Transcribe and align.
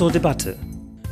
zur 0.00 0.10
Debatte. 0.10 0.56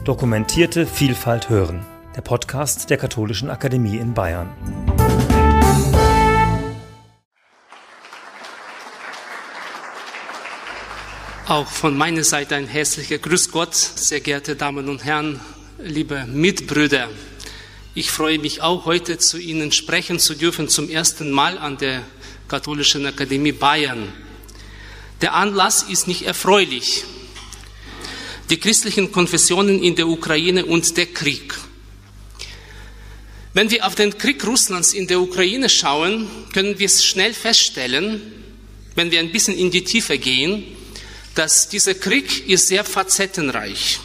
Dokumentierte 0.06 0.86
Vielfalt 0.86 1.50
hören. 1.50 1.84
Der 2.16 2.22
Podcast 2.22 2.88
der 2.88 2.96
Katholischen 2.96 3.50
Akademie 3.50 3.98
in 3.98 4.14
Bayern. 4.14 4.48
Auch 11.46 11.66
von 11.66 11.98
meiner 11.98 12.24
Seite 12.24 12.54
ein 12.54 12.66
herzlicher 12.66 13.18
Grüß 13.18 13.52
Gott, 13.52 13.74
sehr 13.74 14.20
geehrte 14.20 14.56
Damen 14.56 14.88
und 14.88 15.04
Herren, 15.04 15.38
liebe 15.78 16.24
Mitbrüder. 16.24 17.10
Ich 17.94 18.10
freue 18.10 18.38
mich 18.38 18.62
auch 18.62 18.86
heute 18.86 19.18
zu 19.18 19.36
Ihnen 19.36 19.70
sprechen 19.70 20.18
zu 20.18 20.34
dürfen 20.34 20.70
zum 20.70 20.88
ersten 20.88 21.30
Mal 21.30 21.58
an 21.58 21.76
der 21.76 22.00
Katholischen 22.48 23.04
Akademie 23.04 23.52
Bayern. 23.52 24.10
Der 25.20 25.34
Anlass 25.34 25.82
ist 25.82 26.08
nicht 26.08 26.22
erfreulich. 26.22 27.04
Die 28.50 28.58
christlichen 28.58 29.12
Konfessionen 29.12 29.82
in 29.82 29.94
der 29.94 30.08
Ukraine 30.08 30.64
und 30.64 30.96
der 30.96 31.06
Krieg. 31.06 31.54
Wenn 33.52 33.70
wir 33.70 33.86
auf 33.86 33.94
den 33.94 34.16
Krieg 34.16 34.46
Russlands 34.46 34.92
in 34.92 35.06
der 35.06 35.20
Ukraine 35.20 35.68
schauen, 35.68 36.28
können 36.52 36.78
wir 36.78 36.88
schnell 36.88 37.34
feststellen, 37.34 38.20
wenn 38.94 39.10
wir 39.10 39.20
ein 39.20 39.32
bisschen 39.32 39.56
in 39.56 39.70
die 39.70 39.84
Tiefe 39.84 40.18
gehen, 40.18 40.64
dass 41.34 41.68
dieser 41.68 41.94
Krieg 41.94 42.48
ist 42.48 42.68
sehr 42.68 42.84
facettenreich, 42.84 44.00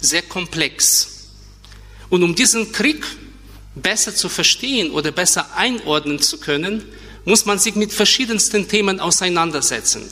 sehr 0.00 0.22
komplex. 0.22 1.30
Und 2.10 2.22
um 2.22 2.34
diesen 2.34 2.72
Krieg 2.72 3.04
besser 3.74 4.14
zu 4.14 4.28
verstehen 4.28 4.90
oder 4.90 5.10
besser 5.10 5.56
einordnen 5.56 6.20
zu 6.20 6.38
können, 6.38 6.84
muss 7.24 7.46
man 7.46 7.58
sich 7.58 7.74
mit 7.74 7.92
verschiedensten 7.92 8.68
Themen 8.68 9.00
auseinandersetzen. 9.00 10.02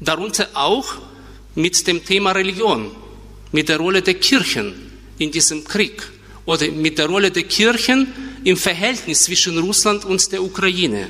Darunter 0.00 0.48
auch 0.54 0.98
mit 1.58 1.86
dem 1.88 2.04
Thema 2.04 2.30
Religion, 2.30 2.92
mit 3.50 3.68
der 3.68 3.78
Rolle 3.78 4.00
der 4.00 4.14
Kirchen 4.14 4.74
in 5.18 5.32
diesem 5.32 5.64
Krieg 5.64 6.00
oder 6.46 6.70
mit 6.70 6.98
der 6.98 7.06
Rolle 7.06 7.32
der 7.32 7.42
Kirchen 7.42 8.06
im 8.44 8.56
Verhältnis 8.56 9.24
zwischen 9.24 9.58
Russland 9.58 10.04
und 10.04 10.30
der 10.30 10.40
Ukraine. 10.40 11.08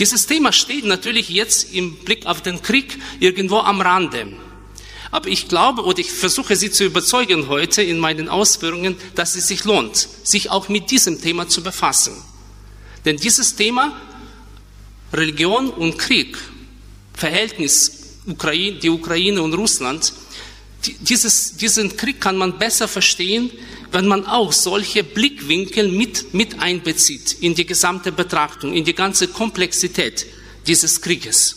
Dieses 0.00 0.26
Thema 0.26 0.52
steht 0.52 0.84
natürlich 0.84 1.28
jetzt 1.28 1.72
im 1.72 1.94
Blick 1.98 2.26
auf 2.26 2.42
den 2.42 2.60
Krieg 2.60 2.98
irgendwo 3.20 3.58
am 3.58 3.80
Rande. 3.80 4.32
Aber 5.12 5.28
ich 5.28 5.46
glaube 5.46 5.84
oder 5.84 6.00
ich 6.00 6.10
versuche 6.10 6.56
Sie 6.56 6.72
zu 6.72 6.84
überzeugen 6.84 7.46
heute 7.46 7.82
in 7.82 8.00
meinen 8.00 8.28
Ausführungen, 8.28 8.96
dass 9.14 9.36
es 9.36 9.46
sich 9.46 9.62
lohnt, 9.62 10.08
sich 10.24 10.50
auch 10.50 10.68
mit 10.70 10.90
diesem 10.90 11.22
Thema 11.22 11.46
zu 11.46 11.62
befassen. 11.62 12.14
Denn 13.04 13.16
dieses 13.16 13.54
Thema 13.54 13.96
Religion 15.12 15.70
und 15.70 15.98
Krieg, 15.98 16.36
Verhältnis 17.14 18.01
Ukraine, 18.26 18.78
die 18.78 18.90
Ukraine 18.90 19.42
und 19.42 19.54
Russland, 19.54 20.12
dieses, 21.00 21.56
diesen 21.56 21.96
Krieg 21.96 22.20
kann 22.20 22.36
man 22.36 22.58
besser 22.58 22.88
verstehen, 22.88 23.50
wenn 23.92 24.06
man 24.06 24.26
auch 24.26 24.52
solche 24.52 25.04
Blickwinkel 25.04 25.88
mit, 25.88 26.34
mit 26.34 26.60
einbezieht 26.60 27.36
in 27.40 27.54
die 27.54 27.66
gesamte 27.66 28.10
Betrachtung, 28.10 28.72
in 28.72 28.84
die 28.84 28.94
ganze 28.94 29.28
Komplexität 29.28 30.26
dieses 30.66 31.00
Krieges. 31.00 31.56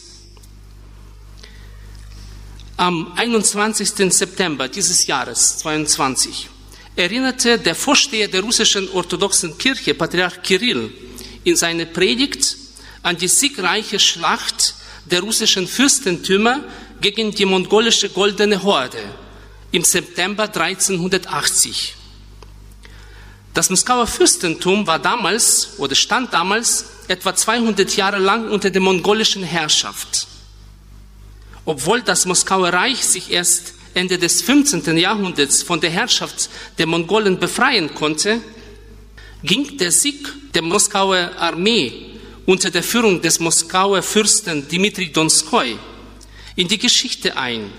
Am 2.78 3.14
21. 3.16 4.14
September 4.14 4.68
dieses 4.68 5.08
Jahres 5.08 5.60
22 5.60 6.50
erinnerte 6.96 7.58
der 7.58 7.74
Vorsteher 7.74 8.28
der 8.28 8.42
russischen 8.42 8.90
orthodoxen 8.90 9.58
Kirche, 9.58 9.94
Patriarch 9.94 10.42
Kirill, 10.44 10.92
in 11.46 11.56
seiner 11.56 11.86
Predigt 11.86 12.58
an 13.02 13.18
die 13.18 13.28
siegreiche 13.28 14.00
Schlacht 14.00 14.76
der 15.06 15.22
russischen 15.22 15.67
Fürstentümer 15.67 16.64
gegen 17.02 17.31
die 17.31 17.45
mongolische 17.45 18.09
Goldene 18.09 18.61
Horde 18.64 19.03
im 19.72 19.84
September 19.84 20.44
1380. 20.44 21.95
Das 23.53 23.70
Moskauer 23.70 24.07
Fürstentum 24.07 24.85
war 24.85 25.00
damals 25.00 25.72
oder 25.78 25.96
stand 25.96 26.34
damals 26.34 26.85
etwa 27.07 27.35
200 27.35 27.96
Jahre 27.96 28.18
lang 28.18 28.50
unter 28.50 28.69
der 28.69 28.81
mongolischen 28.81 29.44
Herrschaft. 29.44 30.28
Obwohl 31.63 32.01
das 32.01 32.25
Moskauer 32.25 32.69
Reich 32.69 33.06
sich 33.06 33.31
erst 33.31 33.74
Ende 33.94 34.18
des 34.18 34.41
15. 34.41 34.97
Jahrhunderts 34.97 35.63
von 35.63 35.80
der 35.80 35.90
Herrschaft 35.90 36.50
der 36.78 36.85
Mongolen 36.85 37.40
befreien 37.40 37.94
konnte, 37.96 38.41
ging 39.41 39.78
der 39.78 39.91
Sieg 39.91 40.28
der 40.53 40.62
Moskauer 40.62 41.31
Armee 41.38 42.15
unter 42.45 42.69
der 42.69 42.83
Führung 42.83 43.22
des 43.22 43.39
Moskauer 43.39 44.01
Fürsten 44.01 44.67
Dmitri 44.67 45.11
Donskoi 45.11 45.78
in 46.56 46.67
die 46.67 46.78
Geschichte 46.78 47.35
ein 47.38 47.72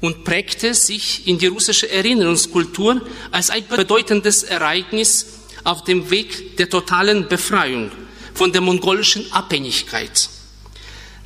und 0.00 0.24
prägte 0.24 0.74
sich 0.74 1.26
in 1.26 1.38
die 1.38 1.46
russische 1.46 1.90
Erinnerungskultur 1.90 3.00
als 3.30 3.50
ein 3.50 3.66
bedeutendes 3.66 4.42
Ereignis 4.42 5.26
auf 5.64 5.84
dem 5.84 6.10
Weg 6.10 6.56
der 6.58 6.68
totalen 6.68 7.28
Befreiung 7.28 7.90
von 8.34 8.52
der 8.52 8.60
mongolischen 8.60 9.32
Abhängigkeit. 9.32 10.28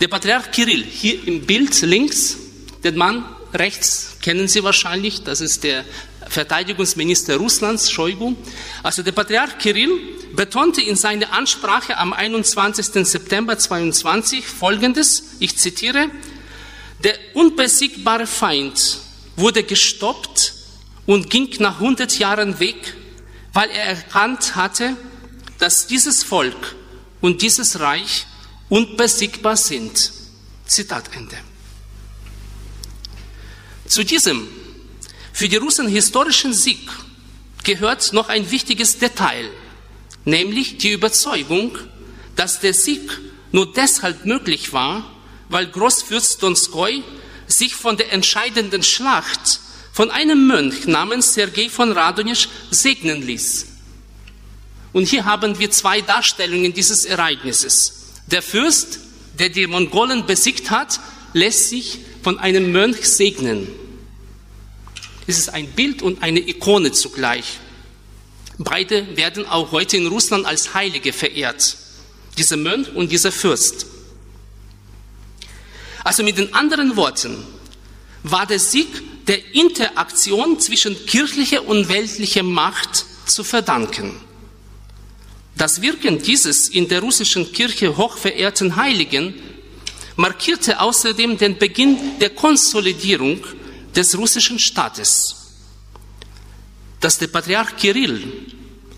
Der 0.01 0.09
Patriarch 0.09 0.51
Kirill, 0.51 0.85
hier 0.85 1.27
im 1.27 1.45
Bild 1.45 1.79
links, 1.83 2.39
den 2.83 2.97
Mann 2.97 3.25
rechts 3.53 4.17
kennen 4.23 4.49
Sie 4.49 4.63
wahrscheinlich, 4.63 5.25
das 5.25 5.41
ist 5.41 5.65
der 5.65 5.85
Verteidigungsminister 6.29 7.37
Russlands, 7.37 7.91
Shoigu. 7.91 8.35
Also 8.83 9.03
der 9.03 9.13
Patriarch 9.13 9.59
Kirill 9.59 9.91
betonte 10.35 10.81
in 10.81 10.97
seiner 10.97 11.33
Ansprache 11.33 11.99
am 11.99 12.13
21. 12.13 13.07
September 13.07 13.59
22 13.59 14.47
Folgendes, 14.47 15.37
ich 15.39 15.57
zitiere, 15.57 16.11
der 17.05 17.15
unbesiegbare 17.35 18.27
Feind 18.27 18.99
wurde 19.37 19.63
gestoppt 19.63 20.55
und 21.07 21.31
ging 21.31 21.49
nach 21.59 21.81
100 21.81 22.19
Jahren 22.19 22.61
weg, 22.61 22.95
weil 23.53 23.71
er 23.71 23.85
erkannt 23.85 24.55
hatte, 24.55 24.97
dass 25.59 25.87
dieses 25.87 26.23
Volk 26.23 26.77
und 27.21 27.43
dieses 27.43 27.81
Reich 27.81 28.27
unbesiegbar 28.69 29.57
sind. 29.57 30.13
Zitat 30.67 31.15
Ende. 31.15 31.37
Zu 33.87 34.05
diesem 34.05 34.47
für 35.33 35.49
die 35.49 35.57
Russen 35.57 35.89
historischen 35.89 36.53
Sieg 36.53 36.91
gehört 37.65 38.13
noch 38.13 38.29
ein 38.29 38.51
wichtiges 38.51 38.99
Detail, 38.99 39.51
nämlich 40.25 40.79
die 40.79 40.93
Überzeugung, 40.93 41.77
dass 42.37 42.61
der 42.61 42.75
Sieg 42.75 43.19
nur 43.53 43.73
deshalb 43.73 44.25
möglich 44.25 44.73
war, 44.73 45.11
weil 45.49 45.67
Großfürst 45.67 46.43
Donskoi 46.43 47.03
sich 47.47 47.75
von 47.75 47.97
der 47.97 48.13
entscheidenden 48.13 48.83
Schlacht 48.83 49.61
von 49.93 50.11
einem 50.11 50.47
Mönch 50.47 50.87
namens 50.87 51.35
Sergei 51.35 51.69
von 51.69 51.93
Radonjisch 51.93 52.49
segnen 52.71 53.27
ließ. 53.27 53.67
Und 54.93 55.09
hier 55.09 55.25
haben 55.25 55.59
wir 55.59 55.71
zwei 55.71 56.01
Darstellungen 56.01 56.73
dieses 56.73 57.05
Ereignisses. 57.05 58.07
Der 58.27 58.43
Fürst, 58.43 59.01
der 59.39 59.49
die 59.49 59.67
Mongolen 59.67 60.27
besiegt 60.27 60.71
hat, 60.71 61.01
lässt 61.33 61.69
sich 61.69 61.99
von 62.23 62.39
einem 62.39 62.73
Mönch 62.73 63.09
segnen. 63.09 63.69
Es 65.27 65.39
ist 65.39 65.49
ein 65.49 65.69
Bild 65.69 66.03
und 66.03 66.23
eine 66.23 66.41
Ikone 66.41 66.93
zugleich. 66.93 67.59
Beide 68.63 69.17
werden 69.17 69.47
auch 69.47 69.73
heute 69.73 69.97
in 69.97 70.07
Russland 70.07 70.45
als 70.45 70.75
Heilige 70.75 71.15
verehrt. 71.15 71.79
Dieser 72.37 72.59
Mönch 72.59 72.95
und 72.95 73.11
dieser 73.11 73.33
Fürst. 73.33 73.87
Also 76.05 76.23
mit 76.23 76.37
den 76.37 76.53
anderen 76.53 76.95
Worten 76.95 77.43
war 78.23 78.45
der 78.45 78.59
Sieg 78.59 79.27
der 79.27 79.55
Interaktion 79.55 80.61
zwischen 80.61 80.95
kirchlicher 81.07 81.67
und 81.67 81.89
weltlicher 81.89 82.43
Macht 82.43 83.07
zu 83.25 83.45
verdanken. 83.45 84.21
Das 85.57 85.81
Wirken 85.81 86.23
dieses 86.23 86.69
in 86.69 86.87
der 86.87 87.01
russischen 87.01 87.51
Kirche 87.53 87.97
hochverehrten 87.97 88.77
Heiligen 88.77 89.41
markierte 90.17 90.81
außerdem 90.81 91.39
den 91.39 91.57
Beginn 91.57 92.19
der 92.21 92.29
Konsolidierung 92.29 93.43
des 93.97 94.19
russischen 94.19 94.59
Staates. 94.59 95.40
Dass 97.01 97.19
der 97.19 97.29
Patriarch 97.29 97.77
Kirill 97.77 98.23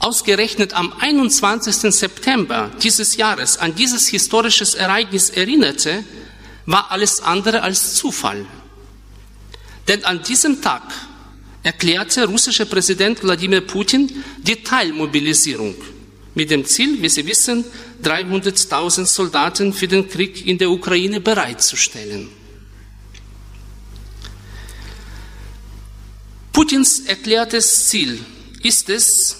ausgerechnet 0.00 0.74
am 0.74 0.92
21. 0.92 1.94
September 1.94 2.70
dieses 2.82 3.16
Jahres 3.16 3.56
an 3.56 3.74
dieses 3.74 4.08
historisches 4.08 4.74
Ereignis 4.74 5.30
erinnerte, 5.30 6.04
war 6.66 6.90
alles 6.90 7.20
andere 7.20 7.62
als 7.62 7.94
Zufall. 7.94 8.44
Denn 9.88 10.04
an 10.04 10.22
diesem 10.22 10.60
Tag 10.60 10.82
erklärte 11.62 12.26
russischer 12.26 12.64
Präsident 12.64 13.22
Wladimir 13.22 13.60
Putin 13.60 14.24
die 14.38 14.62
Teilmobilisierung 14.62 15.74
mit 16.34 16.50
dem 16.50 16.64
Ziel, 16.64 17.00
wie 17.02 17.08
Sie 17.08 17.26
wissen, 17.26 17.64
300.000 18.02 19.06
Soldaten 19.06 19.72
für 19.72 19.86
den 19.86 20.08
Krieg 20.08 20.46
in 20.46 20.58
der 20.58 20.70
Ukraine 20.70 21.20
bereitzustellen. 21.20 22.28
Putins 26.52 27.00
erklärtes 27.00 27.88
Ziel 27.88 28.20
ist 28.62 28.90
es, 28.90 29.38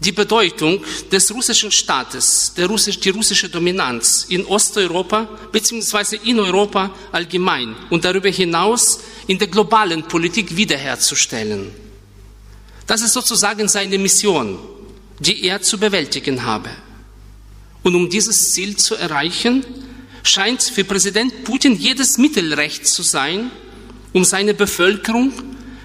die 0.00 0.12
Bedeutung 0.12 0.82
des 1.12 1.32
russischen 1.34 1.70
Staates, 1.70 2.54
Russisch, 2.58 2.98
die 2.98 3.10
russische 3.10 3.50
Dominanz 3.50 4.24
in 4.30 4.46
Osteuropa 4.46 5.28
bzw. 5.52 6.18
in 6.24 6.40
Europa 6.40 6.94
allgemein 7.12 7.76
und 7.90 8.04
darüber 8.04 8.30
hinaus 8.30 9.00
in 9.26 9.38
der 9.38 9.48
globalen 9.48 10.02
Politik 10.04 10.56
wiederherzustellen. 10.56 11.70
Das 12.86 13.02
ist 13.02 13.12
sozusagen 13.12 13.68
seine 13.68 13.98
Mission, 13.98 14.58
die 15.18 15.44
er 15.44 15.60
zu 15.60 15.78
bewältigen 15.78 16.42
habe. 16.42 16.70
Und 17.82 17.94
um 17.94 18.08
dieses 18.08 18.52
Ziel 18.52 18.76
zu 18.76 18.94
erreichen, 18.94 19.64
scheint 20.22 20.62
für 20.62 20.84
Präsident 20.84 21.44
Putin 21.44 21.76
jedes 21.76 22.16
Mittel 22.16 22.54
recht 22.54 22.86
zu 22.86 23.02
sein, 23.02 23.50
um 24.14 24.24
seine 24.24 24.54
Bevölkerung 24.54 25.32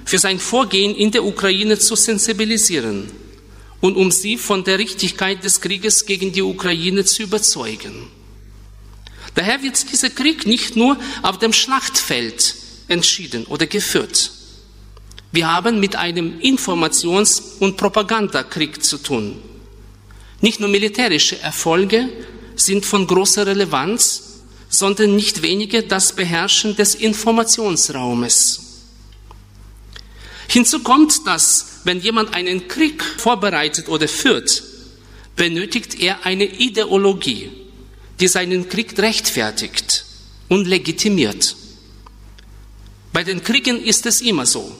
für 0.05 0.19
sein 0.19 0.39
Vorgehen 0.39 0.95
in 0.95 1.11
der 1.11 1.25
Ukraine 1.25 1.77
zu 1.77 1.95
sensibilisieren 1.95 3.11
und 3.81 3.97
um 3.97 4.11
sie 4.11 4.37
von 4.37 4.63
der 4.63 4.79
Richtigkeit 4.79 5.43
des 5.43 5.59
Krieges 5.59 6.05
gegen 6.05 6.31
die 6.31 6.43
Ukraine 6.43 7.03
zu 7.03 7.23
überzeugen. 7.23 8.07
Daher 9.33 9.61
wird 9.61 9.91
dieser 9.91 10.09
Krieg 10.09 10.45
nicht 10.45 10.75
nur 10.75 10.97
auf 11.21 11.39
dem 11.39 11.51
Schlachtfeld 11.51 12.55
entschieden 12.87 13.45
oder 13.45 13.67
geführt. 13.67 14.31
Wir 15.31 15.51
haben 15.51 15.81
mit 15.81 15.97
einem 15.97 16.39
Informations- 16.39 17.57
und 17.59 17.75
Propagandakrieg 17.75 18.81
zu 18.81 18.97
tun. 18.97 19.35
Nicht 20.39 20.61
nur 20.61 20.69
militärische 20.69 21.39
Erfolge 21.41 22.07
sind 22.55 22.85
von 22.85 23.05
großer 23.05 23.45
Relevanz, 23.45 24.43
sondern 24.69 25.15
nicht 25.15 25.41
weniger 25.41 25.81
das 25.81 26.13
Beherrschen 26.13 26.75
des 26.75 26.95
Informationsraumes. 26.95 28.64
Hinzu 30.47 30.79
kommt, 30.79 31.25
dass 31.25 31.81
wenn 31.83 31.99
jemand 31.99 32.33
einen 32.33 32.67
Krieg 32.67 33.03
vorbereitet 33.03 33.89
oder 33.89 34.07
führt, 34.07 34.63
benötigt 35.35 35.99
er 35.99 36.25
eine 36.25 36.45
Ideologie, 36.45 37.51
die 38.19 38.27
seinen 38.27 38.69
Krieg 38.69 38.97
rechtfertigt 38.97 40.05
und 40.47 40.67
legitimiert. 40.67 41.55
Bei 43.11 43.23
den 43.23 43.43
Kriegen 43.43 43.81
ist 43.81 44.05
es 44.05 44.21
immer 44.21 44.45
so, 44.45 44.75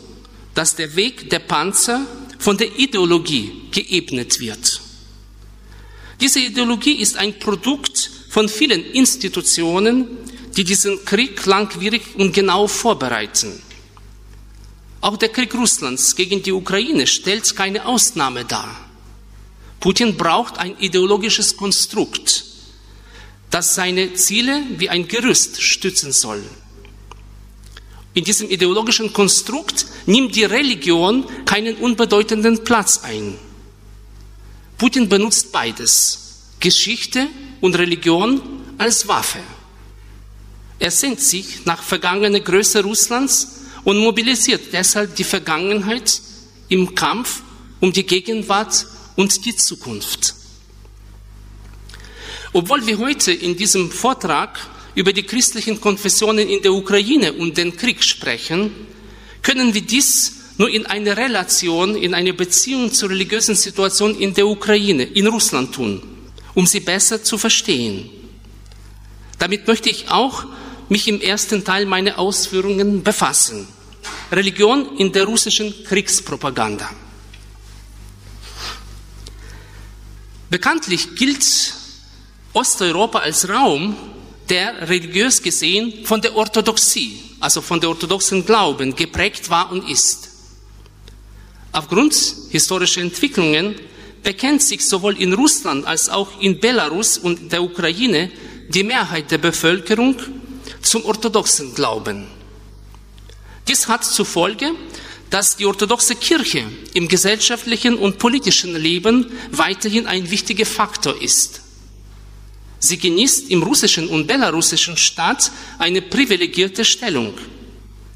dass 0.53 0.75
der 0.75 0.95
Weg 0.95 1.29
der 1.29 1.39
Panzer 1.39 2.05
von 2.39 2.57
der 2.57 2.77
Ideologie 2.79 3.51
geebnet 3.71 4.39
wird. 4.39 4.81
Diese 6.21 6.39
Ideologie 6.39 6.93
ist 7.01 7.17
ein 7.17 7.39
Produkt 7.39 8.09
von 8.29 8.47
vielen 8.47 8.83
Institutionen, 8.91 10.07
die 10.55 10.63
diesen 10.63 11.03
Krieg 11.03 11.45
langwierig 11.45 12.01
und 12.15 12.33
genau 12.33 12.67
vorbereiten. 12.67 13.61
Auch 15.05 15.17
der 15.17 15.29
Krieg 15.29 15.53
Russlands 15.53 16.15
gegen 16.15 16.41
die 16.41 16.51
Ukraine 16.51 17.05
stellt 17.05 17.55
keine 17.55 17.85
Ausnahme 17.85 18.43
dar. 18.43 18.75
Putin 19.79 20.17
braucht 20.17 20.57
ein 20.57 20.75
ideologisches 20.79 21.55
Konstrukt, 21.55 22.43
das 23.51 23.75
seine 23.75 24.15
Ziele 24.15 24.63
wie 24.79 24.89
ein 24.89 25.07
Gerüst 25.07 25.61
stützen 25.61 26.11
soll. 26.11 26.43
In 28.15 28.23
diesem 28.23 28.49
ideologischen 28.49 29.13
Konstrukt 29.13 29.85
nimmt 30.07 30.35
die 30.35 30.45
Religion 30.45 31.23
keinen 31.45 31.75
unbedeutenden 31.75 32.63
Platz 32.63 33.01
ein. 33.03 33.37
Putin 34.79 35.07
benutzt 35.07 35.51
beides, 35.51 36.47
Geschichte 36.59 37.27
und 37.61 37.77
Religion 37.77 38.41
als 38.79 39.07
Waffe. 39.07 39.43
Er 40.79 40.89
sehnt 40.89 41.21
sich 41.21 41.63
nach 41.65 41.83
vergangener 41.83 42.39
Größe 42.39 42.81
Russlands 42.81 43.64
und 43.85 43.97
mobilisiert 43.99 44.73
deshalb 44.73 45.15
die 45.15 45.23
Vergangenheit 45.23 46.21
im 46.67 46.93
Kampf 46.93 47.43
um 47.79 47.93
die 47.93 48.05
Gegenwart 48.05 48.87
und 49.15 49.45
die 49.45 49.55
Zukunft. 49.55 50.35
Obwohl 52.51 52.85
wir 52.85 52.97
heute 52.97 53.31
in 53.31 53.55
diesem 53.55 53.91
Vortrag 53.91 54.59
über 54.95 55.13
die 55.13 55.23
christlichen 55.23 55.79
Konfessionen 55.79 56.49
in 56.49 56.61
der 56.61 56.73
Ukraine 56.73 57.33
und 57.33 57.57
den 57.57 57.75
Krieg 57.75 58.03
sprechen, 58.03 58.71
können 59.41 59.73
wir 59.73 59.81
dies 59.81 60.33
nur 60.57 60.69
in 60.69 60.85
einer 60.85 61.17
Relation, 61.17 61.95
in 61.95 62.13
einer 62.13 62.33
Beziehung 62.33 62.91
zur 62.91 63.09
religiösen 63.09 63.55
Situation 63.55 64.17
in 64.17 64.33
der 64.33 64.47
Ukraine, 64.47 65.03
in 65.03 65.27
Russland 65.27 65.75
tun, 65.75 66.01
um 66.53 66.65
sie 66.65 66.79
besser 66.79 67.21
zu 67.21 67.37
verstehen. 67.37 68.09
Damit 69.37 69.67
möchte 69.67 69.89
ich 69.89 70.09
auch 70.09 70.45
mich 70.87 71.07
im 71.07 71.19
ersten 71.19 71.63
Teil 71.63 71.85
meiner 71.85 72.17
Ausführungen 72.17 73.03
befassen. 73.03 73.67
Religion 74.35 74.97
in 74.97 75.11
der 75.11 75.25
russischen 75.25 75.73
Kriegspropaganda. 75.85 76.89
Bekanntlich 80.49 81.15
gilt 81.15 81.73
Osteuropa 82.53 83.19
als 83.19 83.47
Raum, 83.49 83.95
der 84.49 84.87
religiös 84.87 85.41
gesehen 85.41 86.05
von 86.05 86.21
der 86.21 86.35
Orthodoxie, 86.35 87.19
also 87.39 87.61
von 87.61 87.79
der 87.79 87.89
orthodoxen 87.89 88.45
Glauben 88.45 88.95
geprägt 88.95 89.49
war 89.49 89.71
und 89.71 89.89
ist. 89.89 90.29
Aufgrund 91.71 92.13
historischer 92.49 93.01
Entwicklungen 93.01 93.75
bekennt 94.23 94.61
sich 94.61 94.85
sowohl 94.85 95.19
in 95.21 95.33
Russland 95.33 95.85
als 95.85 96.09
auch 96.09 96.39
in 96.39 96.59
Belarus 96.59 97.17
und 97.17 97.51
der 97.51 97.63
Ukraine 97.63 98.31
die 98.69 98.83
Mehrheit 98.83 99.29
der 99.31 99.39
Bevölkerung 99.39 100.15
zum 100.81 101.05
orthodoxen 101.05 101.73
Glauben. 101.75 102.27
Dies 103.67 103.87
hat 103.87 104.05
zur 104.05 104.25
Folge, 104.25 104.71
dass 105.29 105.57
die 105.57 105.65
orthodoxe 105.65 106.15
Kirche 106.15 106.63
im 106.93 107.07
gesellschaftlichen 107.07 107.97
und 107.97 108.19
politischen 108.19 108.75
Leben 108.75 109.31
weiterhin 109.51 110.05
ein 110.05 110.29
wichtiger 110.29 110.65
Faktor 110.65 111.19
ist. 111.19 111.61
Sie 112.79 112.99
genießt 112.99 113.49
im 113.49 113.63
russischen 113.63 114.07
und 114.09 114.27
belarussischen 114.27 114.97
Staat 114.97 115.51
eine 115.79 116.03
privilegierte 116.03 116.85
Stellung, 116.85 117.33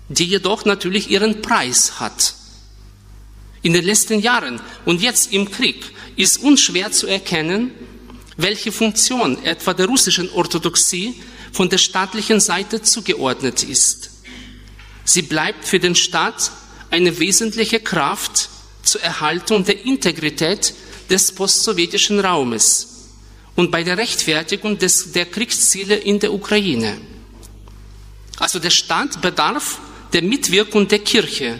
die 0.09 0.25
jedoch 0.25 0.65
natürlich 0.65 1.09
ihren 1.09 1.41
Preis 1.41 1.99
hat. 1.99 2.35
In 3.63 3.73
den 3.73 3.83
letzten 3.83 4.19
Jahren 4.19 4.61
und 4.85 5.01
jetzt 5.01 5.33
im 5.33 5.49
Krieg 5.49 5.83
ist 6.15 6.37
unschwer 6.43 6.91
zu 6.91 7.07
erkennen, 7.07 7.71
welche 8.37 8.71
Funktion 8.71 9.43
etwa 9.43 9.73
der 9.73 9.87
russischen 9.87 10.29
Orthodoxie 10.31 11.15
von 11.51 11.67
der 11.67 11.79
staatlichen 11.79 12.39
Seite 12.39 12.81
zugeordnet 12.83 13.63
ist. 13.63 14.18
Sie 15.09 15.23
bleibt 15.23 15.65
für 15.65 15.79
den 15.79 15.95
Staat 15.95 16.51
eine 16.91 17.17
wesentliche 17.17 17.79
Kraft 17.79 18.47
zur 18.83 19.01
Erhaltung 19.01 19.65
der 19.65 19.83
Integrität 19.83 20.75
des 21.09 21.31
postsowjetischen 21.31 22.19
Raumes 22.19 23.07
und 23.55 23.71
bei 23.71 23.81
der 23.81 23.97
Rechtfertigung 23.97 24.77
des, 24.77 25.11
der 25.11 25.25
Kriegsziele 25.25 25.95
in 25.95 26.19
der 26.19 26.31
Ukraine. 26.31 27.01
Also 28.37 28.59
der 28.59 28.69
Staat 28.69 29.19
bedarf 29.19 29.79
der 30.13 30.21
Mitwirkung 30.21 30.87
der 30.87 30.99
Kirche, 30.99 31.59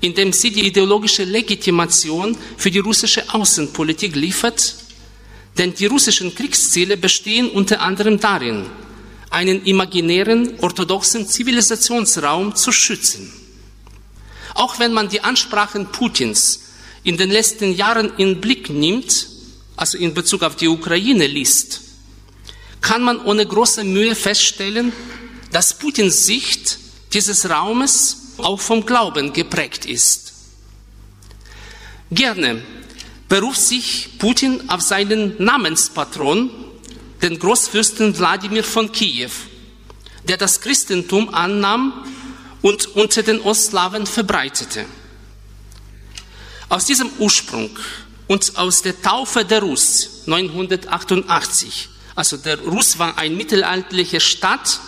indem 0.00 0.32
sie 0.32 0.52
die 0.52 0.68
ideologische 0.68 1.24
Legitimation 1.24 2.38
für 2.56 2.70
die 2.70 2.78
russische 2.78 3.24
Außenpolitik 3.34 4.14
liefert, 4.14 4.76
denn 5.58 5.74
die 5.74 5.86
russischen 5.86 6.32
Kriegsziele 6.32 6.96
bestehen 6.96 7.50
unter 7.50 7.80
anderem 7.80 8.20
darin, 8.20 8.66
einen 9.34 9.64
imaginären 9.64 10.60
orthodoxen 10.60 11.26
Zivilisationsraum 11.26 12.54
zu 12.54 12.70
schützen. 12.70 13.32
Auch 14.54 14.78
wenn 14.78 14.92
man 14.92 15.08
die 15.08 15.22
Ansprachen 15.22 15.86
Putins 15.86 16.60
in 17.02 17.16
den 17.16 17.30
letzten 17.30 17.72
Jahren 17.72 18.12
in 18.16 18.40
Blick 18.40 18.70
nimmt, 18.70 19.28
also 19.76 19.98
in 19.98 20.14
Bezug 20.14 20.44
auf 20.44 20.54
die 20.54 20.68
Ukraine 20.68 21.26
liest, 21.26 21.80
kann 22.80 23.02
man 23.02 23.20
ohne 23.24 23.44
große 23.44 23.82
Mühe 23.82 24.14
feststellen, 24.14 24.92
dass 25.50 25.78
Putins 25.78 26.26
Sicht 26.26 26.78
dieses 27.12 27.50
Raumes 27.50 28.34
auch 28.36 28.60
vom 28.60 28.86
Glauben 28.86 29.32
geprägt 29.32 29.84
ist. 29.84 30.32
Gerne 32.12 32.62
beruft 33.28 33.60
sich 33.60 34.10
Putin 34.18 34.68
auf 34.68 34.80
seinen 34.80 35.34
Namenspatron, 35.42 36.50
den 37.24 37.38
Großfürsten 37.38 38.18
Wladimir 38.18 38.62
von 38.62 38.92
Kiew, 38.92 39.30
der 40.28 40.36
das 40.36 40.60
Christentum 40.60 41.32
annahm 41.32 42.04
und 42.60 42.94
unter 42.96 43.22
den 43.22 43.40
Ostslawen 43.40 44.06
verbreitete. 44.06 44.84
Aus 46.68 46.84
diesem 46.84 47.08
Ursprung 47.18 47.70
und 48.26 48.58
aus 48.58 48.82
der 48.82 49.00
Taufe 49.00 49.42
der 49.42 49.62
Rus 49.62 50.24
988. 50.26 51.88
Also 52.14 52.36
der 52.36 52.58
Rus 52.58 52.98
war 52.98 53.16
ein 53.16 53.38
mittelalterlicher 53.38 54.20
Staat, 54.20 54.80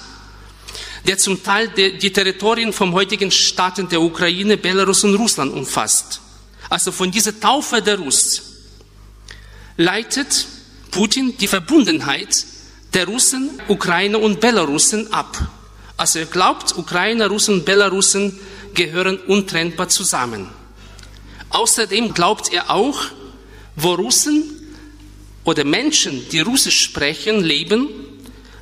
der 1.07 1.17
zum 1.17 1.43
Teil 1.43 1.69
die, 1.69 2.13
Territorien 2.13 2.75
vom 2.75 2.93
heutigen 2.93 3.31
Staaten 3.31 3.89
der 3.89 4.03
Ukraine, 4.03 4.59
Belarus 4.59 5.05
und 5.05 5.15
Russland 5.15 5.55
umfasst. 5.55 6.21
Also 6.69 6.93
von 6.93 7.11
dieser 7.11 7.41
Taufe 7.41 7.81
der 7.81 7.99
Rus 7.99 8.43
leitet 9.79 10.47
Putin 10.97 11.37
die 11.37 11.47
Verbundenheit 11.47 12.47
der 12.95 13.05
Russen, 13.05 13.51
Ukrainer 13.69 14.19
und 14.19 14.41
Belarussen 14.41 15.13
ab. 15.13 15.37
Also 15.99 16.21
er 16.21 16.25
glaubt, 16.25 16.75
Ukrainer, 16.79 17.29
Russen 17.29 17.57
und 17.57 17.65
Belarussen 17.67 18.41
gehören 18.73 19.19
untrennbar 19.19 19.91
zusammen. 19.91 20.49
Außerdem 21.51 22.15
glaubt 22.15 22.51
er 22.51 22.71
auch, 22.71 22.99
wo 23.77 23.93
Russen 23.93 24.45
oder 25.45 25.65
Menschen, 25.65 26.27
die 26.31 26.41
Russisch 26.41 26.81
sprechen, 26.85 27.45
leben, 27.45 27.89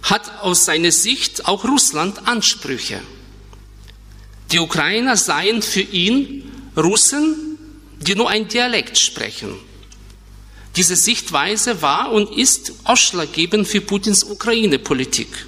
hat 0.02 0.40
aus 0.42 0.64
seiner 0.64 0.90
Sicht 0.90 1.46
auch 1.46 1.62
Russland 1.62 2.26
Ansprüche. 2.26 3.00
Die 4.50 4.58
Ukrainer 4.58 5.16
seien 5.16 5.62
für 5.62 5.82
ihn 5.82 6.50
Russen, 6.76 7.58
die 8.00 8.16
nur 8.16 8.28
ein 8.28 8.48
Dialekt 8.48 8.98
sprechen. 8.98 9.54
Diese 10.76 10.96
Sichtweise 10.96 11.82
war 11.82 12.10
und 12.10 12.36
ist 12.36 12.72
ausschlaggebend 12.84 13.68
für 13.68 13.80
Putins 13.80 14.24
Ukraine-Politik. 14.24 15.46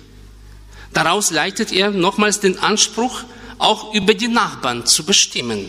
Daraus 0.92 1.30
leitet 1.30 1.72
er 1.72 1.90
nochmals 1.90 2.40
den 2.40 2.58
Anspruch, 2.58 3.24
auch 3.58 3.92
über 3.92 4.14
die 4.14 4.28
Nachbarn 4.28 4.86
zu 4.86 5.04
bestimmen. 5.04 5.68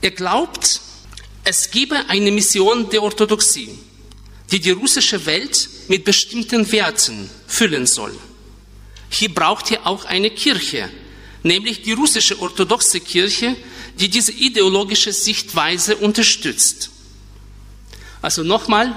Er 0.00 0.12
glaubt, 0.12 0.80
es 1.44 1.70
gebe 1.70 2.08
eine 2.08 2.30
Mission 2.30 2.88
der 2.88 3.02
Orthodoxie, 3.02 3.70
die 4.50 4.60
die 4.60 4.70
russische 4.70 5.26
Welt 5.26 5.68
mit 5.88 6.04
bestimmten 6.04 6.70
Werten 6.70 7.28
füllen 7.48 7.86
soll. 7.86 8.16
Hier 9.10 9.34
braucht 9.34 9.70
er 9.72 9.86
auch 9.86 10.04
eine 10.04 10.30
Kirche, 10.30 10.88
nämlich 11.42 11.82
die 11.82 11.92
russische 11.92 12.40
orthodoxe 12.40 13.00
Kirche, 13.00 13.56
die 13.98 14.08
diese 14.08 14.32
ideologische 14.32 15.12
Sichtweise 15.12 15.96
unterstützt. 15.96 16.91
Also 18.22 18.44
nochmal, 18.44 18.94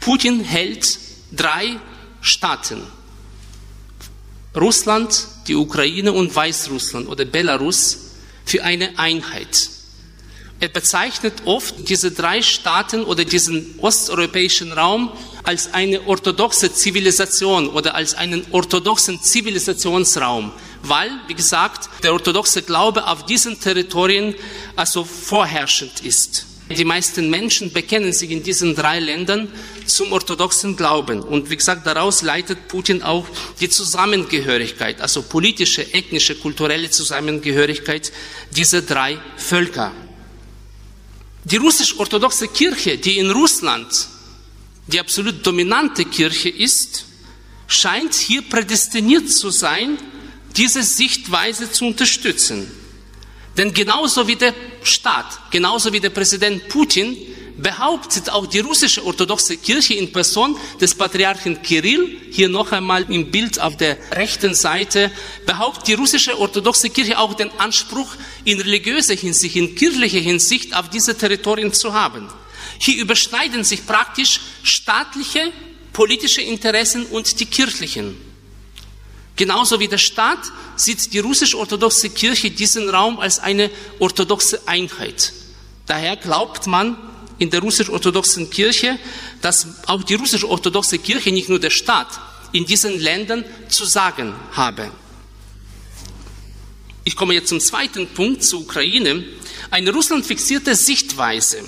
Putin 0.00 0.40
hält 0.40 0.98
drei 1.30 1.78
Staaten. 2.20 2.82
Russland, 4.56 5.28
die 5.46 5.54
Ukraine 5.54 6.12
und 6.12 6.34
Weißrussland 6.34 7.08
oder 7.08 7.24
Belarus 7.26 7.98
für 8.44 8.64
eine 8.64 8.98
Einheit. 8.98 9.70
Er 10.60 10.68
bezeichnet 10.68 11.34
oft 11.44 11.88
diese 11.88 12.10
drei 12.10 12.42
Staaten 12.42 13.04
oder 13.04 13.24
diesen 13.24 13.78
osteuropäischen 13.78 14.72
Raum 14.72 15.12
als 15.44 15.72
eine 15.72 16.04
orthodoxe 16.08 16.72
Zivilisation 16.72 17.68
oder 17.68 17.94
als 17.94 18.14
einen 18.14 18.44
orthodoxen 18.50 19.22
Zivilisationsraum, 19.22 20.50
weil, 20.82 21.10
wie 21.28 21.34
gesagt, 21.34 21.88
der 22.02 22.12
orthodoxe 22.12 22.62
Glaube 22.62 23.06
auf 23.06 23.24
diesen 23.24 23.60
Territorien 23.60 24.34
also 24.74 25.04
vorherrschend 25.04 26.00
ist. 26.04 26.46
Die 26.70 26.84
meisten 26.84 27.30
Menschen 27.30 27.72
bekennen 27.72 28.12
sich 28.12 28.30
in 28.30 28.42
diesen 28.42 28.74
drei 28.74 29.00
Ländern 29.00 29.50
zum 29.86 30.12
orthodoxen 30.12 30.76
Glauben. 30.76 31.22
Und 31.22 31.50
wie 31.50 31.56
gesagt, 31.56 31.86
daraus 31.86 32.22
leitet 32.22 32.68
Putin 32.68 33.02
auch 33.02 33.26
die 33.60 33.70
Zusammengehörigkeit, 33.70 35.00
also 35.00 35.22
politische, 35.22 35.94
ethnische, 35.94 36.34
kulturelle 36.34 36.90
Zusammengehörigkeit 36.90 38.12
dieser 38.50 38.82
drei 38.82 39.18
Völker. 39.36 39.92
Die 41.44 41.56
russisch-orthodoxe 41.56 42.48
Kirche, 42.48 42.98
die 42.98 43.18
in 43.18 43.30
Russland 43.30 44.08
die 44.88 44.98
absolut 44.98 45.46
dominante 45.46 46.04
Kirche 46.06 46.48
ist, 46.48 47.04
scheint 47.66 48.14
hier 48.14 48.42
prädestiniert 48.42 49.30
zu 49.30 49.50
sein, 49.50 49.98
diese 50.56 50.82
Sichtweise 50.82 51.70
zu 51.70 51.86
unterstützen. 51.86 52.70
Denn 53.58 53.74
genauso 53.74 54.26
wie 54.28 54.36
der 54.36 54.54
Staat, 54.84 55.50
genauso 55.50 55.92
wie 55.92 55.98
der 55.98 56.10
Präsident 56.10 56.68
Putin, 56.68 57.16
behauptet 57.56 58.30
auch 58.30 58.46
die 58.46 58.60
russische 58.60 59.04
orthodoxe 59.04 59.56
Kirche 59.56 59.94
in 59.94 60.12
Person 60.12 60.56
des 60.80 60.94
Patriarchen 60.94 61.60
Kirill, 61.60 62.18
hier 62.30 62.48
noch 62.48 62.70
einmal 62.70 63.04
im 63.10 63.32
Bild 63.32 63.60
auf 63.60 63.76
der 63.76 63.98
rechten 64.12 64.54
Seite, 64.54 65.10
behauptet 65.44 65.88
die 65.88 65.94
russische 65.94 66.38
orthodoxe 66.38 66.88
Kirche 66.90 67.18
auch 67.18 67.34
den 67.34 67.50
Anspruch, 67.58 68.14
in 68.44 68.60
religiöser 68.60 69.14
Hinsicht, 69.14 69.56
in 69.56 69.74
kirchlicher 69.74 70.20
Hinsicht 70.20 70.76
auf 70.76 70.88
diese 70.88 71.18
Territorien 71.18 71.72
zu 71.72 71.92
haben. 71.92 72.28
Hier 72.78 73.02
überschneiden 73.02 73.64
sich 73.64 73.84
praktisch 73.84 74.40
staatliche, 74.62 75.52
politische 75.92 76.42
Interessen 76.42 77.06
und 77.06 77.40
die 77.40 77.46
kirchlichen. 77.46 78.27
Genauso 79.38 79.78
wie 79.78 79.86
der 79.86 79.98
Staat 79.98 80.40
sieht 80.74 81.12
die 81.12 81.20
russisch-orthodoxe 81.20 82.10
Kirche 82.10 82.50
diesen 82.50 82.90
Raum 82.90 83.20
als 83.20 83.38
eine 83.38 83.70
orthodoxe 84.00 84.66
Einheit. 84.66 85.32
Daher 85.86 86.16
glaubt 86.16 86.66
man 86.66 86.98
in 87.38 87.48
der 87.48 87.60
russisch-orthodoxen 87.60 88.50
Kirche, 88.50 88.98
dass 89.40 89.68
auch 89.86 90.02
die 90.02 90.14
russisch-orthodoxe 90.14 90.98
Kirche, 90.98 91.30
nicht 91.30 91.48
nur 91.48 91.60
der 91.60 91.70
Staat, 91.70 92.08
in 92.50 92.66
diesen 92.66 92.98
Ländern 92.98 93.44
zu 93.68 93.84
sagen 93.84 94.34
habe. 94.52 94.90
Ich 97.04 97.14
komme 97.14 97.34
jetzt 97.34 97.48
zum 97.48 97.60
zweiten 97.60 98.08
Punkt, 98.08 98.42
zur 98.42 98.62
Ukraine. 98.62 99.22
Eine 99.70 99.92
russlandfixierte 99.92 100.74
Sichtweise 100.74 101.62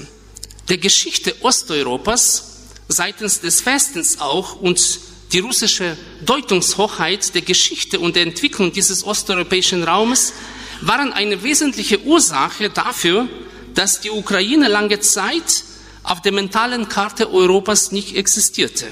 der 0.69 0.79
Geschichte 0.79 1.37
Osteuropas 1.41 2.67
seitens 2.89 3.41
des 3.41 3.65
Westens 3.65 4.21
auch 4.21 4.57
und 4.61 5.01
die 5.33 5.39
russische 5.41 5.97
Deutungshochheit 6.25 7.35
der 7.35 7.43
Geschichte 7.43 8.01
und 8.01 8.17
der 8.17 8.25
Entwicklung 8.25 8.73
dieses 8.73 9.05
osteuropäischen 9.05 9.85
Raumes 9.85 10.33
waren 10.81 11.13
eine 11.13 11.43
wesentliche 11.43 12.01
Ursache 12.03 12.71
dafür, 12.71 13.29
dass 13.75 14.01
die 14.01 14.11
Ukraine 14.11 14.69
lange 14.69 15.01
Zeit 15.01 15.65
auf 16.03 16.23
der 16.23 16.33
mentalen 16.33 16.89
Karte 16.89 17.33
Europas 17.33 17.93
nicht 17.93 18.17
existierte. 18.17 18.87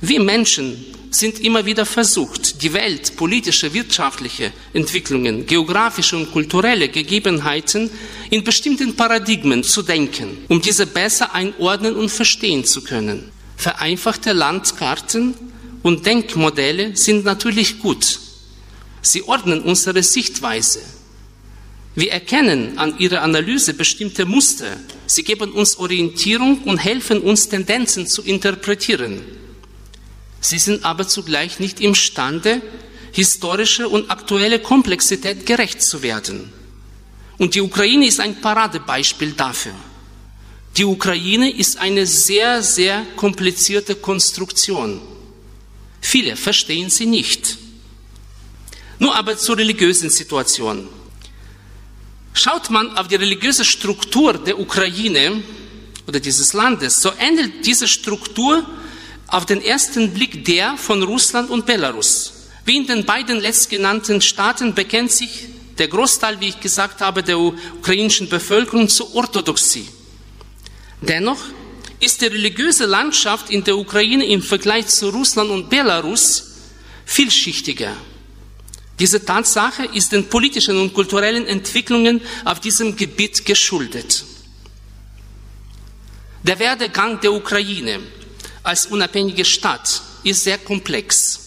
Wir 0.00 0.20
Menschen 0.20 0.84
sind 1.10 1.38
immer 1.40 1.64
wieder 1.64 1.86
versucht, 1.86 2.62
die 2.62 2.72
Welt, 2.72 3.16
politische, 3.16 3.72
wirtschaftliche 3.72 4.52
Entwicklungen, 4.72 5.46
geografische 5.46 6.16
und 6.16 6.32
kulturelle 6.32 6.88
Gegebenheiten 6.88 7.90
in 8.30 8.42
bestimmten 8.42 8.96
Paradigmen 8.96 9.62
zu 9.62 9.82
denken, 9.82 10.38
um 10.48 10.60
diese 10.60 10.86
besser 10.86 11.34
einordnen 11.34 11.94
und 11.94 12.10
verstehen 12.10 12.64
zu 12.64 12.82
können. 12.82 13.30
Vereinfachte 13.56 14.32
Landkarten 14.32 15.51
und 15.82 16.06
Denkmodelle 16.06 16.96
sind 16.96 17.24
natürlich 17.24 17.80
gut. 17.80 18.20
Sie 19.02 19.22
ordnen 19.24 19.62
unsere 19.62 20.02
Sichtweise. 20.02 20.80
Wir 21.94 22.12
erkennen 22.12 22.78
an 22.78 22.98
ihrer 22.98 23.22
Analyse 23.22 23.74
bestimmte 23.74 24.24
Muster. 24.24 24.76
Sie 25.06 25.24
geben 25.24 25.52
uns 25.52 25.76
Orientierung 25.76 26.62
und 26.62 26.78
helfen 26.78 27.20
uns 27.20 27.48
Tendenzen 27.48 28.06
zu 28.06 28.22
interpretieren. 28.22 29.20
Sie 30.40 30.58
sind 30.58 30.84
aber 30.84 31.06
zugleich 31.06 31.60
nicht 31.60 31.80
imstande, 31.80 32.62
historische 33.12 33.88
und 33.88 34.10
aktuelle 34.10 34.58
Komplexität 34.58 35.44
gerecht 35.44 35.82
zu 35.82 36.02
werden. 36.02 36.52
Und 37.36 37.54
die 37.54 37.60
Ukraine 37.60 38.06
ist 38.06 38.20
ein 38.20 38.40
Paradebeispiel 38.40 39.32
dafür. 39.32 39.74
Die 40.76 40.84
Ukraine 40.84 41.50
ist 41.50 41.76
eine 41.76 42.06
sehr, 42.06 42.62
sehr 42.62 43.04
komplizierte 43.16 43.94
Konstruktion. 43.94 45.00
Viele 46.02 46.36
verstehen 46.36 46.90
sie 46.90 47.06
nicht. 47.06 47.56
Nur 48.98 49.14
aber 49.16 49.38
zur 49.38 49.56
religiösen 49.56 50.10
Situation. 50.10 50.88
Schaut 52.34 52.68
man 52.70 52.96
auf 52.98 53.08
die 53.08 53.16
religiöse 53.16 53.64
Struktur 53.64 54.34
der 54.34 54.58
Ukraine 54.58 55.42
oder 56.06 56.20
dieses 56.20 56.52
Landes, 56.52 57.00
so 57.00 57.12
ähnelt 57.18 57.64
diese 57.64 57.86
Struktur 57.86 58.66
auf 59.28 59.46
den 59.46 59.62
ersten 59.62 60.12
Blick 60.12 60.44
der 60.44 60.76
von 60.76 61.02
Russland 61.02 61.48
und 61.50 61.64
Belarus. 61.64 62.32
Wie 62.64 62.76
in 62.76 62.86
den 62.86 63.04
beiden 63.04 63.40
letztgenannten 63.40 64.20
Staaten 64.20 64.74
bekennt 64.74 65.12
sich 65.12 65.46
der 65.78 65.88
Großteil, 65.88 66.38
wie 66.40 66.48
ich 66.48 66.60
gesagt 66.60 67.00
habe, 67.00 67.22
der 67.22 67.38
ukrainischen 67.38 68.28
Bevölkerung 68.28 68.88
zur 68.88 69.14
Orthodoxie. 69.14 69.88
Dennoch 71.00 71.40
ist 72.02 72.20
die 72.20 72.26
religiöse 72.26 72.86
Landschaft 72.86 73.48
in 73.48 73.62
der 73.62 73.78
Ukraine 73.78 74.26
im 74.26 74.42
Vergleich 74.42 74.88
zu 74.88 75.10
Russland 75.10 75.50
und 75.50 75.70
Belarus 75.70 76.50
vielschichtiger. 77.04 77.96
Diese 78.98 79.24
Tatsache 79.24 79.84
ist 79.84 80.10
den 80.10 80.28
politischen 80.28 80.78
und 80.80 80.94
kulturellen 80.94 81.46
Entwicklungen 81.46 82.20
auf 82.44 82.58
diesem 82.60 82.96
Gebiet 82.96 83.46
geschuldet. 83.46 84.24
Der 86.42 86.58
Werdegang 86.58 87.20
der 87.20 87.32
Ukraine 87.32 88.00
als 88.64 88.86
unabhängige 88.86 89.44
Staat 89.44 90.02
ist 90.24 90.42
sehr 90.42 90.58
komplex. 90.58 91.38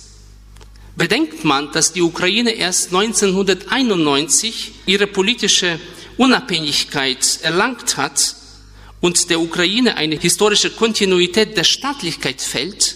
Bedenkt 0.95 1.43
man, 1.43 1.69
dass 1.74 1.91
die 1.91 2.01
Ukraine 2.01 2.51
erst 2.51 2.93
1991 2.93 4.71
ihre 4.85 5.07
politische 5.07 5.79
Unabhängigkeit 6.15 7.39
erlangt 7.41 7.97
hat, 7.97 8.35
und 9.05 9.29
der 9.29 9.39
Ukraine 9.39 9.97
eine 9.97 10.15
historische 10.15 10.71
Kontinuität 10.71 11.55
der 11.55 11.63
Staatlichkeit 11.63 12.41
fällt, 12.41 12.95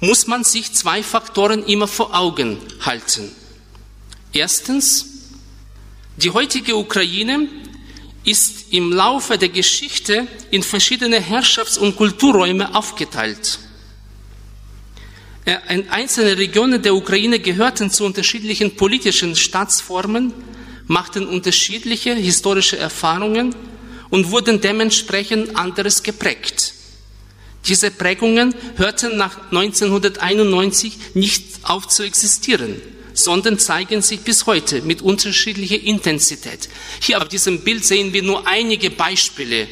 muss 0.00 0.26
man 0.26 0.42
sich 0.42 0.72
zwei 0.72 1.00
Faktoren 1.00 1.64
immer 1.64 1.86
vor 1.86 2.12
Augen 2.12 2.58
halten. 2.80 3.30
Erstens, 4.32 5.06
die 6.16 6.30
heutige 6.30 6.74
Ukraine 6.74 7.46
ist 8.24 8.72
im 8.72 8.90
Laufe 8.90 9.38
der 9.38 9.48
Geschichte 9.48 10.26
in 10.50 10.64
verschiedene 10.64 11.20
Herrschafts- 11.20 11.78
und 11.78 11.94
Kulturräume 11.94 12.74
aufgeteilt. 12.74 13.60
Einzelne 15.88 16.36
Regionen 16.36 16.82
der 16.82 16.96
Ukraine 16.96 17.38
gehörten 17.38 17.90
zu 17.90 18.04
unterschiedlichen 18.04 18.74
politischen 18.74 19.36
Staatsformen, 19.36 20.32
machten 20.88 21.28
unterschiedliche 21.28 22.12
historische 22.12 22.76
Erfahrungen 22.76 23.54
und 24.10 24.30
wurden 24.30 24.60
dementsprechend 24.60 25.56
anderes 25.56 26.02
geprägt. 26.02 26.74
Diese 27.66 27.90
Prägungen 27.90 28.54
hörten 28.76 29.16
nach 29.16 29.50
1991 29.50 31.14
nicht 31.14 31.44
auf 31.62 31.88
zu 31.88 32.02
existieren. 32.02 32.80
sondern 33.14 33.58
zeigen 33.58 34.02
sich 34.02 34.20
bis 34.20 34.46
heute 34.46 34.82
mit 34.82 35.00
unterschiedlicher 35.00 35.80
Intensität. 35.80 36.68
Hier 37.00 37.22
auf 37.22 37.28
diesem 37.28 37.60
Bild 37.60 37.84
sehen 37.84 38.12
wir 38.12 38.22
nur 38.22 38.46
einige 38.46 38.90
Beispiele 38.90 39.68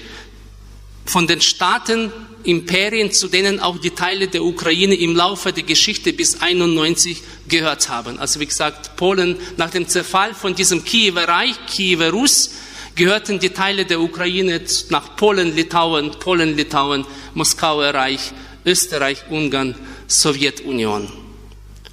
von 1.05 1.27
den 1.27 1.41
Staaten, 1.41 2.13
Imperien, 2.45 3.13
zu 3.13 3.29
denen 3.29 3.61
auch 3.61 3.79
die 3.79 3.91
Teile 3.91 4.29
der 4.29 4.43
Ukraine 4.43 4.95
im 4.95 5.15
Laufe 5.15 5.53
der 5.53 5.63
Geschichte 5.63 6.13
bis 6.13 6.41
91 6.41 7.23
gehört 7.49 7.89
haben. 7.89 8.19
Also 8.19 8.41
wie 8.41 8.47
gesagt, 8.47 8.97
Polen 8.97 9.37
nach 9.57 9.71
dem 9.71 9.87
Zerfall 9.87 10.35
von 10.35 10.55
diesem 10.55 10.85
Kiewer 10.85 11.29
Reich, 11.29 11.55
Kiewer 11.67 12.11
Rus, 12.11 12.51
gehörten 12.95 13.39
die 13.39 13.51
Teile 13.51 13.85
der 13.85 14.01
Ukraine 14.01 14.61
nach 14.91 15.17
Polen, 15.17 15.55
Litauen, 15.55 16.11
Polen, 16.13 16.57
Litauen, 16.57 17.05
Moskauer 17.35 17.95
Reich, 17.95 18.33
Österreich, 18.65 19.25
Ungarn, 19.31 19.75
Sowjetunion. 20.07 21.11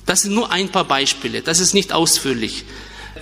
Das 0.06 0.24
sind 0.24 0.34
nur 0.34 0.52
ein 0.52 0.70
paar 0.70 0.86
Beispiele, 0.86 1.42
das 1.42 1.60
ist 1.60 1.74
nicht 1.74 1.94
ausführlich. 1.94 2.66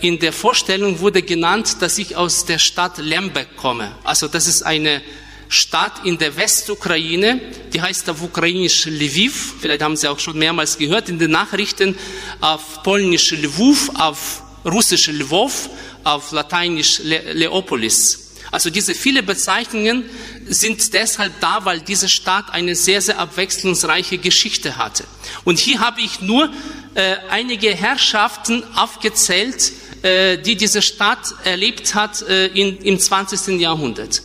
In 0.01 0.19
der 0.19 0.31
Vorstellung 0.31 0.99
wurde 0.99 1.21
genannt, 1.21 1.77
dass 1.81 1.97
ich 1.97 2.15
aus 2.15 2.45
der 2.45 2.59
Stadt 2.59 2.97
Lemberg 2.97 3.57
komme. 3.57 3.95
Also 4.03 4.27
das 4.27 4.47
ist 4.47 4.61
eine 4.63 5.01
Stadt 5.49 6.05
in 6.05 6.17
der 6.17 6.35
Westukraine, 6.35 7.39
die 7.73 7.81
heißt 7.81 8.09
auf 8.09 8.21
Ukrainisch 8.21 8.85
Lviv, 8.85 9.55
vielleicht 9.59 9.81
haben 9.81 9.95
Sie 9.95 10.07
auch 10.07 10.19
schon 10.19 10.37
mehrmals 10.37 10.77
gehört 10.77 11.09
in 11.09 11.19
den 11.19 11.31
Nachrichten, 11.31 11.97
auf 12.41 12.83
Polnisch 12.83 13.31
Lwów, 13.31 13.89
auf 13.95 14.43
Russisch 14.67 15.07
Lwów, 15.07 15.69
auf 16.03 16.31
Lateinisch 16.31 16.99
Le 16.99 17.33
Leopolis. 17.33 18.27
Also 18.51 18.69
diese 18.69 18.95
viele 18.95 19.23
Bezeichnungen 19.23 20.05
sind 20.47 20.93
deshalb 20.93 21.39
da, 21.41 21.65
weil 21.65 21.81
diese 21.81 22.07
Stadt 22.07 22.45
eine 22.51 22.75
sehr, 22.75 23.01
sehr 23.01 23.19
abwechslungsreiche 23.19 24.17
Geschichte 24.17 24.77
hatte. 24.77 25.03
Und 25.43 25.59
hier 25.59 25.79
habe 25.79 25.99
ich 26.01 26.21
nur 26.21 26.49
äh, 26.95 27.17
einige 27.29 27.75
Herrschaften 27.75 28.63
aufgezählt, 28.75 29.73
äh, 30.01 30.37
die 30.37 30.55
diese 30.55 30.81
Stadt 30.81 31.33
erlebt 31.43 31.93
hat 31.93 32.21
äh, 32.21 32.47
in, 32.47 32.77
im 32.77 32.99
20. 32.99 33.59
Jahrhundert. 33.59 34.21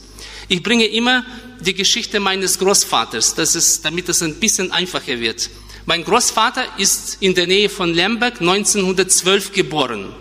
Ich 0.48 0.62
bringe 0.62 0.84
immer 0.86 1.24
die 1.60 1.74
Geschichte 1.74 2.20
meines 2.20 2.58
Großvaters, 2.58 3.34
das 3.34 3.54
ist, 3.56 3.84
damit 3.84 4.08
es 4.08 4.22
ein 4.22 4.36
bisschen 4.36 4.70
einfacher 4.70 5.18
wird. 5.18 5.50
Mein 5.86 6.04
Großvater 6.04 6.64
ist 6.78 7.16
in 7.20 7.34
der 7.34 7.48
Nähe 7.48 7.68
von 7.68 7.92
Lemberg 7.92 8.40
1912 8.40 9.52
geboren 9.52 10.14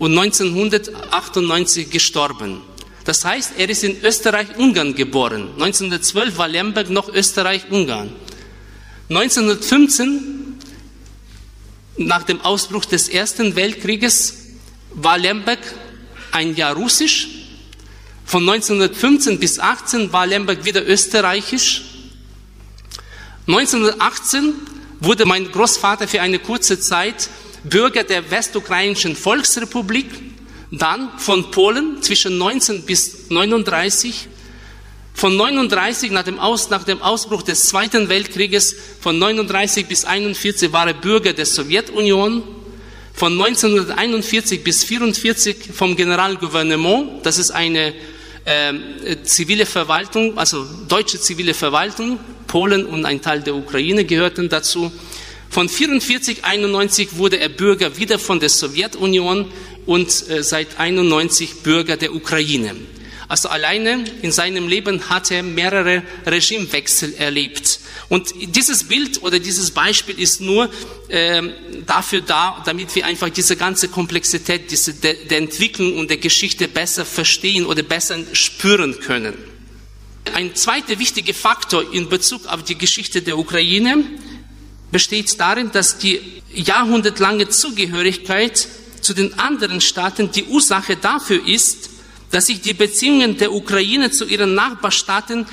und 0.00 0.18
1998 0.18 1.90
gestorben. 1.90 2.62
Das 3.04 3.24
heißt, 3.24 3.52
er 3.56 3.68
ist 3.68 3.84
in 3.84 4.02
Österreich-Ungarn 4.02 4.96
geboren. 4.96 5.50
1912 5.54 6.36
war 6.36 6.48
Lemberg 6.48 6.90
noch 6.90 7.08
Österreich-Ungarn. 7.08 8.10
1915, 9.08 10.58
nach 11.98 12.24
dem 12.24 12.40
Ausbruch 12.40 12.84
des 12.84 13.08
Ersten 13.08 13.54
Weltkrieges, 13.54 14.34
war 14.94 15.18
Lemberg 15.18 15.60
ein 16.32 16.56
Jahr 16.56 16.74
russisch 16.74 17.28
von 18.30 18.48
1915 18.48 19.40
bis 19.40 19.58
18 19.58 20.12
war 20.12 20.24
Lemberg 20.24 20.64
wieder 20.64 20.86
österreichisch. 20.86 21.82
1918 23.48 24.54
wurde 25.00 25.26
mein 25.26 25.50
Großvater 25.50 26.06
für 26.06 26.20
eine 26.20 26.38
kurze 26.38 26.78
Zeit 26.78 27.28
Bürger 27.64 28.04
der 28.04 28.30
Westukrainischen 28.30 29.16
Volksrepublik, 29.16 30.06
dann 30.70 31.10
von 31.18 31.50
Polen 31.50 32.02
zwischen 32.02 32.38
19 32.38 32.82
bis 32.82 33.28
39, 33.30 34.28
von 35.14 35.36
39 35.36 36.12
nach 36.12 36.22
dem, 36.22 36.38
Aus, 36.38 36.70
nach 36.70 36.84
dem 36.84 37.02
Ausbruch 37.02 37.42
des 37.42 37.64
Zweiten 37.64 38.08
Weltkrieges, 38.08 38.74
von 39.00 39.18
39 39.18 39.86
bis 39.86 40.04
41 40.04 40.72
war 40.72 40.86
er 40.86 40.94
Bürger 40.94 41.32
der 41.32 41.46
Sowjetunion, 41.46 42.42
von 43.12 43.32
1941 43.32 44.64
bis 44.64 44.84
44 44.84 45.56
vom 45.74 45.96
Generalgouvernement, 45.96 47.26
das 47.26 47.36
ist 47.36 47.50
eine 47.50 47.92
äh, 48.46 48.72
zivile 49.24 49.66
Verwaltung, 49.66 50.38
also 50.38 50.64
deutsche 50.88 51.20
zivile 51.20 51.52
Verwaltung, 51.52 52.18
Polen 52.46 52.86
und 52.86 53.04
ein 53.04 53.20
Teil 53.20 53.42
der 53.42 53.54
Ukraine 53.54 54.04
gehörten 54.04 54.48
dazu. 54.48 54.90
Von 55.50 55.68
44, 55.68 56.44
91 56.44 57.16
wurde 57.16 57.40
er 57.40 57.48
Bürger 57.48 57.96
wieder 57.96 58.20
von 58.20 58.38
der 58.38 58.48
Sowjetunion 58.48 59.50
und 59.84 60.28
äh, 60.30 60.44
seit 60.44 60.78
91 60.78 61.62
Bürger 61.64 61.96
der 61.96 62.14
Ukraine. 62.14 62.76
Also 63.26 63.48
alleine 63.48 64.04
in 64.22 64.30
seinem 64.30 64.68
Leben 64.68 65.08
hat 65.08 65.32
er 65.32 65.42
mehrere 65.42 66.04
Regimewechsel 66.24 67.14
erlebt. 67.14 67.80
Und 68.08 68.32
dieses 68.56 68.84
Bild 68.84 69.22
oder 69.22 69.40
dieses 69.40 69.72
Beispiel 69.72 70.18
ist 70.20 70.40
nur 70.40 70.70
äh, 71.08 71.42
dafür 71.84 72.20
da, 72.20 72.62
damit 72.64 72.94
wir 72.94 73.06
einfach 73.06 73.28
diese 73.28 73.56
ganze 73.56 73.88
Komplexität 73.88 74.70
diese, 74.70 74.94
der, 74.94 75.14
der 75.14 75.38
Entwicklung 75.38 75.98
und 75.98 76.10
der 76.10 76.18
Geschichte 76.18 76.68
besser 76.68 77.04
verstehen 77.04 77.66
oder 77.66 77.82
besser 77.82 78.18
spüren 78.32 78.98
können. 79.00 79.34
Ein 80.34 80.54
zweiter 80.54 80.98
wichtiger 81.00 81.34
Faktor 81.34 81.92
in 81.92 82.08
Bezug 82.08 82.46
auf 82.46 82.62
die 82.62 82.78
Geschichte 82.78 83.22
der 83.22 83.36
Ukraine 83.36 84.04
besteht 84.90 85.38
darin, 85.40 85.70
dass 85.72 85.98
die 85.98 86.20
jahrhundertlange 86.52 87.48
Zugehörigkeit 87.48 88.68
zu 89.00 89.14
den 89.14 89.38
anderen 89.38 89.80
Staaten 89.80 90.30
die 90.30 90.44
Ursache 90.44 90.96
dafür 90.96 91.46
ist, 91.46 91.90
dass 92.30 92.46
sich 92.46 92.60
die 92.60 92.74
Beziehungen 92.74 93.36
der 93.36 93.52
Ukraine 93.52 94.10
zu 94.10 94.24
ihren 94.24 94.54
Nachbarstaaten 94.54 95.46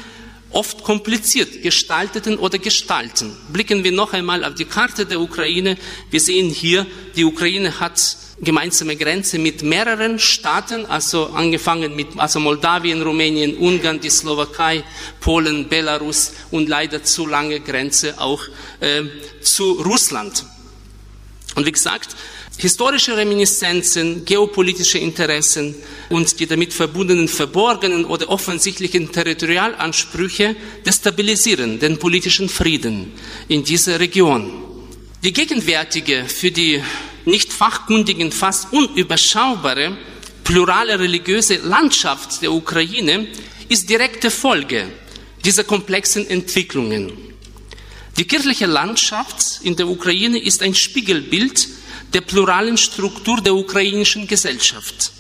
oft 0.51 0.83
kompliziert 0.83 1.61
gestalteten 1.61 2.37
oder 2.37 2.57
gestalten. 2.57 3.35
Blicken 3.51 3.83
wir 3.83 3.91
noch 3.91 4.13
einmal 4.13 4.43
auf 4.43 4.55
die 4.55 4.65
Karte 4.65 5.05
der 5.05 5.19
Ukraine. 5.19 5.77
Wir 6.09 6.19
sehen 6.19 6.49
hier, 6.49 6.85
die 7.15 7.25
Ukraine 7.25 7.79
hat 7.79 8.17
gemeinsame 8.39 8.95
Grenze 8.95 9.39
mit 9.39 9.63
mehreren 9.63 10.19
Staaten, 10.19 10.85
also 10.85 11.27
angefangen 11.27 11.95
mit 11.95 12.07
also 12.17 12.39
Moldawien, 12.39 13.01
Rumänien, 13.01 13.57
Ungarn, 13.57 13.99
die 13.99 14.09
Slowakei, 14.09 14.83
Polen, 15.19 15.67
Belarus 15.67 16.33
und 16.51 16.69
leider 16.69 17.03
zu 17.03 17.25
lange 17.25 17.59
Grenze 17.59 18.19
auch 18.19 18.43
äh, 18.79 19.03
zu 19.41 19.71
Russland. 19.73 20.45
Und 21.55 21.65
wie 21.65 21.71
gesagt, 21.71 22.15
Historische 22.59 23.15
Reminiszenzen, 23.15 24.25
geopolitische 24.25 24.97
Interessen 24.97 25.75
und 26.09 26.39
die 26.39 26.47
damit 26.47 26.73
verbundenen 26.73 27.27
verborgenen 27.27 28.03
oder 28.03 28.29
offensichtlichen 28.29 29.11
Territorialansprüche 29.11 30.55
destabilisieren 30.83 31.79
den 31.79 31.99
politischen 31.99 32.49
Frieden 32.49 33.13
in 33.47 33.63
dieser 33.63 33.99
Region. 33.99 34.51
Die 35.23 35.33
gegenwärtige, 35.33 36.25
für 36.25 36.49
die 36.49 36.81
nicht 37.27 37.51
fachkundigen 37.51 38.31
fast 38.31 38.71
unüberschaubare, 38.71 39.97
plurale 40.43 40.97
religiöse 40.97 41.57
Landschaft 41.57 42.41
der 42.41 42.53
Ukraine 42.53 43.27
ist 43.67 43.89
direkte 43.89 44.31
Folge 44.31 44.87
dieser 45.43 45.65
komplexen 45.65 46.25
Entwicklungen. 46.29 47.11
Die 48.17 48.25
kirchliche 48.25 48.65
Landschaft 48.65 49.59
in 49.61 49.75
der 49.75 49.87
Ukraine 49.87 50.39
ist 50.39 50.63
ein 50.63 50.73
Spiegelbild 50.73 51.67
der 52.13 52.21
pluralen 52.21 52.77
Struktur 52.77 53.41
der 53.41 53.53
ukrainischen 53.53 54.25
Gesellschaft. 54.25 55.11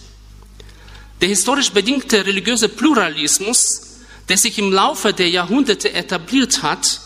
Der 1.19 1.27
historisch 1.27 1.71
bedingte 1.71 2.25
religiöse 2.25 2.69
Pluralismus, 2.69 3.81
der 4.29 4.37
sich 4.37 4.57
im 4.59 4.71
Laufe 4.71 5.11
der 5.11 5.29
Jahrhunderte 5.29 5.91
etabliert 5.91 6.63
hat, 6.63 7.01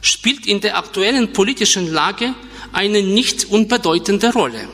spielt 0.00 0.46
in 0.46 0.60
der 0.62 0.78
aktuellen 0.78 1.32
politischen 1.34 1.92
Lage 1.92 2.34
eine 2.76 3.02
nicht 3.02 3.46
unbedeutende 3.46 4.32
Rolle. 4.34 4.68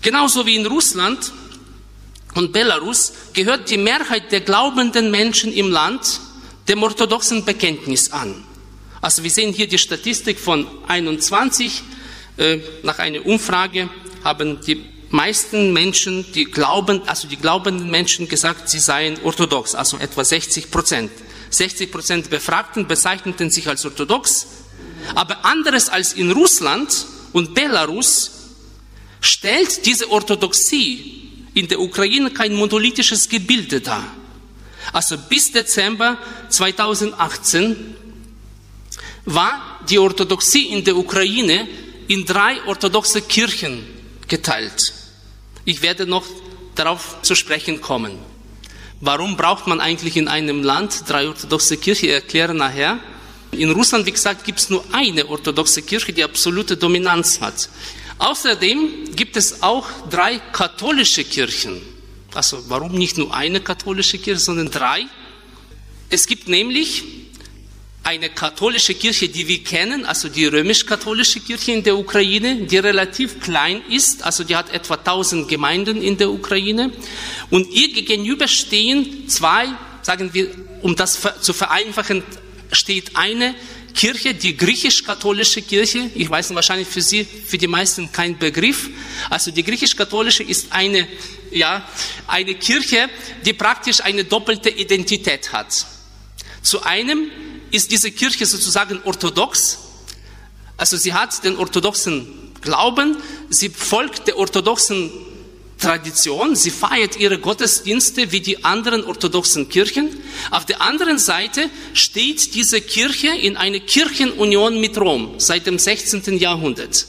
Genauso 0.00 0.46
wie 0.46 0.56
in 0.56 0.64
Russland 0.64 1.32
und 2.34 2.52
Belarus 2.52 3.12
gehört 3.34 3.68
die 3.68 3.76
Mehrheit 3.76 4.32
der 4.32 4.40
glaubenden 4.40 5.10
Menschen 5.10 5.52
im 5.52 5.70
Land 5.70 6.20
dem 6.66 6.82
orthodoxen 6.82 7.44
Bekenntnis 7.44 8.10
an. 8.10 8.42
Also 9.02 9.22
wir 9.22 9.30
sehen 9.30 9.52
hier 9.52 9.68
die 9.68 9.76
Statistik 9.76 10.38
von 10.38 10.66
21 10.86 11.82
äh, 12.38 12.58
nach 12.82 12.98
einer 12.98 13.24
Umfrage 13.26 13.90
haben 14.24 14.60
die 14.66 14.82
meisten 15.10 15.74
Menschen, 15.74 16.24
die 16.32 16.46
glauben, 16.46 17.06
also 17.06 17.28
die 17.28 17.36
glaubenden 17.36 17.90
Menschen 17.90 18.28
gesagt, 18.28 18.70
sie 18.70 18.78
seien 18.78 19.18
orthodox, 19.24 19.74
also 19.74 19.98
etwa 19.98 20.24
60 20.24 20.70
Prozent. 20.70 21.10
60 21.50 21.92
Prozent 21.92 22.30
Befragten 22.30 22.86
bezeichneten 22.86 23.50
sich 23.50 23.68
als 23.68 23.84
orthodox, 23.84 24.46
aber 25.14 25.44
anderes 25.44 25.88
als 25.88 26.12
in 26.12 26.30
Russland 26.30 27.06
und 27.32 27.54
Belarus 27.54 28.30
stellt 29.20 29.84
diese 29.86 30.10
Orthodoxie 30.10 31.18
in 31.54 31.68
der 31.68 31.80
Ukraine 31.80 32.30
kein 32.30 32.54
monolithisches 32.54 33.28
Gebilde 33.28 33.80
dar. 33.80 34.04
Also 34.92 35.18
bis 35.18 35.52
Dezember 35.52 36.18
2018 36.48 37.94
war 39.24 39.80
die 39.88 39.98
Orthodoxie 39.98 40.66
in 40.66 40.84
der 40.84 40.96
Ukraine 40.96 41.68
in 42.06 42.24
drei 42.24 42.62
orthodoxe 42.64 43.22
Kirchen 43.22 43.84
geteilt. 44.28 44.94
Ich 45.64 45.82
werde 45.82 46.06
noch 46.06 46.24
darauf 46.74 47.18
zu 47.22 47.34
sprechen 47.34 47.80
kommen. 47.80 48.18
Warum 49.00 49.36
braucht 49.36 49.66
man 49.66 49.80
eigentlich 49.80 50.16
in 50.16 50.28
einem 50.28 50.62
Land 50.62 51.04
drei 51.08 51.28
orthodoxe 51.28 51.76
Kirchen? 51.76 52.06
Ich 52.06 52.14
erkläre 52.14 52.54
nachher. 52.54 52.98
In 53.52 53.70
Russland, 53.70 54.06
wie 54.06 54.12
gesagt, 54.12 54.44
gibt 54.44 54.58
es 54.58 54.70
nur 54.70 54.84
eine 54.92 55.26
orthodoxe 55.26 55.82
Kirche, 55.82 56.12
die 56.12 56.22
absolute 56.22 56.76
Dominanz 56.76 57.40
hat. 57.40 57.68
Außerdem 58.18 59.14
gibt 59.14 59.36
es 59.36 59.62
auch 59.62 59.86
drei 60.10 60.38
katholische 60.52 61.24
Kirchen. 61.24 61.80
Also 62.34 62.62
warum 62.68 62.92
nicht 62.92 63.16
nur 63.16 63.34
eine 63.34 63.60
katholische 63.60 64.18
Kirche, 64.18 64.40
sondern 64.40 64.70
drei? 64.70 65.06
Es 66.10 66.26
gibt 66.26 66.48
nämlich 66.48 67.04
eine 68.02 68.30
katholische 68.30 68.94
Kirche, 68.94 69.28
die 69.28 69.46
wir 69.48 69.62
kennen, 69.62 70.06
also 70.06 70.28
die 70.28 70.46
römisch-katholische 70.46 71.40
Kirche 71.40 71.72
in 71.72 71.82
der 71.82 71.96
Ukraine, 71.98 72.66
die 72.66 72.78
relativ 72.78 73.40
klein 73.40 73.82
ist, 73.90 74.24
also 74.24 74.44
die 74.44 74.56
hat 74.56 74.72
etwa 74.72 74.94
1000 74.94 75.46
Gemeinden 75.46 76.00
in 76.00 76.16
der 76.16 76.30
Ukraine. 76.30 76.90
Und 77.50 77.70
ihr 77.70 77.92
gegenüber 77.92 78.48
stehen 78.48 79.28
zwei, 79.28 79.68
sagen 80.02 80.32
wir, 80.32 80.50
um 80.80 80.96
das 80.96 81.20
zu 81.40 81.52
vereinfachen, 81.52 82.22
steht 82.72 83.16
eine 83.16 83.54
Kirche, 83.94 84.34
die 84.34 84.56
griechisch-katholische 84.56 85.62
Kirche, 85.62 86.10
ich 86.14 86.30
weiß 86.30 86.54
wahrscheinlich 86.54 86.86
für 86.86 87.02
Sie, 87.02 87.24
für 87.24 87.58
die 87.58 87.66
meisten 87.66 88.12
kein 88.12 88.38
Begriff. 88.38 88.88
Also 89.28 89.50
die 89.50 89.64
griechisch-katholische 89.64 90.44
ist 90.44 90.72
eine, 90.72 91.08
ja, 91.50 91.84
eine 92.26 92.54
Kirche, 92.54 93.08
die 93.44 93.54
praktisch 93.54 94.00
eine 94.00 94.24
doppelte 94.24 94.70
Identität 94.70 95.52
hat. 95.52 95.86
Zu 96.62 96.82
einem 96.82 97.30
ist 97.70 97.90
diese 97.90 98.10
Kirche 98.12 98.46
sozusagen 98.46 99.00
orthodox, 99.04 99.78
also 100.76 100.96
sie 100.96 101.12
hat 101.12 101.42
den 101.44 101.56
orthodoxen 101.56 102.54
Glauben, 102.60 103.16
sie 103.50 103.68
folgt 103.68 104.28
der 104.28 104.36
orthodoxen 104.36 105.10
Tradition, 105.78 106.56
sie 106.56 106.70
feiert 106.70 107.16
ihre 107.16 107.38
Gottesdienste 107.38 108.32
wie 108.32 108.40
die 108.40 108.64
anderen 108.64 109.04
orthodoxen 109.04 109.68
Kirchen. 109.68 110.08
Auf 110.50 110.66
der 110.66 110.82
anderen 110.82 111.18
Seite 111.18 111.70
steht 111.94 112.54
diese 112.54 112.80
Kirche 112.80 113.28
in 113.28 113.56
einer 113.56 113.80
Kirchenunion 113.80 114.80
mit 114.80 114.98
Rom 114.98 115.34
seit 115.38 115.66
dem 115.66 115.78
16. 115.78 116.36
Jahrhundert 116.38 117.06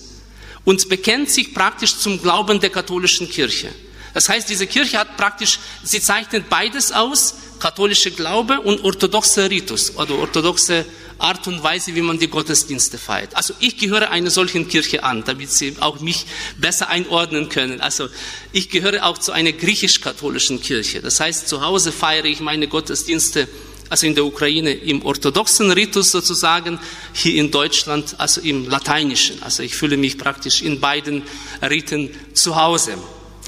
und 0.65 0.87
bekennt 0.87 1.29
sich 1.29 1.53
praktisch 1.53 1.97
zum 1.97 2.21
Glauben 2.21 2.59
der 2.59 2.69
katholischen 2.69 3.29
Kirche. 3.29 3.69
Das 4.13 4.29
heißt, 4.29 4.49
diese 4.49 4.67
Kirche 4.67 4.97
hat 4.97 5.17
praktisch, 5.17 5.59
sie 5.83 6.01
zeichnet 6.01 6.49
beides 6.49 6.91
aus, 6.91 7.35
katholische 7.59 8.11
Glaube 8.11 8.61
und 8.61 8.83
orthodoxer 8.83 9.49
Ritus 9.49 9.95
oder 9.95 10.15
orthodoxe 10.15 10.85
Art 11.19 11.47
und 11.47 11.63
Weise, 11.63 11.95
wie 11.95 12.01
man 12.01 12.17
die 12.17 12.27
Gottesdienste 12.27 12.97
feiert. 12.97 13.35
Also 13.35 13.53
ich 13.59 13.77
gehöre 13.77 14.09
einer 14.09 14.29
solchen 14.29 14.67
Kirche 14.67 15.03
an, 15.03 15.23
damit 15.25 15.51
Sie 15.51 15.75
auch 15.79 15.99
mich 15.99 16.25
besser 16.57 16.89
einordnen 16.89 17.49
können. 17.49 17.81
Also 17.81 18.07
ich 18.51 18.69
gehöre 18.69 19.05
auch 19.05 19.17
zu 19.17 19.31
einer 19.31 19.51
griechisch-katholischen 19.51 20.61
Kirche. 20.61 21.01
Das 21.01 21.19
heißt, 21.19 21.47
zu 21.47 21.61
Hause 21.61 21.91
feiere 21.91 22.25
ich 22.25 22.39
meine 22.39 22.67
Gottesdienste 22.67 23.47
also 23.89 24.05
in 24.05 24.15
der 24.15 24.23
Ukraine 24.23 24.71
im 24.71 25.03
orthodoxen 25.03 25.71
Ritus 25.71 26.11
sozusagen, 26.11 26.79
hier 27.13 27.41
in 27.41 27.49
Deutschland 27.49 28.15
also 28.19 28.39
im 28.41 28.69
lateinischen. 28.69 29.41
Also 29.41 29.63
ich 29.63 29.75
fühle 29.75 29.97
mich 29.97 30.17
praktisch 30.17 30.61
in 30.61 30.79
beiden 30.79 31.23
Riten 31.61 32.11
zu 32.33 32.55
Hause. 32.55 32.97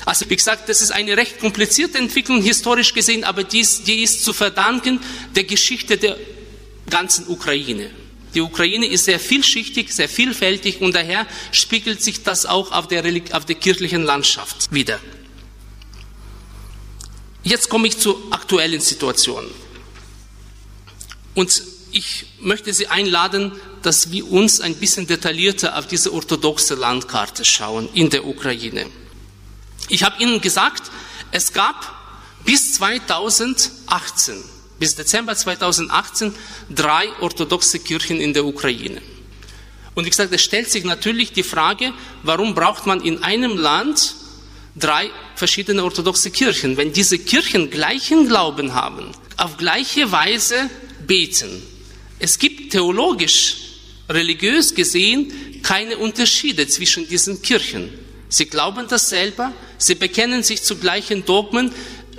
Also 0.05 0.27
wie 0.29 0.35
gesagt, 0.35 0.67
das 0.67 0.81
ist 0.81 0.91
eine 0.91 1.15
recht 1.15 1.39
komplizierte 1.39 1.99
Entwicklung 1.99 2.41
historisch 2.41 2.93
gesehen, 2.93 3.23
aber 3.23 3.43
dies, 3.43 3.83
die 3.83 4.01
ist 4.01 4.25
zu 4.25 4.33
verdanken 4.33 4.99
der 5.35 5.43
Geschichte 5.43 5.97
der 5.97 6.17
ganzen 6.91 7.27
Ukraine. 7.27 7.89
Die 8.35 8.41
Ukraine 8.41 8.85
ist 8.85 9.05
sehr 9.05 9.19
vielschichtig, 9.19 9.91
sehr 9.91 10.07
vielfältig 10.07 10.81
und 10.81 10.93
daher 10.93 11.25
spiegelt 11.51 12.01
sich 12.01 12.23
das 12.23 12.45
auch 12.45 12.71
auf 12.71 12.87
der, 12.87 13.03
auf 13.31 13.45
der 13.45 13.55
kirchlichen 13.55 14.03
Landschaft 14.03 14.71
wieder. 14.71 14.99
Jetzt 17.43 17.69
komme 17.69 17.87
ich 17.87 17.97
zur 17.97 18.21
aktuellen 18.29 18.79
Situation. 18.79 19.45
Und 21.33 21.63
ich 21.91 22.25
möchte 22.39 22.73
Sie 22.73 22.87
einladen, 22.87 23.51
dass 23.81 24.11
wir 24.11 24.31
uns 24.31 24.61
ein 24.61 24.75
bisschen 24.75 25.07
detaillierter 25.07 25.77
auf 25.77 25.87
diese 25.87 26.13
orthodoxe 26.13 26.75
Landkarte 26.75 27.43
schauen 27.43 27.89
in 27.93 28.09
der 28.09 28.25
Ukraine. 28.25 28.85
Ich 29.89 30.03
habe 30.03 30.21
Ihnen 30.23 30.39
gesagt, 30.39 30.83
es 31.31 31.51
gab 31.51 31.93
bis 32.45 32.75
2018 32.75 34.43
bis 34.81 34.95
Dezember 34.95 35.35
2018 35.35 36.33
drei 36.73 37.07
orthodoxe 37.19 37.77
Kirchen 37.77 38.19
in 38.19 38.33
der 38.33 38.43
Ukraine. 38.43 38.99
Und 39.93 40.05
wie 40.05 40.09
gesagt, 40.09 40.33
es 40.33 40.41
stellt 40.41 40.71
sich 40.71 40.83
natürlich 40.83 41.33
die 41.33 41.43
Frage, 41.43 41.93
warum 42.23 42.55
braucht 42.55 42.87
man 42.87 42.99
in 42.99 43.21
einem 43.21 43.57
Land 43.57 44.15
drei 44.75 45.11
verschiedene 45.35 45.83
orthodoxe 45.83 46.31
Kirchen, 46.31 46.77
wenn 46.77 46.91
diese 46.93 47.19
Kirchen 47.19 47.69
gleichen 47.69 48.27
Glauben 48.27 48.73
haben, 48.73 49.11
auf 49.37 49.57
gleiche 49.57 50.11
Weise 50.11 50.67
beten. 51.05 51.61
Es 52.17 52.39
gibt 52.39 52.71
theologisch, 52.71 53.57
religiös 54.09 54.73
gesehen 54.73 55.61
keine 55.61 55.99
Unterschiede 55.99 56.67
zwischen 56.67 57.07
diesen 57.07 57.43
Kirchen. 57.43 57.93
Sie 58.29 58.45
glauben 58.45 58.87
dasselbe, 58.89 59.51
sie 59.77 59.93
bekennen 59.93 60.41
sich 60.41 60.63
zu 60.63 60.77
gleichen 60.77 61.23
Dogmen, 61.23 61.71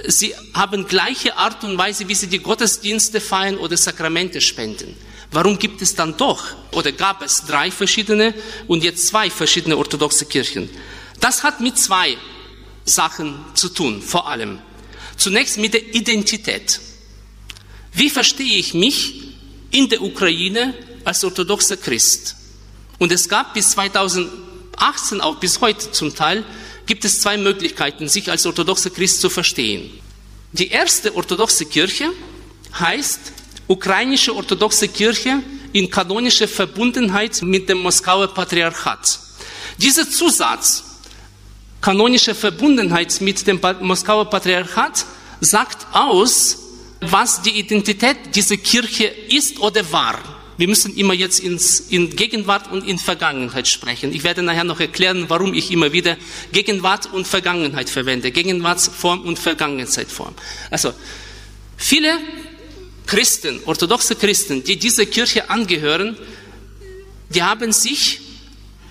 sie 0.06 0.34
haben 0.54 0.86
gleiche 0.86 1.36
Art 1.36 1.64
und 1.64 1.78
Weise, 1.78 2.08
wie 2.08 2.14
sie 2.14 2.26
die 2.26 2.40
Gottesdienste 2.40 3.20
feiern 3.20 3.58
oder 3.58 3.76
Sakramente 3.76 4.40
spenden. 4.40 4.96
Warum 5.30 5.58
gibt 5.58 5.80
es 5.80 5.94
dann 5.94 6.16
doch 6.16 6.44
oder 6.72 6.92
gab 6.92 7.22
es 7.22 7.44
drei 7.46 7.70
verschiedene 7.70 8.34
und 8.68 8.84
jetzt 8.84 9.06
zwei 9.06 9.30
verschiedene 9.30 9.76
orthodoxe 9.76 10.26
Kirchen? 10.26 10.68
Das 11.20 11.42
hat 11.42 11.60
mit 11.60 11.78
zwei 11.78 12.16
Sachen 12.84 13.34
zu 13.54 13.68
tun, 13.70 14.02
vor 14.02 14.28
allem. 14.28 14.58
Zunächst 15.16 15.56
mit 15.56 15.74
der 15.74 15.94
Identität. 15.94 16.80
Wie 17.92 18.10
verstehe 18.10 18.56
ich 18.56 18.74
mich 18.74 19.34
in 19.70 19.88
der 19.88 20.02
Ukraine 20.02 20.74
als 21.04 21.24
orthodoxer 21.24 21.76
Christ? 21.76 22.36
Und 22.98 23.12
es 23.12 23.28
gab 23.28 23.54
bis 23.54 23.70
2018, 23.70 25.20
auch 25.20 25.36
bis 25.36 25.60
heute 25.60 25.92
zum 25.92 26.14
Teil, 26.14 26.44
gibt 26.92 27.06
es 27.06 27.22
zwei 27.22 27.38
Möglichkeiten, 27.38 28.06
sich 28.06 28.30
als 28.30 28.44
orthodoxer 28.44 28.90
Christ 28.90 29.22
zu 29.22 29.30
verstehen. 29.30 29.90
Die 30.52 30.68
erste 30.68 31.16
orthodoxe 31.16 31.64
Kirche 31.64 32.10
heißt 32.78 33.32
Ukrainische 33.66 34.36
Orthodoxe 34.36 34.88
Kirche 34.88 35.38
in 35.72 35.90
kanonischer 35.90 36.46
Verbundenheit 36.46 37.40
mit 37.40 37.66
dem 37.70 37.78
Moskauer 37.78 38.28
Patriarchat. 38.34 39.18
Dieser 39.78 40.06
Zusatz, 40.06 40.84
kanonische 41.80 42.34
Verbundenheit 42.34 43.22
mit 43.22 43.46
dem 43.46 43.58
Moskauer 43.80 44.28
Patriarchat, 44.28 45.06
sagt 45.40 45.86
aus, 45.92 46.58
was 47.00 47.40
die 47.40 47.58
Identität 47.58 48.18
dieser 48.34 48.58
Kirche 48.58 49.06
ist 49.06 49.58
oder 49.60 49.90
war. 49.90 50.18
Wir 50.62 50.68
müssen 50.68 50.96
immer 50.96 51.12
jetzt 51.12 51.40
ins, 51.40 51.80
in 51.80 52.14
Gegenwart 52.14 52.70
und 52.70 52.86
in 52.86 52.96
Vergangenheit 52.96 53.66
sprechen. 53.66 54.12
Ich 54.12 54.22
werde 54.22 54.44
nachher 54.44 54.62
noch 54.62 54.78
erklären, 54.78 55.24
warum 55.26 55.54
ich 55.54 55.72
immer 55.72 55.92
wieder 55.92 56.16
Gegenwart 56.52 57.12
und 57.12 57.26
Vergangenheit 57.26 57.90
verwende. 57.90 58.30
Gegenwartsform 58.30 59.22
und 59.22 59.40
Vergangenheitsform. 59.40 60.32
Also, 60.70 60.94
viele 61.76 62.16
Christen, 63.06 63.58
orthodoxe 63.64 64.14
Christen, 64.14 64.62
die 64.62 64.76
dieser 64.76 65.04
Kirche 65.04 65.50
angehören, 65.50 66.16
die 67.30 67.42
haben 67.42 67.72
sich 67.72 68.20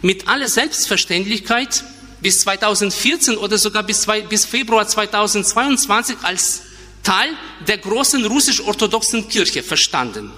mit 0.02 0.28
aller 0.28 0.50
Selbstverständlichkeit 0.50 1.86
bis 2.20 2.42
2014 2.42 3.38
oder 3.38 3.58
sogar 3.58 3.84
bis, 3.84 4.06
bis 4.28 4.44
Februar 4.44 4.90
2022 4.90 6.18
als 6.24 6.64
Teil 7.02 7.30
der 7.66 7.78
großen 7.78 8.26
russisch-orthodoxen 8.26 9.30
Kirche 9.30 9.64
verstanden. 9.64 10.34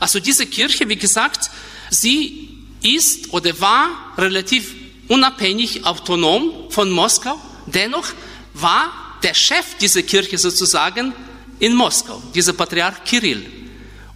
Also 0.00 0.20
diese 0.20 0.46
Kirche, 0.46 0.88
wie 0.88 0.96
gesagt, 0.96 1.50
sie 1.90 2.48
ist 2.82 3.32
oder 3.32 3.58
war 3.60 4.14
relativ 4.18 4.74
unabhängig, 5.08 5.84
autonom 5.84 6.70
von 6.70 6.90
Moskau. 6.90 7.38
Dennoch 7.66 8.12
war 8.52 8.92
der 9.22 9.34
Chef 9.34 9.76
dieser 9.80 10.02
Kirche 10.02 10.38
sozusagen 10.38 11.12
in 11.58 11.74
Moskau, 11.74 12.22
dieser 12.34 12.52
Patriarch 12.52 13.04
Kirill. 13.04 13.44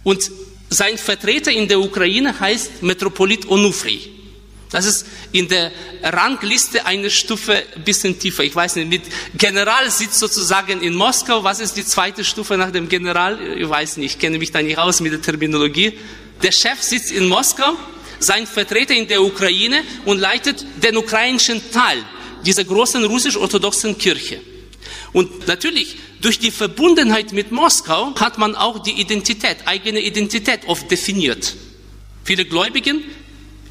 Und 0.03 0.29
sein 0.69 0.97
Vertreter 0.97 1.51
in 1.51 1.67
der 1.67 1.79
Ukraine 1.79 2.39
heißt 2.39 2.83
Metropolit 2.83 3.49
Onufri. 3.49 4.18
Das 4.71 4.85
ist 4.85 5.07
in 5.31 5.47
der 5.47 5.71
Rangliste 6.03 6.85
eine 6.85 7.09
Stufe 7.09 7.63
ein 7.75 7.83
bisschen 7.83 8.19
tiefer. 8.19 8.43
Ich 8.43 8.55
weiß 8.55 8.75
nicht, 8.75 8.89
mit 8.89 9.01
General 9.35 9.89
sitzt 9.89 10.19
sozusagen 10.19 10.81
in 10.81 10.93
Moskau. 10.93 11.43
Was 11.43 11.59
ist 11.59 11.75
die 11.75 11.85
zweite 11.85 12.23
Stufe 12.23 12.55
nach 12.55 12.71
dem 12.71 12.87
General? 12.87 13.39
Ich 13.57 13.67
weiß 13.67 13.97
nicht, 13.97 14.15
ich 14.15 14.19
kenne 14.19 14.37
mich 14.37 14.51
da 14.51 14.61
nicht 14.61 14.77
aus 14.77 15.01
mit 15.01 15.11
der 15.11 15.21
Terminologie. 15.21 15.93
Der 16.43 16.51
Chef 16.51 16.81
sitzt 16.81 17.11
in 17.11 17.27
Moskau, 17.27 17.73
sein 18.19 18.45
Vertreter 18.45 18.93
in 18.93 19.07
der 19.07 19.23
Ukraine 19.23 19.81
und 20.05 20.19
leitet 20.19 20.63
den 20.83 20.97
ukrainischen 20.97 21.61
Teil 21.71 22.03
dieser 22.45 22.63
großen 22.63 23.03
russisch-orthodoxen 23.03 23.97
Kirche. 23.97 24.39
Und 25.13 25.47
natürlich, 25.47 25.97
durch 26.21 26.37
die 26.37 26.51
Verbundenheit 26.51 27.33
mit 27.33 27.51
Moskau 27.51 28.13
hat 28.15 28.37
man 28.37 28.55
auch 28.55 28.79
die 28.79 28.91
Identität, 28.91 29.57
eigene 29.65 29.99
Identität 29.99 30.61
oft 30.67 30.89
definiert. 30.91 31.55
Viele 32.23 32.45
Gläubigen 32.45 33.03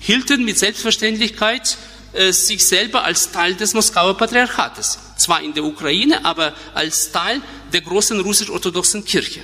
hielten 0.01 0.45
mit 0.45 0.59
Selbstverständlichkeit 0.59 1.77
äh, 2.13 2.33
sich 2.33 2.65
selber 2.65 3.05
als 3.05 3.31
Teil 3.31 3.55
des 3.55 3.75
Moskauer 3.75 4.17
Patriarchates. 4.17 4.99
Zwar 5.17 5.43
in 5.43 5.53
der 5.53 5.65
Ukraine, 5.65 6.25
aber 6.25 6.55
als 6.75 7.13
Teil 7.13 7.41
der 7.73 7.81
großen 7.81 8.21
russisch-orthodoxen 8.21 9.05
Kirche. 9.05 9.41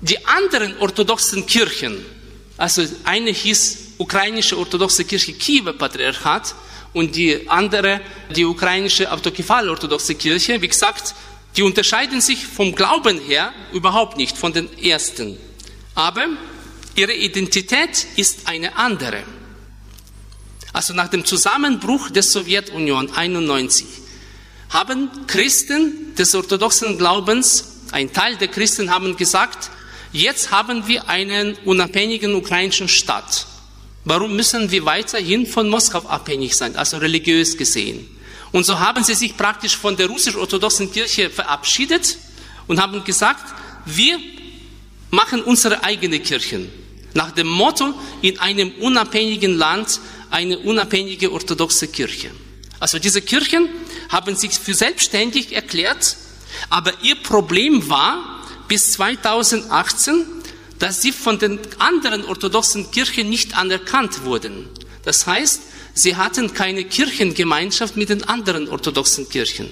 Die 0.00 0.24
anderen 0.26 0.76
orthodoxen 0.78 1.46
Kirchen, 1.46 2.04
also 2.56 2.82
eine 3.04 3.30
hieß 3.30 3.78
ukrainische 3.98 4.58
orthodoxe 4.58 5.04
Kirche 5.04 5.32
Kiewer 5.32 5.72
Patriarchat 5.72 6.54
und 6.92 7.14
die 7.14 7.48
andere, 7.48 8.00
die 8.34 8.44
ukrainische 8.44 9.10
autokephale 9.10 9.70
orthodoxe 9.70 10.14
Kirche. 10.16 10.60
Wie 10.60 10.68
gesagt, 10.68 11.14
die 11.56 11.62
unterscheiden 11.62 12.20
sich 12.20 12.44
vom 12.44 12.74
Glauben 12.74 13.18
her 13.20 13.52
überhaupt 13.72 14.16
nicht 14.16 14.36
von 14.36 14.52
den 14.52 14.68
ersten. 14.78 15.38
Aber 15.94 16.26
ihre 16.96 17.14
Identität 17.14 18.06
ist 18.16 18.48
eine 18.48 18.76
andere. 18.76 19.22
Also 20.72 20.94
nach 20.94 21.08
dem 21.08 21.24
Zusammenbruch 21.24 22.10
der 22.10 22.22
Sowjetunion 22.22 23.12
91 23.12 23.86
haben 24.70 25.10
Christen 25.26 26.14
des 26.16 26.34
orthodoxen 26.34 26.96
Glaubens, 26.96 27.82
ein 27.92 28.12
Teil 28.12 28.36
der 28.36 28.48
Christen 28.48 28.90
haben 28.90 29.16
gesagt, 29.16 29.70
jetzt 30.12 30.50
haben 30.50 30.86
wir 30.86 31.08
einen 31.10 31.54
unabhängigen 31.66 32.34
ukrainischen 32.34 32.88
Staat. 32.88 33.46
Warum 34.04 34.34
müssen 34.34 34.70
wir 34.70 34.84
weiterhin 34.86 35.46
von 35.46 35.68
Moskau 35.68 36.00
abhängig 36.00 36.56
sein, 36.56 36.74
also 36.74 36.96
religiös 36.96 37.56
gesehen? 37.56 38.08
Und 38.50 38.64
so 38.64 38.78
haben 38.78 39.04
sie 39.04 39.14
sich 39.14 39.36
praktisch 39.36 39.76
von 39.76 39.96
der 39.96 40.08
russisch-orthodoxen 40.08 40.90
Kirche 40.90 41.30
verabschiedet 41.30 42.18
und 42.66 42.80
haben 42.80 43.04
gesagt, 43.04 43.44
wir 43.84 44.18
machen 45.10 45.42
unsere 45.42 45.84
eigene 45.84 46.18
Kirchen. 46.20 46.81
Nach 47.14 47.30
dem 47.32 47.46
Motto, 47.46 47.94
in 48.22 48.38
einem 48.38 48.72
unabhängigen 48.80 49.56
Land 49.56 50.00
eine 50.30 50.58
unabhängige 50.58 51.30
orthodoxe 51.30 51.88
Kirche. 51.88 52.30
Also 52.80 52.98
diese 52.98 53.22
Kirchen 53.22 53.68
haben 54.08 54.34
sich 54.34 54.52
für 54.52 54.74
selbstständig 54.74 55.52
erklärt, 55.52 56.16
aber 56.70 56.92
ihr 57.02 57.16
Problem 57.16 57.88
war 57.88 58.42
bis 58.66 58.92
2018, 58.92 60.24
dass 60.78 61.00
sie 61.00 61.12
von 61.12 61.38
den 61.38 61.60
anderen 61.78 62.24
orthodoxen 62.24 62.90
Kirchen 62.90 63.30
nicht 63.30 63.56
anerkannt 63.56 64.24
wurden. 64.24 64.68
Das 65.04 65.26
heißt, 65.26 65.62
sie 65.94 66.16
hatten 66.16 66.54
keine 66.54 66.84
Kirchengemeinschaft 66.84 67.96
mit 67.96 68.08
den 68.08 68.24
anderen 68.24 68.68
orthodoxen 68.68 69.28
Kirchen. 69.28 69.70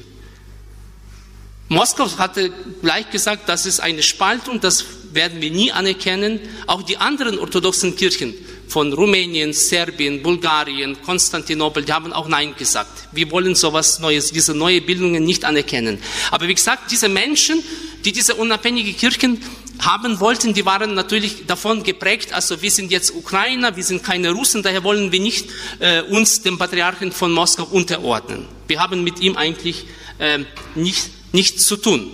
Moskau 1.68 2.11
hatte 2.18 2.53
gleich 2.83 3.11
gesagt, 3.11 3.48
das 3.48 3.64
ist 3.64 3.81
eine 3.81 4.03
Spaltung, 4.03 4.61
das 4.61 4.85
werden 5.12 5.40
wir 5.40 5.51
nie 5.51 5.73
anerkennen. 5.73 6.40
Auch 6.66 6.83
die 6.83 6.96
anderen 6.96 7.38
orthodoxen 7.38 7.96
Kirchen 7.96 8.35
von 8.68 8.92
Rumänien, 8.92 9.53
Serbien, 9.53 10.23
Bulgarien, 10.23 11.01
Konstantinopel, 11.03 11.85
die 11.85 11.92
haben 11.92 12.12
auch 12.12 12.29
Nein 12.29 12.55
gesagt. 12.57 13.09
Wir 13.12 13.31
wollen 13.31 13.55
sowas 13.55 13.99
Neues, 13.99 14.31
diese 14.31 14.55
neue 14.55 14.81
Bildungen 14.81 15.25
nicht 15.25 15.44
anerkennen. 15.44 15.99
Aber 16.31 16.46
wie 16.46 16.55
gesagt, 16.55 16.90
diese 16.90 17.09
Menschen, 17.09 17.62
die 18.05 18.12
diese 18.12 18.37
unabhängige 18.37 18.92
Kirchen 18.92 19.42
haben 19.81 20.20
wollten, 20.20 20.55
die 20.55 20.64
waren 20.64 20.94
natürlich 20.94 21.46
davon 21.46 21.83
geprägt, 21.83 22.33
also 22.33 22.62
wir 22.62 22.70
sind 22.70 22.90
jetzt 22.90 23.14
Ukrainer, 23.14 23.77
wir 23.77 23.85
sind 23.85 24.05
keine 24.05 24.31
Russen, 24.31 24.62
daher 24.62 24.85
wollen 24.85 25.11
wir 25.11 25.20
nicht 25.20 25.49
äh, 25.79 26.03
uns 26.03 26.42
dem 26.42 26.59
Patriarchen 26.59 27.12
von 27.12 27.33
Moskau 27.33 27.64
unterordnen. 27.64 28.46
Wir 28.68 28.81
haben 28.81 29.03
mit 29.03 29.20
ihm 29.20 29.37
eigentlich 29.37 29.87
äh, 30.18 30.40
nicht, 30.75 31.11
nichts 31.33 31.66
zu 31.66 31.77
tun. 31.77 32.11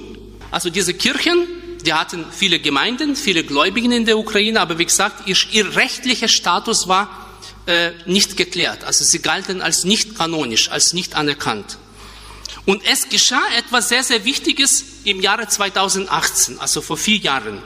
Also 0.50 0.70
diese 0.70 0.94
Kirchen, 0.94 1.46
die 1.86 1.94
hatten 1.94 2.26
viele 2.32 2.58
Gemeinden, 2.58 3.14
viele 3.16 3.44
Gläubigen 3.44 3.92
in 3.92 4.04
der 4.04 4.18
Ukraine, 4.18 4.60
aber 4.60 4.78
wie 4.78 4.84
gesagt, 4.84 5.26
ihr, 5.28 5.36
ihr 5.52 5.76
rechtlicher 5.76 6.28
Status 6.28 6.88
war 6.88 7.26
äh, 7.66 7.92
nicht 8.04 8.36
geklärt. 8.36 8.84
Also 8.84 9.04
sie 9.04 9.20
galten 9.20 9.62
als 9.62 9.84
nicht 9.84 10.16
kanonisch, 10.16 10.70
als 10.70 10.92
nicht 10.92 11.14
anerkannt. 11.14 11.78
Und 12.64 12.84
es 12.84 13.08
geschah 13.08 13.42
etwas 13.56 13.88
sehr, 13.88 14.02
sehr 14.02 14.24
Wichtiges 14.24 14.84
im 15.04 15.20
Jahre 15.20 15.46
2018, 15.46 16.58
also 16.58 16.82
vor 16.82 16.96
vier 16.96 17.18
Jahren. 17.18 17.62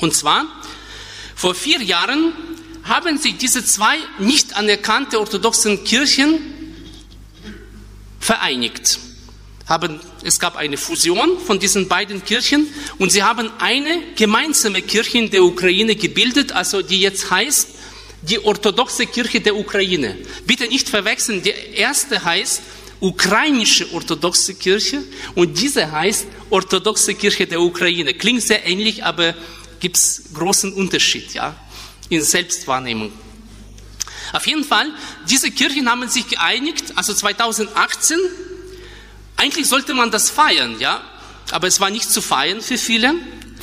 Und 0.00 0.14
zwar, 0.14 0.44
vor 1.34 1.54
vier 1.54 1.82
Jahren 1.82 2.32
haben 2.84 3.16
sich 3.16 3.38
diese 3.38 3.64
zwei 3.64 3.96
nicht 4.18 4.56
anerkannte 4.56 5.18
orthodoxen 5.18 5.84
Kirchen 5.84 6.38
vereinigt 8.20 8.98
haben, 9.70 10.00
es 10.24 10.40
gab 10.40 10.56
eine 10.56 10.76
Fusion 10.76 11.38
von 11.38 11.60
diesen 11.60 11.86
beiden 11.86 12.24
Kirchen 12.24 12.66
und 12.98 13.12
sie 13.12 13.22
haben 13.22 13.50
eine 13.60 14.02
gemeinsame 14.16 14.82
Kirche 14.82 15.18
in 15.18 15.30
der 15.30 15.44
Ukraine 15.44 15.94
gebildet, 15.94 16.50
also 16.50 16.82
die 16.82 17.00
jetzt 17.00 17.30
heißt 17.30 17.68
die 18.22 18.44
orthodoxe 18.44 19.06
Kirche 19.06 19.40
der 19.40 19.54
Ukraine. 19.54 20.18
Bitte 20.44 20.66
nicht 20.66 20.88
verwechseln, 20.88 21.40
die 21.42 21.54
erste 21.74 22.22
heißt 22.22 22.62
ukrainische 22.98 23.90
orthodoxe 23.94 24.54
Kirche 24.54 25.04
und 25.36 25.58
diese 25.58 25.90
heißt 25.90 26.26
orthodoxe 26.50 27.14
Kirche 27.14 27.46
der 27.46 27.60
Ukraine. 27.60 28.12
Klingt 28.12 28.42
sehr 28.42 28.66
ähnlich, 28.66 29.04
aber 29.04 29.34
gibt 29.78 29.96
es 29.96 30.24
großen 30.34 30.72
Unterschied, 30.72 31.32
ja, 31.32 31.54
in 32.08 32.22
Selbstwahrnehmung. 32.22 33.12
Auf 34.32 34.46
jeden 34.48 34.64
Fall, 34.64 34.92
diese 35.28 35.52
Kirchen 35.52 35.88
haben 35.88 36.08
sich 36.08 36.26
geeinigt, 36.28 36.92
also 36.96 37.14
2018 37.14 38.18
eigentlich 39.40 39.68
sollte 39.68 39.94
man 39.94 40.10
das 40.10 40.28
feiern, 40.28 40.78
ja, 40.80 41.00
aber 41.50 41.66
es 41.66 41.80
war 41.80 41.88
nicht 41.88 42.10
zu 42.10 42.20
feiern 42.20 42.60
für 42.60 42.76
viele, 42.76 43.14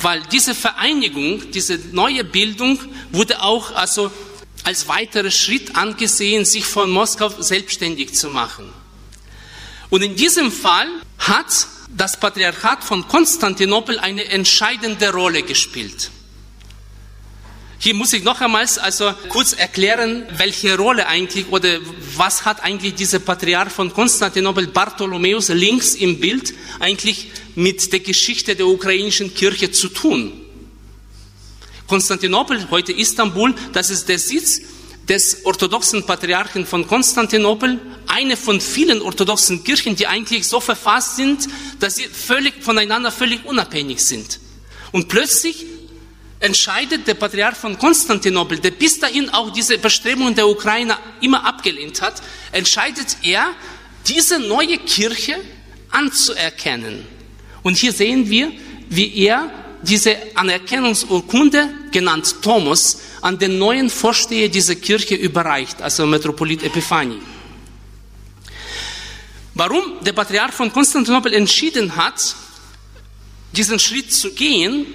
weil 0.02 0.20
diese 0.32 0.52
Vereinigung, 0.52 1.52
diese 1.52 1.78
neue 1.92 2.24
Bildung 2.24 2.80
wurde 3.12 3.40
auch 3.40 3.72
also 3.74 4.10
als 4.64 4.88
weiterer 4.88 5.30
Schritt 5.30 5.76
angesehen, 5.76 6.44
sich 6.44 6.64
von 6.64 6.90
Moskau 6.90 7.28
selbstständig 7.28 8.14
zu 8.14 8.28
machen. 8.28 8.68
Und 9.88 10.02
in 10.02 10.16
diesem 10.16 10.50
Fall 10.50 10.88
hat 11.18 11.68
das 11.96 12.18
Patriarchat 12.18 12.82
von 12.82 13.06
Konstantinopel 13.06 14.00
eine 14.00 14.24
entscheidende 14.24 15.12
Rolle 15.12 15.42
gespielt. 15.42 16.10
Hier 17.80 17.94
muss 17.94 18.12
ich 18.12 18.24
noch 18.24 18.40
einmal 18.40 18.66
also 18.82 19.12
kurz 19.28 19.52
erklären, 19.52 20.26
welche 20.36 20.76
Rolle 20.76 21.06
eigentlich 21.06 21.46
oder 21.52 21.78
was 22.16 22.44
hat 22.44 22.60
eigentlich 22.64 22.94
dieser 22.94 23.20
Patriarch 23.20 23.70
von 23.70 23.92
Konstantinopel 23.92 24.66
Bartholomäus 24.66 25.48
links 25.50 25.94
im 25.94 26.18
Bild 26.18 26.54
eigentlich 26.80 27.30
mit 27.54 27.92
der 27.92 28.00
Geschichte 28.00 28.56
der 28.56 28.66
ukrainischen 28.66 29.32
Kirche 29.32 29.70
zu 29.70 29.88
tun. 29.90 30.32
Konstantinopel, 31.86 32.66
heute 32.68 32.92
Istanbul, 32.92 33.54
das 33.72 33.90
ist 33.90 34.08
der 34.08 34.18
Sitz 34.18 34.60
des 35.08 35.46
orthodoxen 35.46 36.04
Patriarchen 36.04 36.66
von 36.66 36.84
Konstantinopel, 36.84 37.78
eine 38.08 38.36
von 38.36 38.60
vielen 38.60 39.00
orthodoxen 39.02 39.62
Kirchen, 39.62 39.94
die 39.94 40.08
eigentlich 40.08 40.48
so 40.48 40.58
verfasst 40.58 41.14
sind, 41.14 41.46
dass 41.78 41.94
sie 41.94 42.08
völlig 42.08 42.54
voneinander 42.60 43.12
völlig 43.12 43.44
unabhängig 43.44 44.00
sind. 44.00 44.40
Und 44.90 45.08
plötzlich 45.08 45.64
entscheidet 46.40 47.06
der 47.06 47.14
Patriarch 47.14 47.56
von 47.56 47.78
Konstantinopel, 47.78 48.58
der 48.58 48.70
bis 48.70 48.98
dahin 49.00 49.28
auch 49.30 49.52
diese 49.52 49.78
Bestrebungen 49.78 50.34
der 50.34 50.48
Ukraine 50.48 50.96
immer 51.20 51.44
abgelehnt 51.44 52.00
hat, 52.00 52.22
entscheidet 52.52 53.16
er, 53.22 53.54
diese 54.06 54.38
neue 54.38 54.78
Kirche 54.78 55.36
anzuerkennen. 55.90 57.04
Und 57.62 57.76
hier 57.76 57.92
sehen 57.92 58.30
wir, 58.30 58.52
wie 58.88 59.14
er 59.24 59.50
diese 59.82 60.16
Anerkennungsurkunde, 60.34 61.68
genannt 61.90 62.36
Thomas, 62.42 63.00
an 63.20 63.38
den 63.38 63.58
neuen 63.58 63.90
Vorsteher 63.90 64.48
dieser 64.48 64.76
Kirche 64.76 65.14
überreicht, 65.14 65.82
also 65.82 66.06
Metropolit 66.06 66.62
Epiphani. 66.62 67.18
Warum 69.54 69.82
der 70.04 70.12
Patriarch 70.12 70.52
von 70.52 70.72
Konstantinopel 70.72 71.34
entschieden 71.34 71.96
hat, 71.96 72.34
diesen 73.52 73.78
Schritt 73.78 74.12
zu 74.12 74.32
gehen, 74.32 74.86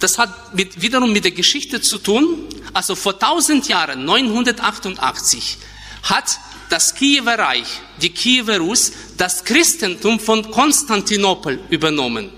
das 0.00 0.18
hat 0.18 0.54
mit, 0.54 0.80
wiederum 0.80 1.12
mit 1.12 1.24
der 1.24 1.32
Geschichte 1.32 1.80
zu 1.80 1.98
tun. 1.98 2.46
Also 2.72 2.94
vor 2.94 3.14
1000 3.14 3.68
Jahren, 3.68 4.04
988, 4.04 5.58
hat 6.04 6.38
das 6.68 6.94
Kiewer 6.94 7.38
Reich, 7.38 7.80
die 8.00 8.10
Kiewer 8.10 8.58
Rus, 8.58 8.92
das 9.16 9.44
Christentum 9.44 10.20
von 10.20 10.50
Konstantinopel 10.50 11.60
übernommen. 11.70 12.30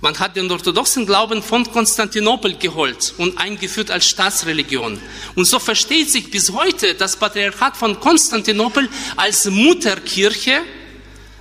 Man 0.00 0.18
hat 0.18 0.36
den 0.36 0.50
orthodoxen 0.50 1.06
Glauben 1.06 1.42
von 1.42 1.64
Konstantinopel 1.64 2.58
geholt 2.58 3.14
und 3.16 3.38
eingeführt 3.38 3.90
als 3.90 4.06
Staatsreligion. 4.06 5.00
Und 5.34 5.44
so 5.46 5.58
versteht 5.58 6.10
sich 6.10 6.30
bis 6.30 6.52
heute 6.52 6.94
das 6.94 7.16
Patriarchat 7.16 7.74
von 7.74 7.98
Konstantinopel 7.98 8.88
als 9.16 9.46
Mutterkirche 9.46 10.60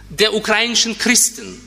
der 0.10 0.34
ukrainischen 0.34 0.98
Christen. 0.98 1.60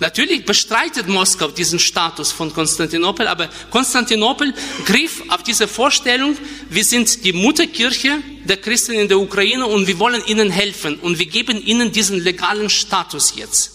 Natürlich 0.00 0.46
bestreitet 0.46 1.08
Moskau 1.08 1.48
diesen 1.48 1.78
Status 1.78 2.32
von 2.32 2.52
Konstantinopel, 2.54 3.28
aber 3.28 3.50
Konstantinopel 3.70 4.54
griff 4.86 5.22
auf 5.28 5.42
diese 5.42 5.68
Vorstellung, 5.68 6.36
wir 6.70 6.84
sind 6.84 7.22
die 7.22 7.34
Mutterkirche 7.34 8.22
der 8.44 8.56
Christen 8.56 8.92
in 8.92 9.08
der 9.08 9.18
Ukraine 9.18 9.66
und 9.66 9.86
wir 9.86 9.98
wollen 9.98 10.24
ihnen 10.24 10.50
helfen 10.50 10.98
und 10.98 11.18
wir 11.18 11.26
geben 11.26 11.62
ihnen 11.62 11.92
diesen 11.92 12.18
legalen 12.18 12.70
Status 12.70 13.34
jetzt. 13.36 13.72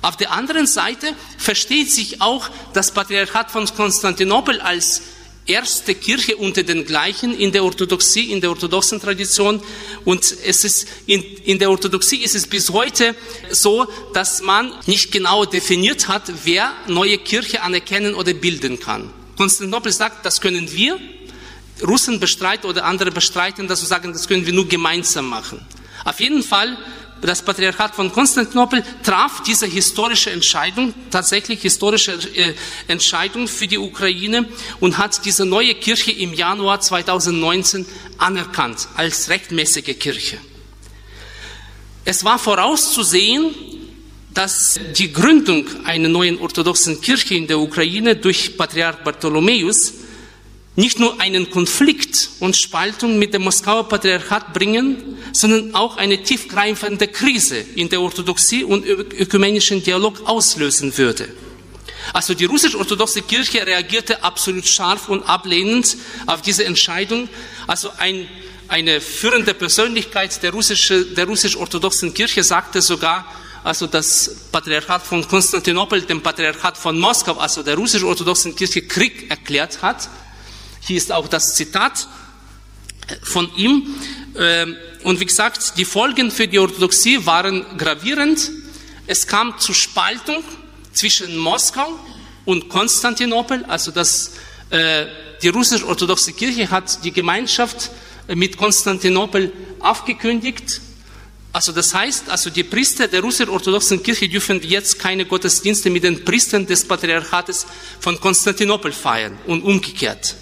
Auf 0.00 0.16
der 0.16 0.30
anderen 0.30 0.68
Seite 0.68 1.12
versteht 1.38 1.90
sich 1.90 2.22
auch 2.22 2.48
das 2.72 2.92
Patriarchat 2.92 3.50
von 3.50 3.66
Konstantinopel 3.66 4.60
als 4.60 5.02
erste 5.46 5.94
Kirche 5.94 6.36
unter 6.36 6.62
den 6.62 6.84
gleichen 6.84 7.38
in 7.38 7.52
der 7.52 7.64
Orthodoxie, 7.64 8.32
in 8.32 8.40
der 8.40 8.50
orthodoxen 8.50 9.00
Tradition. 9.00 9.62
Und 10.04 10.24
es 10.44 10.64
ist 10.64 10.86
in, 11.06 11.22
in 11.22 11.58
der 11.58 11.70
Orthodoxie 11.70 12.22
ist 12.22 12.34
es 12.34 12.46
bis 12.46 12.70
heute 12.70 13.14
so, 13.50 13.86
dass 14.12 14.42
man 14.42 14.72
nicht 14.86 15.12
genau 15.12 15.44
definiert 15.44 16.08
hat, 16.08 16.32
wer 16.44 16.72
neue 16.88 17.18
Kirche 17.18 17.62
anerkennen 17.62 18.14
oder 18.14 18.34
bilden 18.34 18.80
kann. 18.80 19.12
Konstantinopel 19.36 19.92
sagt, 19.92 20.24
das 20.24 20.40
können 20.40 20.70
wir. 20.72 20.98
Russen 21.86 22.20
bestreiten 22.20 22.68
oder 22.68 22.84
andere 22.84 23.10
bestreiten, 23.10 23.68
dass 23.68 23.80
sie 23.80 23.86
sagen, 23.86 24.12
das 24.12 24.28
können 24.28 24.46
wir 24.46 24.52
nur 24.52 24.66
gemeinsam 24.66 25.28
machen. 25.28 25.60
Auf 26.04 26.20
jeden 26.20 26.42
Fall, 26.42 26.78
das 27.22 27.42
Patriarchat 27.42 27.94
von 27.94 28.12
Konstantinopel 28.12 28.84
traf 29.02 29.42
diese 29.42 29.66
historische 29.66 30.30
Entscheidung, 30.30 30.94
tatsächlich 31.10 31.62
historische 31.62 32.12
äh, 32.12 32.54
Entscheidung 32.88 33.48
für 33.48 33.66
die 33.66 33.78
Ukraine 33.78 34.46
und 34.80 34.98
hat 34.98 35.24
diese 35.24 35.44
neue 35.44 35.74
Kirche 35.74 36.12
im 36.12 36.34
Januar 36.34 36.80
2019 36.80 37.86
anerkannt 38.18 38.88
als 38.96 39.28
rechtmäßige 39.28 39.98
Kirche. 39.98 40.38
Es 42.04 42.22
war 42.24 42.38
vorauszusehen, 42.38 43.54
dass 44.32 44.78
die 44.96 45.12
Gründung 45.12 45.66
einer 45.84 46.08
neuen 46.08 46.38
orthodoxen 46.38 47.00
Kirche 47.00 47.34
in 47.34 47.46
der 47.46 47.58
Ukraine 47.58 48.16
durch 48.16 48.56
Patriarch 48.56 49.02
Bartholomäus 49.02 49.94
nicht 50.76 51.00
nur 51.00 51.20
einen 51.20 51.50
Konflikt 51.50 52.28
und 52.40 52.54
Spaltung 52.54 53.18
mit 53.18 53.32
dem 53.32 53.42
Moskauer 53.42 53.88
Patriarchat 53.88 54.52
bringen, 54.52 55.18
sondern 55.32 55.74
auch 55.74 55.96
eine 55.96 56.22
tiefgreifende 56.22 57.08
Krise 57.08 57.56
in 57.56 57.88
der 57.88 58.00
Orthodoxie 58.00 58.62
und 58.62 58.84
ökumenischen 58.86 59.82
Dialog 59.82 60.28
auslösen 60.28 60.96
würde. 60.96 61.28
Also 62.12 62.34
die 62.34 62.44
russisch-orthodoxe 62.44 63.22
Kirche 63.22 63.66
reagierte 63.66 64.22
absolut 64.22 64.66
scharf 64.66 65.08
und 65.08 65.22
ablehnend 65.28 65.96
auf 66.26 66.42
diese 66.42 66.64
Entscheidung. 66.64 67.28
Also 67.66 67.90
ein, 67.98 68.28
eine 68.68 69.00
führende 69.00 69.54
Persönlichkeit 69.54 70.42
der, 70.42 70.52
russische, 70.52 71.04
der 71.04 71.26
russisch-orthodoxen 71.26 72.14
Kirche 72.14 72.44
sagte 72.44 72.80
sogar, 72.82 73.26
also 73.64 73.88
das 73.88 74.30
Patriarchat 74.52 75.02
von 75.02 75.26
Konstantinopel 75.26 76.02
dem 76.02 76.22
Patriarchat 76.22 76.76
von 76.78 77.00
Moskau, 77.00 77.36
also 77.38 77.64
der 77.64 77.74
russisch-orthodoxen 77.74 78.54
Kirche, 78.54 78.82
Krieg 78.82 79.28
erklärt 79.28 79.82
hat. 79.82 80.08
Hier 80.86 80.98
ist 80.98 81.10
auch 81.10 81.26
das 81.26 81.56
Zitat 81.56 82.06
von 83.22 83.52
ihm. 83.56 83.92
Ähm, 84.38 84.76
und 85.02 85.18
wie 85.18 85.26
gesagt, 85.26 85.76
die 85.78 85.84
Folgen 85.84 86.30
für 86.30 86.46
die 86.46 86.60
Orthodoxie 86.60 87.26
waren 87.26 87.64
gravierend. 87.76 88.52
Es 89.08 89.26
kam 89.26 89.58
zu 89.58 89.74
Spaltung 89.74 90.44
zwischen 90.92 91.36
Moskau 91.38 91.98
und 92.44 92.68
Konstantinopel. 92.68 93.64
Also 93.64 93.90
das, 93.90 94.34
äh, 94.70 95.06
die 95.42 95.48
russisch-orthodoxe 95.48 96.32
Kirche 96.34 96.70
hat 96.70 97.02
die 97.04 97.10
Gemeinschaft 97.10 97.90
mit 98.28 98.56
Konstantinopel 98.56 99.52
aufgekündigt. 99.80 100.80
Also 101.52 101.72
das 101.72 101.94
heißt, 101.94 102.30
also 102.30 102.48
die 102.50 102.62
Priester 102.62 103.08
der 103.08 103.22
russisch-orthodoxen 103.22 104.04
Kirche 104.04 104.28
dürfen 104.28 104.60
jetzt 104.62 105.00
keine 105.00 105.24
Gottesdienste 105.24 105.90
mit 105.90 106.04
den 106.04 106.24
Priestern 106.24 106.64
des 106.64 106.86
Patriarchates 106.86 107.66
von 107.98 108.20
Konstantinopel 108.20 108.92
feiern 108.92 109.36
und 109.46 109.62
umgekehrt. 109.62 110.36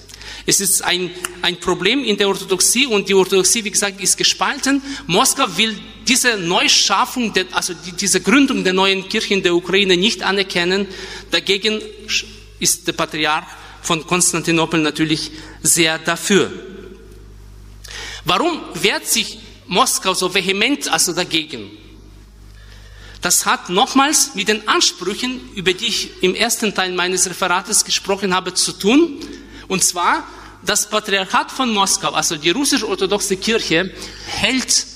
Es 0.47 0.61
ist 0.61 0.83
ein, 0.83 1.11
ein 1.43 1.59
Problem 1.59 2.05
in 2.05 2.17
der 2.17 2.29
Orthodoxie 2.29 2.87
und 2.87 3.09
die 3.09 3.15
Orthodoxie, 3.15 3.65
wie 3.65 3.71
gesagt, 3.71 4.01
ist 4.01 4.17
gespalten. 4.17 4.83
Moskau 5.07 5.45
will 5.57 5.75
diese 6.07 6.37
Neuschaffung, 6.37 7.33
der, 7.33 7.47
also 7.53 7.73
die, 7.73 7.93
diese 7.93 8.21
Gründung 8.21 8.63
der 8.63 8.75
neuen 8.75 9.09
Kirche 9.09 9.33
in 9.33 9.43
der 9.43 9.55
Ukraine 9.55 9.97
nicht 9.97 10.23
anerkennen. 10.23 10.87
Dagegen 11.31 11.81
ist 12.61 12.87
der 12.87 12.93
Patriarch 12.93 13.47
von 13.81 14.07
Konstantinopel 14.07 14.81
natürlich 14.81 15.31
sehr 15.63 15.99
dafür. 15.99 16.53
Warum 18.25 18.61
wehrt 18.75 19.07
sich 19.07 19.39
Moskau 19.67 20.15
so 20.15 20.35
vehement 20.35 20.89
also 20.89 21.13
dagegen? 21.13 21.71
Das 23.23 23.47
hat 23.47 23.71
nochmals 23.71 24.35
mit 24.35 24.49
den 24.49 24.69
Ansprüchen, 24.69 25.41
über 25.55 25.73
die 25.73 25.87
ich 25.87 26.23
im 26.23 26.35
ersten 26.35 26.75
Teil 26.75 26.93
meines 26.93 27.27
Referates 27.27 27.85
gesprochen 27.87 28.35
habe, 28.35 28.53
zu 28.53 28.73
tun. 28.73 29.19
Und 29.69 29.83
zwar, 29.83 30.27
das 30.63 30.89
Patriarchat 30.89 31.51
von 31.51 31.73
Moskau, 31.73 32.13
also 32.13 32.37
die 32.37 32.51
russisch-orthodoxe 32.51 33.37
Kirche, 33.37 33.91
hält 34.27 34.87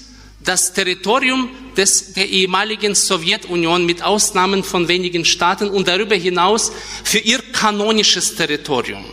das 0.40 0.72
Territorium 0.72 1.50
des, 1.76 2.14
der 2.14 2.28
ehemaligen 2.28 2.94
Sowjetunion 2.94 3.84
mit 3.84 4.02
Ausnahmen 4.02 4.64
von 4.64 4.88
wenigen 4.88 5.24
Staaten 5.24 5.68
und 5.68 5.88
darüber 5.88 6.14
hinaus 6.14 6.72
für 7.04 7.18
ihr 7.18 7.40
kanonisches 7.52 8.34
Territorium. 8.34 9.04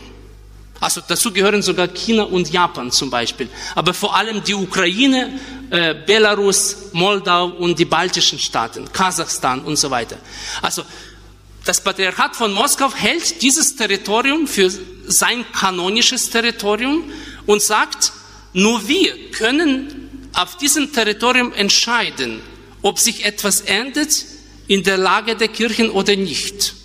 Also 0.79 1.01
dazu 1.07 1.31
gehören 1.31 1.61
sogar 1.61 1.87
China 1.87 2.23
und 2.23 2.51
Japan 2.51 2.91
zum 2.91 3.09
Beispiel. 3.09 3.49
Aber 3.75 3.93
vor 3.93 4.15
allem 4.15 4.43
die 4.43 4.53
Ukraine, 4.53 5.39
äh, 5.71 5.95
Belarus, 6.05 6.89
Moldau 6.91 7.47
und 7.47 7.79
die 7.79 7.85
baltischen 7.85 8.37
Staaten, 8.39 8.91
Kasachstan 8.91 9.61
und 9.61 9.77
so 9.77 9.89
weiter. 9.89 10.17
Also 10.61 10.83
das 11.65 11.81
Patriarchat 11.81 12.35
von 12.35 12.53
Moskau 12.53 12.93
hält 12.93 13.41
dieses 13.41 13.75
Territorium 13.75 14.47
für 14.47 14.71
sein 15.07 15.43
kanonisches 15.51 16.29
Territorium 16.29 17.11
und 17.47 17.61
sagt, 17.61 18.13
nur 18.53 18.87
wir 18.87 19.31
können 19.31 20.29
auf 20.33 20.57
diesem 20.57 20.93
Territorium 20.93 21.51
entscheiden, 21.53 22.41
ob 22.81 22.99
sich 22.99 23.25
etwas 23.25 23.61
ändert 23.61 24.25
in 24.67 24.83
der 24.83 24.97
Lage 24.97 25.35
der 25.35 25.47
Kirchen 25.47 25.89
oder 25.89 26.15
nicht. 26.15 26.75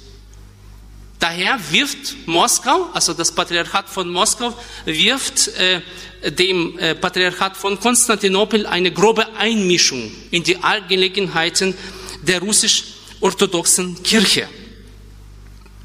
Daher 1.19 1.61
wirft 1.71 2.27
Moskau, 2.27 2.89
also 2.95 3.13
das 3.13 3.35
Patriarchat 3.35 3.91
von 3.91 4.11
Moskau, 4.11 4.57
wirft 4.87 5.49
äh, 5.49 5.83
dem 6.31 6.79
äh, 6.79 6.95
Patriarchat 6.95 7.55
von 7.59 7.79
Konstantinopel 7.79 8.67
eine 8.67 8.91
grobe 8.91 9.35
Einmischung 9.37 10.11
in 10.31 10.43
die 10.43 10.57
Angelegenheiten 10.57 11.75
der 12.23 12.41
russisch-orthodoxen 12.41 14.03
Kirche. 14.03 14.49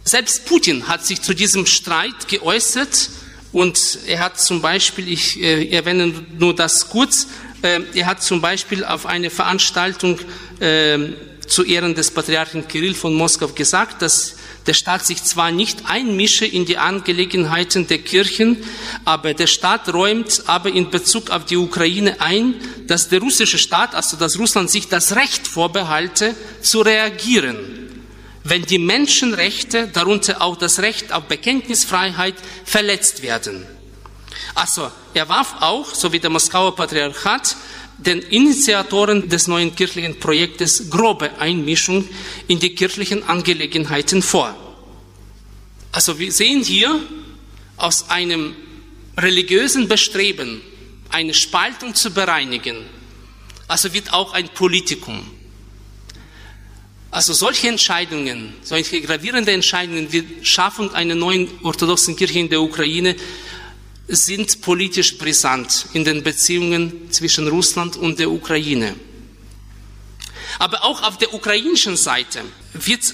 Selbst 0.07 0.45
Putin 0.45 0.87
hat 0.87 1.03
sich 1.03 1.23
zu 1.23 1.33
diesem 1.33 1.65
Streit 1.65 2.27
geäußert 2.27 3.09
und 3.51 3.97
er 4.05 4.19
hat 4.19 4.39
zum 4.39 4.61
Beispiel, 4.61 5.11
ich 5.11 5.41
äh, 5.41 5.67
erwähne 5.69 6.13
nur 6.37 6.55
das 6.55 6.89
kurz, 6.89 7.25
äh, 7.63 7.79
er 7.95 8.05
hat 8.05 8.21
zum 8.21 8.39
Beispiel 8.39 8.85
auf 8.85 9.07
eine 9.07 9.31
Veranstaltung 9.31 10.19
äh, 10.59 10.99
zu 11.47 11.63
Ehren 11.63 11.95
des 11.95 12.11
Patriarchen 12.11 12.67
Kirill 12.67 12.93
von 12.93 13.15
Moskau 13.15 13.47
gesagt, 13.47 14.03
dass 14.03 14.35
der 14.67 14.75
Staat 14.75 15.07
sich 15.07 15.23
zwar 15.23 15.49
nicht 15.49 15.87
einmische 15.87 16.45
in 16.45 16.65
die 16.65 16.77
Angelegenheiten 16.77 17.87
der 17.87 17.97
Kirchen, 17.97 18.57
aber 19.05 19.33
der 19.33 19.47
Staat 19.47 19.91
räumt 19.91 20.43
aber 20.45 20.69
in 20.69 20.91
Bezug 20.91 21.31
auf 21.31 21.45
die 21.45 21.57
Ukraine 21.57 22.21
ein, 22.21 22.53
dass 22.85 23.09
der 23.09 23.21
russische 23.21 23.57
Staat, 23.57 23.95
also 23.95 24.17
dass 24.17 24.37
Russland 24.37 24.69
sich 24.69 24.87
das 24.87 25.15
Recht 25.15 25.47
vorbehalte, 25.47 26.35
zu 26.61 26.81
reagieren 26.81 27.85
wenn 28.45 28.61
die 28.61 28.77
Menschenrechte, 28.77 29.87
darunter 29.87 30.41
auch 30.41 30.55
das 30.55 30.79
Recht 30.79 31.11
auf 31.11 31.23
Bekenntnisfreiheit, 31.23 32.35
verletzt 32.63 33.23
werden. 33.23 33.65
Also, 34.53 34.91
er 35.15 35.27
warf 35.27 35.55
auch, 35.61 35.93
so 35.93 36.13
wie 36.13 36.19
der 36.19 36.29
Moskauer 36.29 36.75
Patriarchat, 36.75 37.57
den 37.97 38.21
Initiatoren 38.21 39.29
des 39.29 39.47
neuen 39.47 39.75
kirchlichen 39.75 40.19
Projektes 40.19 40.91
grobe 40.91 41.39
Einmischung 41.39 42.07
in 42.47 42.59
die 42.59 42.75
kirchlichen 42.75 43.27
Angelegenheiten 43.27 44.21
vor. 44.21 44.55
Also 45.91 46.19
wir 46.19 46.31
sehen 46.31 46.61
hier 46.61 47.01
aus 47.77 48.09
einem 48.09 48.55
religiösen 49.17 49.87
Bestreben, 49.87 50.61
eine 51.09 51.33
Spaltung 51.33 51.95
zu 51.95 52.11
bereinigen, 52.11 52.77
also 53.67 53.93
wird 53.93 54.13
auch 54.13 54.33
ein 54.33 54.49
Politikum. 54.49 55.25
Also 57.15 57.31
solche 57.31 57.69
Entscheidungen, 57.69 58.53
solche 58.61 58.99
gravierende 58.99 59.53
Entscheidungen 59.53 60.11
wie 60.11 60.43
Schaffung 60.43 60.93
einer 60.93 61.15
neuen 61.15 61.49
orthodoxen 61.63 62.17
Kirche 62.17 62.39
in 62.39 62.49
der 62.49 62.61
Ukraine 62.61 63.15
sind 64.09 64.59
politisch 64.59 65.17
brisant 65.17 65.85
in 65.93 66.03
den 66.03 66.23
Beziehungen 66.23 67.09
zwischen 67.13 67.47
Russland 67.47 67.95
und 67.95 68.19
der 68.19 68.29
Ukraine. 68.29 68.95
Aber 70.59 70.83
auch 70.83 71.03
auf 71.03 71.17
der 71.17 71.33
ukrainischen 71.33 71.95
Seite 71.95 72.41
wird 72.73 73.13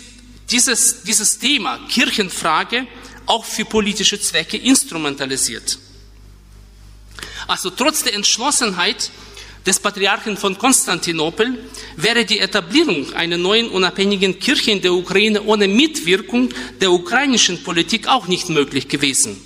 dieses, 0.49 1.03
dieses 1.03 1.37
Thema 1.37 1.77
Kirchenfrage 1.87 2.87
auch 3.27 3.45
für 3.45 3.65
politische 3.65 4.19
Zwecke 4.19 4.57
instrumentalisiert. 4.57 5.77
Also 7.45 7.69
trotz 7.69 8.01
der 8.01 8.15
Entschlossenheit 8.15 9.11
des 9.65 9.79
Patriarchen 9.79 10.37
von 10.37 10.57
Konstantinopel 10.57 11.57
wäre 11.95 12.25
die 12.25 12.39
Etablierung 12.39 13.13
einer 13.13 13.37
neuen 13.37 13.69
unabhängigen 13.69 14.39
Kirche 14.39 14.71
in 14.71 14.81
der 14.81 14.93
Ukraine 14.93 15.43
ohne 15.43 15.67
Mitwirkung 15.67 16.49
der 16.79 16.91
ukrainischen 16.91 17.63
Politik 17.63 18.07
auch 18.07 18.27
nicht 18.27 18.49
möglich 18.49 18.87
gewesen. 18.87 19.39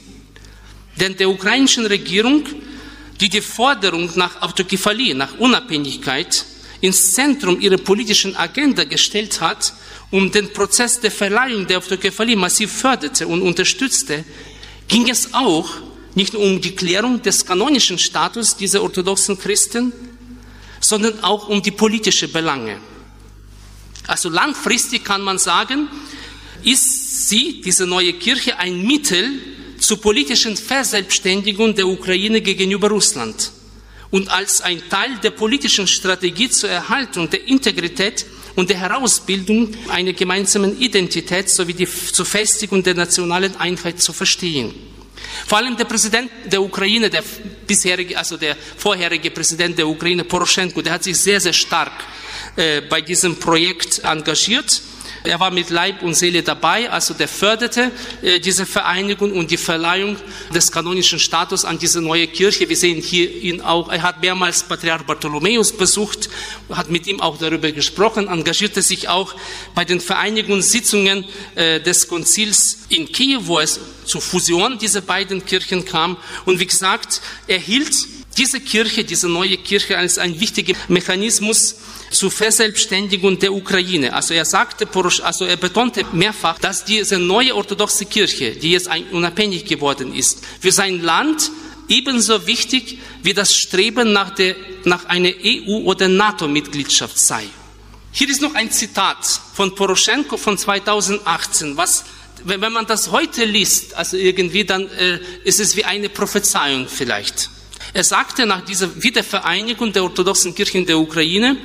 Denn 0.99 1.17
der 1.17 1.29
ukrainischen 1.29 1.85
Regierung, 1.85 2.45
die 3.19 3.29
die 3.29 3.41
Forderung 3.41 4.09
nach 4.15 4.41
Autokephalie, 4.41 5.15
nach 5.15 5.37
Unabhängigkeit 5.37 6.45
ins 6.79 7.13
Zentrum 7.13 7.59
ihrer 7.59 7.77
politischen 7.77 8.35
Agenda 8.37 8.85
gestellt 8.85 9.41
hat, 9.41 9.73
um 10.11 10.31
den 10.31 10.53
Prozess 10.53 11.01
der 11.01 11.11
Verleihung 11.11 11.67
der 11.67 11.79
Autokephalie 11.79 12.37
massiv 12.37 12.71
förderte 12.71 13.27
und 13.27 13.41
unterstützte, 13.41 14.23
ging 14.87 15.09
es 15.09 15.33
auch 15.33 15.69
nicht 16.15 16.33
nur 16.33 16.41
um 16.41 16.61
die 16.61 16.75
Klärung 16.75 17.21
des 17.21 17.45
kanonischen 17.45 17.99
Status 17.99 18.55
dieser 18.55 18.81
orthodoxen 18.81 19.37
Christen, 19.37 19.93
sondern 20.79 21.23
auch 21.23 21.47
um 21.49 21.61
die 21.61 21.71
politische 21.71 22.27
Belange. 22.27 22.79
Also 24.07 24.29
langfristig 24.29 25.03
kann 25.03 25.21
man 25.21 25.37
sagen, 25.37 25.87
ist 26.63 27.27
sie, 27.29 27.61
diese 27.61 27.85
neue 27.85 28.13
Kirche, 28.13 28.57
ein 28.57 28.85
Mittel 28.85 29.29
zur 29.79 29.99
politischen 29.99 30.55
Verselbstständigung 30.55 31.75
der 31.75 31.87
Ukraine 31.87 32.41
gegenüber 32.41 32.89
Russland 32.89 33.51
und 34.11 34.29
als 34.29 34.61
ein 34.61 34.81
Teil 34.89 35.17
der 35.21 35.31
politischen 35.31 35.87
Strategie 35.87 36.49
zur 36.49 36.69
Erhaltung 36.69 37.29
der 37.29 37.47
Integrität 37.47 38.25
und 38.55 38.69
der 38.69 38.77
Herausbildung 38.77 39.73
einer 39.89 40.13
gemeinsamen 40.13 40.79
Identität 40.79 41.49
sowie 41.49 41.73
die, 41.73 41.87
zur 41.87 42.25
Festigung 42.25 42.81
der 42.83 42.93
nationalen 42.93 43.55
Einheit 43.57 44.01
zu 44.01 44.13
verstehen. 44.13 44.73
Vor 45.45 45.57
allem 45.57 45.77
der 45.77 45.85
Präsident 45.85 46.31
der 46.45 46.61
Ukraine, 46.61 47.09
der 47.09 47.23
bisherige, 47.67 48.17
also 48.17 48.37
der 48.37 48.55
vorherige 48.77 49.31
Präsident 49.31 49.77
der 49.77 49.87
Ukraine, 49.87 50.23
Poroschenko, 50.23 50.81
der 50.81 50.93
hat 50.93 51.03
sich 51.03 51.17
sehr, 51.17 51.39
sehr 51.39 51.53
stark 51.53 52.03
äh, 52.55 52.81
bei 52.81 53.01
diesem 53.01 53.37
Projekt 53.37 53.99
engagiert 54.03 54.81
er 55.25 55.39
war 55.39 55.51
mit 55.51 55.69
Leib 55.69 56.01
und 56.03 56.13
Seele 56.13 56.43
dabei, 56.43 56.89
also 56.89 57.13
der 57.13 57.27
förderte 57.27 57.91
äh, 58.21 58.39
diese 58.39 58.65
Vereinigung 58.65 59.31
und 59.31 59.51
die 59.51 59.57
Verleihung 59.57 60.17
des 60.53 60.71
kanonischen 60.71 61.19
Status 61.19 61.65
an 61.65 61.77
diese 61.77 62.01
neue 62.01 62.27
Kirche. 62.27 62.69
Wir 62.69 62.77
sehen 62.77 63.01
hier 63.01 63.29
ihn 63.29 63.61
auch, 63.61 63.89
er 63.89 64.01
hat 64.01 64.21
mehrmals 64.21 64.63
Patriarch 64.63 65.03
Bartholomäus 65.03 65.71
besucht, 65.71 66.29
hat 66.69 66.89
mit 66.89 67.07
ihm 67.07 67.21
auch 67.21 67.37
darüber 67.37 67.71
gesprochen, 67.71 68.27
engagierte 68.27 68.81
sich 68.81 69.09
auch 69.09 69.35
bei 69.73 69.85
den 69.85 69.99
Vereinigungssitzungen 69.99 71.25
äh, 71.55 71.79
des 71.81 72.07
Konzils 72.07 72.79
in 72.89 73.11
Kiew, 73.11 73.41
wo 73.45 73.59
es 73.59 73.79
zur 74.05 74.21
Fusion 74.21 74.77
dieser 74.77 75.01
beiden 75.01 75.45
Kirchen 75.45 75.85
kam. 75.85 76.17
Und 76.45 76.59
wie 76.59 76.67
gesagt, 76.67 77.21
er 77.47 77.59
hielt 77.59 77.95
diese 78.37 78.59
Kirche, 78.59 79.03
diese 79.03 79.29
neue 79.29 79.57
Kirche 79.57 79.97
als 79.97 80.17
ein 80.17 80.39
wichtiger 80.39 80.75
Mechanismus 80.87 81.75
zur 82.15 82.31
Verselbstständigung 82.31 83.37
der 83.39 83.53
Ukraine. 83.53 84.13
Also 84.13 84.33
er 84.33 84.45
sagte, 84.45 84.87
also 85.23 85.45
er 85.45 85.57
betonte 85.57 86.05
mehrfach, 86.11 86.59
dass 86.59 86.85
diese 86.85 87.19
neue 87.19 87.55
orthodoxe 87.55 88.05
Kirche, 88.05 88.51
die 88.51 88.71
jetzt 88.71 88.89
unabhängig 89.11 89.65
geworden 89.65 90.13
ist, 90.13 90.43
für 90.59 90.71
sein 90.71 91.01
Land 91.01 91.51
ebenso 91.87 92.47
wichtig 92.47 92.99
wie 93.21 93.33
das 93.33 93.55
Streben 93.55 94.13
nach, 94.13 94.31
der, 94.31 94.55
nach 94.85 95.05
einer 95.05 95.29
EU- 95.29 95.83
oder 95.83 96.07
NATO-Mitgliedschaft 96.07 97.17
sei. 97.17 97.43
Hier 98.11 98.29
ist 98.29 98.41
noch 98.41 98.55
ein 98.55 98.71
Zitat 98.71 99.25
von 99.53 99.75
Poroschenko 99.75 100.37
von 100.37 100.57
2018, 100.57 101.75
was 101.75 102.05
wenn 102.43 102.71
man 102.71 102.85
das 102.85 103.11
heute 103.11 103.43
liest, 103.45 103.95
also 103.95 104.17
irgendwie, 104.17 104.65
dann 104.65 104.87
äh, 104.89 105.19
ist 105.43 105.59
es 105.59 105.75
wie 105.75 105.83
eine 105.83 106.09
Prophezeiung 106.09 106.87
vielleicht. 106.87 107.49
Er 107.93 108.03
sagte 108.03 108.45
nach 108.45 108.63
dieser 108.63 109.01
Wiedervereinigung 109.01 109.91
der 109.93 110.03
orthodoxen 110.03 110.53
Kirchen 110.53 110.85
der 110.85 110.99
Ukraine, 110.99 111.57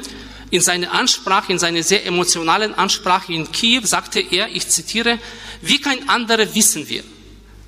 in 0.51 0.61
seiner 0.61 0.93
Ansprache, 0.93 1.53
in 1.53 1.59
seiner 1.59 1.83
sehr 1.83 2.05
emotionalen 2.05 2.75
Ansprache 2.75 3.33
in 3.33 3.51
Kiew 3.51 3.83
sagte 3.85 4.21
er, 4.21 4.49
ich 4.49 4.69
zitiere, 4.69 5.19
wie 5.63 5.81
kein 5.81 6.09
anderer 6.09 6.55
wissen 6.55 6.89
wir, 6.89 7.05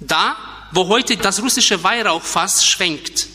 da, 0.00 0.36
wo 0.72 0.88
heute 0.88 1.16
das 1.16 1.40
russische 1.42 1.82
Weihrauchfass 1.82 2.66
schwenkt, 2.66 3.28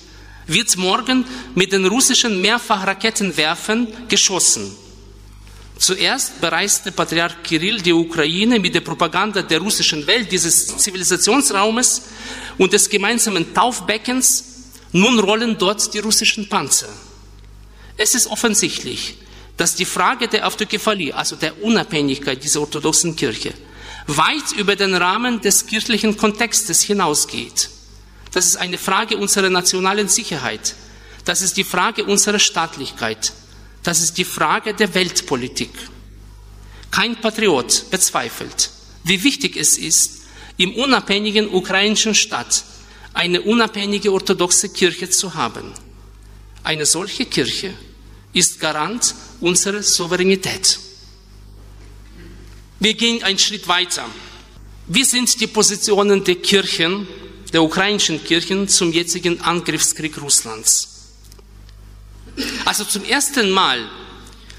wird 0.48 0.76
morgen 0.78 1.26
mit 1.56 1.72
den 1.72 1.86
russischen 1.86 2.42
Mehrfachraketenwerfern 2.42 3.88
geschossen. 4.08 4.76
Zuerst 5.78 6.42
bereiste 6.42 6.92
Patriarch 6.92 7.44
Kirill 7.44 7.82
die 7.82 7.94
Ukraine 7.94 8.60
mit 8.60 8.74
der 8.74 8.82
Propaganda 8.82 9.44
der 9.44 9.60
russischen 9.60 10.08
Welt, 10.08 10.32
dieses 10.32 10.76
Zivilisationsraumes 10.78 12.02
und 12.58 12.74
des 12.74 12.90
gemeinsamen 12.90 13.54
Taufbeckens. 13.54 14.44
Nun 14.92 15.20
rollen 15.20 15.58
dort 15.58 15.94
die 15.94 16.00
russischen 16.00 16.50
Panzer. 16.50 16.90
Es 17.96 18.16
ist 18.16 18.28
offensichtlich, 18.28 19.18
dass 19.58 19.76
die 19.76 19.86
Frage 19.86 20.28
der 20.28 20.48
Autokephalie, 20.48 21.14
also 21.14 21.36
der 21.36 21.62
Unabhängigkeit 21.64 22.44
dieser 22.44 22.62
orthodoxen 22.62 23.16
Kirche, 23.16 23.54
weit 24.06 24.54
über 24.56 24.76
den 24.76 24.96
Rahmen 24.96 25.42
des 25.42 25.66
kirchlichen 25.66 26.16
Kontextes 26.16 26.84
hinausgeht. 26.84 27.70
Das 28.32 28.46
ist 28.46 28.58
eine 28.58 28.78
Frage 28.78 29.18
unserer 29.18 29.50
nationalen 29.50 30.08
Sicherheit. 30.08 30.76
Das 31.26 31.42
ist 31.42 31.58
die 31.58 31.64
Frage 31.64 32.06
unserer 32.06 32.40
Staatlichkeit. 32.40 33.34
Das 33.84 34.02
ist 34.02 34.18
die 34.18 34.26
Frage 34.26 34.74
der 34.74 34.94
Weltpolitik. 34.94 35.72
Kein 36.92 37.20
Patriot 37.20 37.90
bezweifelt, 37.90 38.70
wie 39.04 39.24
wichtig 39.24 39.58
es 39.58 39.78
ist, 39.78 40.22
im 40.58 40.74
unabhängigen 40.76 41.50
ukrainischen 41.50 42.16
Staat 42.16 42.64
eine 43.14 43.42
unabhängige 43.42 44.14
orthodoxe 44.14 44.70
Kirche 44.70 45.10
zu 45.10 45.34
haben. 45.34 45.74
Eine 46.64 46.86
solche 46.86 47.26
Kirche 47.26 47.74
ist 48.38 48.60
Garant 48.60 49.16
unserer 49.42 49.82
Souveränität. 49.84 50.80
Wir 52.80 52.94
gehen 52.94 53.24
einen 53.24 53.40
Schritt 53.40 53.68
weiter. 53.68 54.06
Wie 54.88 55.04
sind 55.04 55.40
die 55.42 55.48
Positionen 55.48 56.24
der 56.24 56.36
Kirchen, 56.36 57.08
der 57.52 57.64
ukrainischen 57.64 58.24
Kirchen 58.24 58.68
zum 58.68 58.92
jetzigen 58.92 59.42
Angriffskrieg 59.42 60.22
Russlands? 60.22 60.94
Also 62.66 62.84
zum 62.86 63.04
ersten 63.04 63.50
Mal 63.50 63.90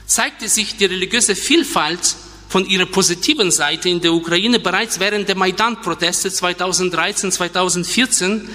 zeigte 0.06 0.48
sich 0.48 0.76
die 0.76 0.86
religiöse 0.86 1.36
Vielfalt 1.36 2.16
von 2.48 2.66
ihrer 2.66 2.86
positiven 2.86 3.50
Seite 3.50 3.88
in 3.88 4.00
der 4.00 4.12
Ukraine 4.12 4.58
bereits 4.58 4.98
während 4.98 5.28
der 5.28 5.36
Maidan-Proteste 5.36 6.32
2013, 6.32 7.30
2014 7.30 8.48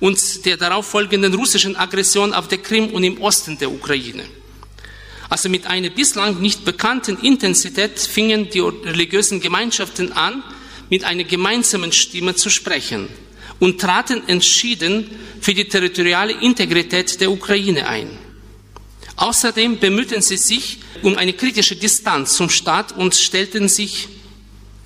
und 0.00 0.44
der 0.44 0.56
darauffolgenden 0.56 1.32
russischen 1.34 1.76
Aggression 1.76 2.34
auf 2.34 2.48
der 2.48 2.58
Krim 2.58 2.90
und 2.90 3.04
im 3.04 3.20
Osten 3.22 3.56
der 3.56 3.70
Ukraine. 3.70 4.24
Also 5.28 5.48
mit 5.48 5.66
einer 5.66 5.90
bislang 5.90 6.40
nicht 6.40 6.64
bekannten 6.64 7.18
Intensität 7.20 7.98
fingen 7.98 8.48
die 8.50 8.60
religiösen 8.60 9.40
Gemeinschaften 9.40 10.12
an, 10.12 10.42
mit 10.88 11.04
einer 11.04 11.24
gemeinsamen 11.24 11.92
Stimme 11.92 12.34
zu 12.36 12.48
sprechen 12.48 13.08
und 13.58 13.80
traten 13.80 14.28
entschieden 14.28 15.10
für 15.40 15.54
die 15.54 15.68
territoriale 15.68 16.32
Integrität 16.32 17.20
der 17.20 17.30
Ukraine 17.30 17.88
ein. 17.88 18.08
Außerdem 19.16 19.78
bemühten 19.78 20.20
sie 20.22 20.36
sich 20.36 20.78
um 21.02 21.16
eine 21.16 21.32
kritische 21.32 21.74
Distanz 21.74 22.34
zum 22.34 22.50
Staat 22.50 22.92
und 22.92 23.14
stellten 23.14 23.68
sich 23.68 24.08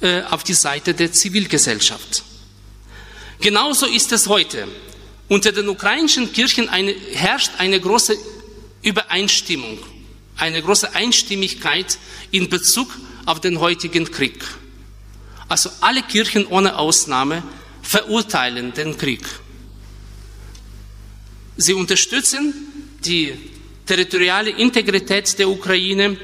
äh, 0.01 0.22
auf 0.22 0.45
die 0.45 0.55
Seite 0.55 0.95
der 0.95 1.12
Zivilgesellschaft. 1.12 2.22
Genauso 3.41 3.86
ist 3.86 4.12
es 4.12 4.28
heute. 4.28 4.68
Unter 5.28 5.53
den 5.53 5.68
ukrainischen 5.68 6.32
Kirchen 6.32 6.68
eine, 6.68 6.95
herrscht 7.12 7.53
eine 7.59 7.80
große 7.80 8.16
Übereinstimmung 8.82 9.78
eine 10.41 10.62
große 10.62 10.95
Einstimmigkeit 10.95 11.99
in 12.30 12.49
Bezug 12.49 12.88
auf 13.26 13.41
den 13.41 13.61
heutigen 13.61 14.11
Krieg. 14.11 14.45
Also 15.49 15.70
alle 15.80 16.03
Kirchen 16.03 16.47
ohne 16.47 16.76
Ausnahme 16.76 17.43
verurteilen 17.82 18.72
den 18.72 18.97
Krieg. 18.97 19.22
Sie 21.57 21.74
unterstützen 21.74 22.55
die 23.05 23.34
territoriale 23.84 24.51
Integrität 24.51 25.38
der 25.38 25.49
Ukraine 25.49 26.16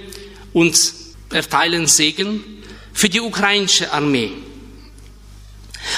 und 0.53 0.95
erteilen 1.31 1.87
Segen 1.87 2.43
für 2.93 3.09
die 3.09 3.21
ukrainische 3.21 3.93
Armee. 3.93 4.33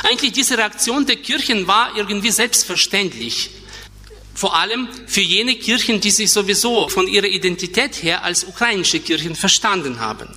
Eigentlich 0.03 0.33
diese 0.33 0.57
Reaktion 0.57 1.07
der 1.07 1.17
Kirchen 1.17 1.67
war 1.67 1.97
irgendwie 1.97 2.31
selbstverständlich. 2.31 3.51
Vor 4.39 4.55
allem 4.55 4.89
für 5.09 5.21
jene 5.21 5.57
Kirchen, 5.57 6.01
die 6.01 6.13
sich 6.13 6.31
sowieso 6.31 6.89
von 6.89 7.09
ihrer 7.09 7.27
Identität 7.27 8.05
her 8.05 8.23
als 8.23 8.45
ukrainische 8.45 9.01
Kirchen 9.01 9.35
verstanden 9.35 9.99
haben. 9.99 10.29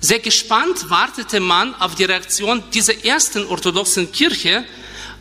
Sehr 0.00 0.20
gespannt 0.20 0.88
wartete 0.88 1.38
man 1.38 1.74
auf 1.74 1.94
die 1.94 2.04
Reaktion 2.04 2.62
dieser 2.72 3.04
ersten 3.04 3.44
orthodoxen 3.44 4.10
Kirche, 4.10 4.64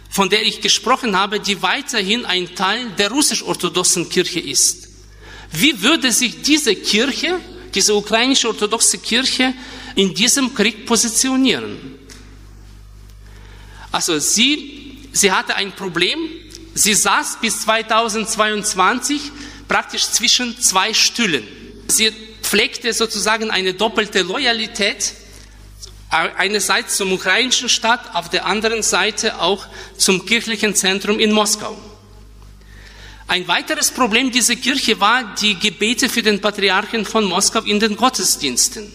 von 0.09 0.29
der 0.29 0.43
ich 0.45 0.61
gesprochen 0.61 1.17
habe, 1.17 1.41
die 1.41 1.61
weiterhin 1.61 2.23
ein 2.25 2.55
Teil 2.55 2.89
der 2.97 3.11
russisch-orthodoxen 3.11 4.07
Kirche 4.07 4.39
ist. 4.39 4.87
Wie 5.51 5.81
würde 5.81 6.13
sich 6.13 6.41
diese 6.41 6.77
Kirche, 6.77 7.41
diese 7.75 7.93
ukrainische 7.93 8.47
orthodoxe 8.47 8.99
Kirche 8.99 9.53
in 9.95 10.13
diesem 10.13 10.55
Krieg 10.55 10.85
positionieren? 10.85 11.99
Also 13.91 14.19
sie, 14.19 14.99
sie 15.11 15.33
hatte 15.33 15.53
ein 15.57 15.73
Problem, 15.73 16.17
Sie 16.73 16.93
saß 16.93 17.37
bis 17.41 17.61
2022 17.61 19.31
praktisch 19.67 20.07
zwischen 20.09 20.59
zwei 20.59 20.93
Stühlen. 20.93 21.47
Sie 21.87 22.11
pflegte 22.41 22.93
sozusagen 22.93 23.51
eine 23.51 23.73
doppelte 23.73 24.21
Loyalität, 24.21 25.13
einerseits 26.09 26.97
zum 26.97 27.13
ukrainischen 27.13 27.69
Staat, 27.69 28.15
auf 28.15 28.29
der 28.29 28.45
anderen 28.45 28.81
Seite 28.81 29.39
auch 29.39 29.65
zum 29.97 30.25
kirchlichen 30.25 30.75
Zentrum 30.75 31.19
in 31.19 31.31
Moskau. 31.31 31.77
Ein 33.27 33.47
weiteres 33.47 33.91
Problem 33.91 34.31
dieser 34.31 34.55
Kirche 34.55 34.99
war 34.99 35.35
die 35.35 35.53
Gebete 35.53 36.09
für 36.09 36.23
den 36.23 36.41
Patriarchen 36.41 37.05
von 37.05 37.25
Moskau 37.25 37.61
in 37.61 37.79
den 37.79 37.95
Gottesdiensten. 37.95 38.91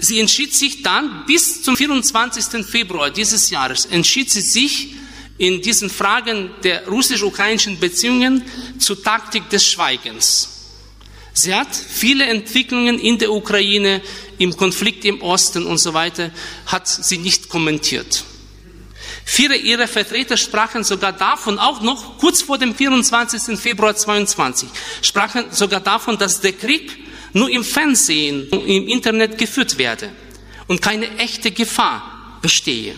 Sie 0.00 0.18
entschied 0.18 0.52
sich 0.52 0.82
dann 0.82 1.24
bis 1.26 1.62
zum 1.62 1.76
24. 1.76 2.66
Februar 2.66 3.10
dieses 3.10 3.50
Jahres, 3.50 3.84
entschied 3.84 4.30
sie 4.32 4.40
sich 4.40 4.94
in 5.40 5.62
diesen 5.62 5.88
Fragen 5.88 6.50
der 6.62 6.86
russisch-ukrainischen 6.86 7.80
Beziehungen 7.80 8.44
zur 8.78 9.02
Taktik 9.02 9.48
des 9.48 9.66
Schweigens. 9.66 10.50
Sie 11.32 11.54
hat 11.54 11.74
viele 11.74 12.26
Entwicklungen 12.26 12.98
in 12.98 13.18
der 13.18 13.32
Ukraine, 13.32 14.02
im 14.36 14.54
Konflikt 14.54 15.06
im 15.06 15.22
Osten 15.22 15.64
und 15.64 15.78
so 15.78 15.94
weiter, 15.94 16.30
hat 16.66 16.86
sie 16.86 17.16
nicht 17.16 17.48
kommentiert. 17.48 18.22
Viele 19.24 19.56
ihrer 19.56 19.88
Vertreter 19.88 20.36
sprachen 20.36 20.84
sogar 20.84 21.14
davon, 21.14 21.58
auch 21.58 21.80
noch 21.80 22.18
kurz 22.18 22.42
vor 22.42 22.58
dem 22.58 22.74
24. 22.74 23.58
Februar 23.58 23.96
22, 23.96 24.68
sprachen 25.00 25.46
sogar 25.52 25.80
davon, 25.80 26.18
dass 26.18 26.42
der 26.42 26.52
Krieg 26.52 26.98
nur 27.32 27.48
im 27.48 27.64
Fernsehen, 27.64 28.46
im 28.50 28.88
Internet 28.88 29.38
geführt 29.38 29.78
werde 29.78 30.10
und 30.66 30.82
keine 30.82 31.16
echte 31.16 31.50
Gefahr 31.50 32.38
bestehe. 32.42 32.94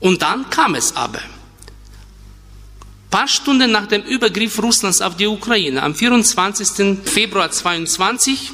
Und 0.00 0.22
dann 0.22 0.48
kam 0.50 0.74
es 0.74 0.96
aber. 0.96 1.18
Ein 1.20 3.10
paar 3.10 3.28
Stunden 3.28 3.70
nach 3.70 3.86
dem 3.86 4.02
Übergriff 4.02 4.62
Russlands 4.62 5.00
auf 5.02 5.16
die 5.16 5.26
Ukraine, 5.26 5.82
am 5.82 5.94
24. 5.94 6.98
Februar 7.04 7.50
22, 7.50 8.50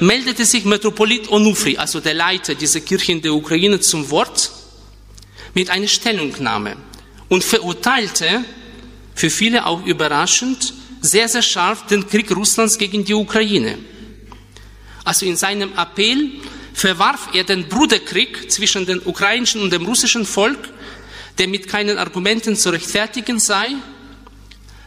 meldete 0.00 0.44
sich 0.44 0.64
Metropolit 0.64 1.30
Onufri, 1.30 1.76
also 1.76 2.00
der 2.00 2.14
Leiter 2.14 2.54
dieser 2.54 2.80
Kirche 2.80 3.12
in 3.12 3.22
der 3.22 3.34
Ukraine, 3.34 3.78
zum 3.80 4.10
Wort 4.10 4.50
mit 5.54 5.70
einer 5.70 5.88
Stellungnahme 5.88 6.76
und 7.28 7.44
verurteilte, 7.44 8.44
für 9.14 9.30
viele 9.30 9.66
auch 9.66 9.84
überraschend, 9.86 10.74
sehr, 11.00 11.28
sehr 11.28 11.42
scharf 11.42 11.86
den 11.86 12.06
Krieg 12.08 12.30
Russlands 12.34 12.78
gegen 12.78 13.04
die 13.04 13.14
Ukraine. 13.14 13.78
Also 15.04 15.24
in 15.24 15.36
seinem 15.36 15.72
Appell 15.76 16.30
verwarf 16.76 17.30
er 17.32 17.42
den 17.42 17.66
Bruderkrieg 17.68 18.52
zwischen 18.52 18.84
dem 18.84 19.00
ukrainischen 19.02 19.62
und 19.62 19.72
dem 19.72 19.86
russischen 19.86 20.26
Volk, 20.26 20.68
der 21.38 21.48
mit 21.48 21.66
keinen 21.68 21.96
Argumenten 21.96 22.54
zu 22.54 22.68
rechtfertigen 22.68 23.38
sei. 23.38 23.68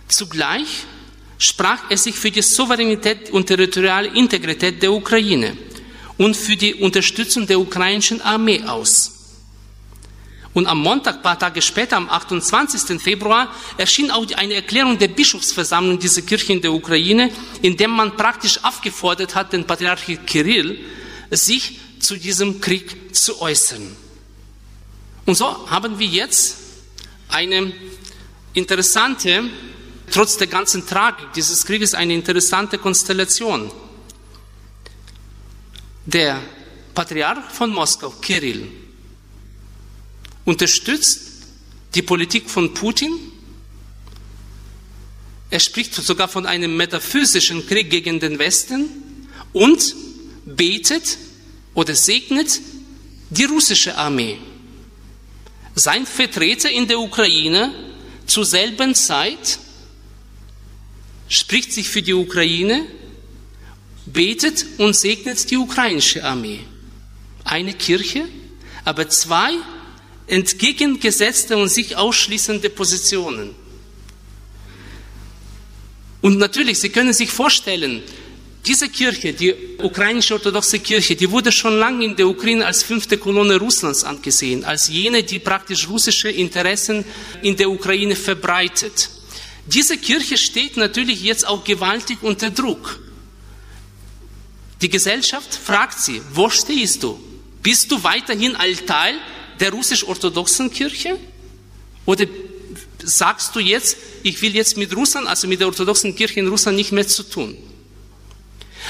Zugleich 0.08 0.86
sprach 1.40 1.90
er 1.90 1.98
sich 1.98 2.16
für 2.16 2.30
die 2.30 2.44
Souveränität 2.44 3.32
und 3.32 3.48
territoriale 3.48 4.10
Integrität 4.10 4.84
der 4.84 4.92
Ukraine 4.92 5.58
und 6.18 6.38
für 6.38 6.56
die 6.56 6.76
Unterstützung 6.76 7.48
der 7.48 7.60
ukrainischen 7.60 8.22
Armee 8.22 8.62
aus. 8.64 9.16
Und 10.54 10.68
am 10.68 10.80
Montag, 10.82 11.24
paar 11.24 11.40
Tage 11.40 11.62
später, 11.62 11.98
am 11.98 12.10
28. 12.10 13.02
Februar, 13.02 13.54
erschien 13.78 14.12
auch 14.12 14.26
eine 14.36 14.56
Erklärung 14.56 14.98
der 14.98 15.08
Bischofsversammlung 15.08 15.98
dieser 15.98 16.22
Kirche 16.22 16.54
in 16.54 16.62
der 16.62 16.72
Ukraine, 16.72 17.32
in 17.64 17.76
der 17.78 17.88
man 17.88 18.16
praktisch 18.16 18.64
aufgefordert 18.64 19.34
hat, 19.34 19.54
den 19.54 19.66
Patriarch 19.66 20.20
Kirill, 20.26 20.78
sich 21.32 21.80
zu 22.00 22.16
diesem 22.16 22.62
Krieg 22.62 23.16
zu 23.16 23.42
äußern. 23.42 23.96
Und 25.26 25.36
so 25.36 25.70
haben 25.70 26.00
wir 26.00 26.08
jetzt 26.08 26.58
eine 27.28 27.72
interessante, 28.54 29.44
trotz 30.12 30.38
der 30.38 30.48
ganzen 30.48 30.88
Tragik 30.88 31.34
dieses 31.34 31.66
Krieges, 31.66 31.94
eine 31.94 32.14
interessante 32.14 32.78
Konstellation. 32.78 33.72
Der 36.06 36.42
Patriarch 36.96 37.52
von 37.52 37.72
Moskau, 37.72 38.10
Kirill, 38.10 38.68
unterstützt 40.46 41.22
die 41.94 42.02
Politik 42.02 42.50
von 42.50 42.74
Putin. 42.74 43.12
Er 45.52 45.60
spricht 45.60 45.94
sogar 45.94 46.28
von 46.28 46.46
einem 46.46 46.76
metaphysischen 46.76 47.68
Krieg 47.68 47.90
gegen 47.90 48.20
den 48.20 48.40
Westen 48.40 49.28
und 49.54 49.96
betet 50.46 51.18
oder 51.74 51.96
segnet 51.96 52.60
die 53.30 53.46
russische 53.46 53.96
Armee. 53.96 54.38
Sein 55.76 56.06
Vertreter 56.06 56.70
in 56.70 56.88
der 56.88 57.00
Ukraine 57.00 57.74
zur 58.26 58.46
selben 58.46 58.96
Zeit 58.96 59.60
spricht 61.28 61.72
sich 61.74 61.88
für 61.88 62.02
die 62.02 62.14
Ukraine, 62.14 62.86
betet 64.06 64.66
und 64.78 64.96
segnet 64.96 65.50
die 65.52 65.58
ukrainische 65.58 66.24
Armee. 66.24 66.62
Eine 67.44 67.74
Kirche, 67.74 68.28
aber 68.84 69.08
zwei 69.10 69.54
entgegengesetzte 70.28 71.58
und 71.58 71.70
sich 71.70 71.96
ausschließende 71.96 72.70
Positionen. 72.70 73.56
Und 76.22 76.38
natürlich, 76.38 76.80
Sie 76.80 76.90
können 76.90 77.14
sich 77.14 77.32
vorstellen, 77.32 78.04
diese 78.66 78.90
Kirche, 78.90 79.34
die 79.34 79.56
ukrainische 79.78 80.34
orthodoxe 80.34 80.80
Kirche, 80.80 81.16
die 81.16 81.32
wurde 81.32 81.52
schon 81.52 81.78
lange 81.78 82.06
in 82.06 82.16
der 82.16 82.28
Ukraine 82.28 82.66
als 82.66 82.84
fünfte 82.84 83.18
Kolonne 83.18 83.58
Russlands 83.58 84.04
angesehen, 84.04 84.64
als 84.64 84.90
jene, 84.90 85.24
die 85.24 85.40
praktisch 85.40 85.88
russische 85.88 86.30
Interessen 86.30 87.06
in 87.42 87.56
der 87.56 87.70
Ukraine 87.70 88.16
verbreitet. 88.16 89.10
Diese 89.66 89.98
Kirche 89.98 90.38
steht 90.38 90.78
natürlich 90.78 91.22
jetzt 91.22 91.48
auch 91.48 91.64
gewaltig 91.64 92.20
unter 92.22 92.50
Druck. 92.50 93.00
Die 94.82 94.90
Gesellschaft 94.90 95.54
fragt 95.56 96.00
sie, 96.00 96.22
wo 96.34 96.50
stehst 96.50 97.04
du? 97.04 97.20
Bist 97.62 97.92
du 97.92 98.04
weiterhin 98.04 98.56
ein 98.56 98.76
Teil 98.86 99.16
der 99.60 99.72
russisch-orthodoxen 99.72 100.72
Kirche? 100.72 101.18
Oder 102.06 102.26
sagst 103.04 103.56
du 103.56 103.60
jetzt, 103.60 103.98
ich 104.24 104.42
will 104.42 104.56
jetzt 104.56 104.78
mit 104.78 104.96
Russland, 104.96 105.28
also 105.28 105.48
mit 105.48 105.60
der 105.60 105.68
orthodoxen 105.68 106.16
Kirche 106.16 106.40
in 106.40 106.48
Russland 106.48 106.78
nicht 106.78 106.92
mehr 106.92 107.08
zu 107.08 107.24
tun? 107.24 107.58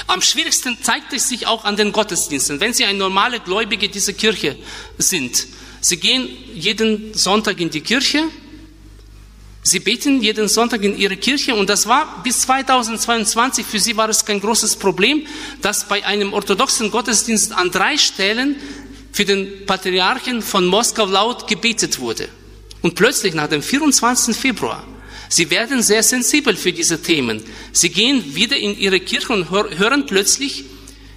Am 0.06 0.22
schwierigsten 0.22 0.78
zeigt 0.82 1.12
es 1.12 1.28
sich 1.28 1.46
auch 1.46 1.64
an 1.64 1.76
den 1.76 1.92
Gottesdiensten. 1.92 2.60
Wenn 2.60 2.74
Sie 2.74 2.84
ein 2.84 2.98
normale 2.98 3.40
Gläubige 3.40 3.88
dieser 3.88 4.12
Kirche 4.12 4.56
sind, 4.98 5.46
Sie 5.80 5.96
gehen 5.96 6.28
jeden 6.54 7.14
Sonntag 7.14 7.60
in 7.60 7.70
die 7.70 7.80
Kirche, 7.80 8.24
Sie 9.62 9.80
beten 9.80 10.22
jeden 10.22 10.48
Sonntag 10.48 10.82
in 10.82 10.96
Ihre 10.96 11.16
Kirche 11.16 11.54
und 11.54 11.68
das 11.68 11.86
war 11.86 12.22
bis 12.22 12.40
2022, 12.42 13.66
für 13.66 13.78
Sie 13.78 13.96
war 13.96 14.08
es 14.08 14.24
kein 14.24 14.40
großes 14.40 14.76
Problem, 14.76 15.26
dass 15.60 15.86
bei 15.86 16.04
einem 16.04 16.32
orthodoxen 16.32 16.90
Gottesdienst 16.90 17.52
an 17.52 17.70
drei 17.70 17.98
Stellen 17.98 18.56
für 19.12 19.24
den 19.24 19.66
Patriarchen 19.66 20.40
von 20.40 20.66
Moskau 20.66 21.06
laut 21.06 21.46
gebetet 21.46 21.98
wurde. 21.98 22.28
Und 22.82 22.94
plötzlich 22.94 23.34
nach 23.34 23.48
dem 23.48 23.62
24. 23.62 24.34
Februar, 24.34 24.82
sie 25.30 25.48
werden 25.48 25.82
sehr 25.82 26.02
sensibel 26.02 26.54
für 26.54 26.72
diese 26.72 27.00
Themen. 27.00 27.42
Sie 27.72 27.88
gehen 27.88 28.34
wieder 28.34 28.58
in 28.58 28.78
ihre 28.78 29.00
Kirche 29.00 29.32
und 29.32 29.50
hören 29.50 30.04
plötzlich, 30.04 30.64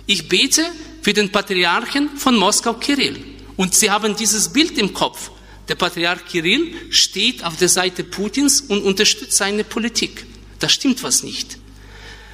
ich 0.06 0.30
bete 0.30 0.64
für 1.02 1.14
den 1.14 1.32
Patriarchen 1.32 2.16
von 2.16 2.38
Moskau 2.38 2.76
Kirill. 2.76 3.18
Und 3.58 3.76
sie 3.76 3.92
haben 3.92 4.16
dieses 4.16 4.54
Bild 4.54 4.78
im 4.78 4.94
Kopf. 4.94 5.32
Der 5.68 5.76
Patriarch 5.76 6.26
Kirill 6.26 6.74
steht 6.90 7.44
auf 7.44 7.58
der 7.58 7.70
Seite 7.70 8.04
Putins 8.04 8.62
und 8.62 8.84
unterstützt 8.84 9.34
seine 9.34 9.64
Politik. 9.64 10.26
Da 10.60 10.70
stimmt 10.70 11.04
was 11.04 11.24
nicht. 11.24 11.58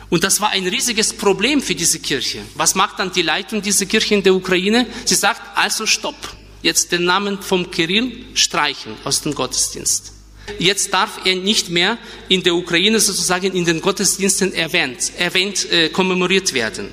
Und 0.09 0.23
das 0.23 0.41
war 0.41 0.49
ein 0.49 0.67
riesiges 0.67 1.13
Problem 1.13 1.61
für 1.61 1.75
diese 1.75 1.99
Kirche. 1.99 2.41
Was 2.55 2.75
macht 2.75 2.99
dann 2.99 3.11
die 3.11 3.21
Leitung 3.21 3.61
dieser 3.61 3.85
Kirche 3.85 4.15
in 4.15 4.23
der 4.23 4.33
Ukraine? 4.33 4.87
Sie 5.05 5.15
sagt, 5.15 5.41
also 5.55 5.85
stopp, 5.85 6.35
jetzt 6.63 6.91
den 6.91 7.05
Namen 7.05 7.41
vom 7.41 7.69
Kirill 7.69 8.25
streichen 8.33 8.95
aus 9.03 9.21
dem 9.21 9.35
Gottesdienst. 9.35 10.18
Jetzt 10.57 10.93
darf 10.93 11.25
er 11.25 11.35
nicht 11.35 11.69
mehr 11.69 11.97
in 12.27 12.43
der 12.43 12.55
Ukraine 12.55 12.99
sozusagen 12.99 13.53
in 13.53 13.65
den 13.65 13.81
Gottesdiensten 13.81 14.53
erwähnt, 14.53 15.11
erwähnt 15.17 15.69
äh, 15.71 15.89
kommemoriert 15.89 16.53
werden. 16.53 16.89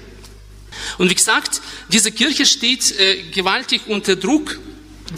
Und 0.98 1.10
wie 1.10 1.14
gesagt, 1.14 1.60
diese 1.90 2.12
Kirche 2.12 2.46
steht 2.46 2.98
äh, 2.98 3.22
gewaltig 3.32 3.82
unter 3.86 4.16
Druck. 4.16 4.58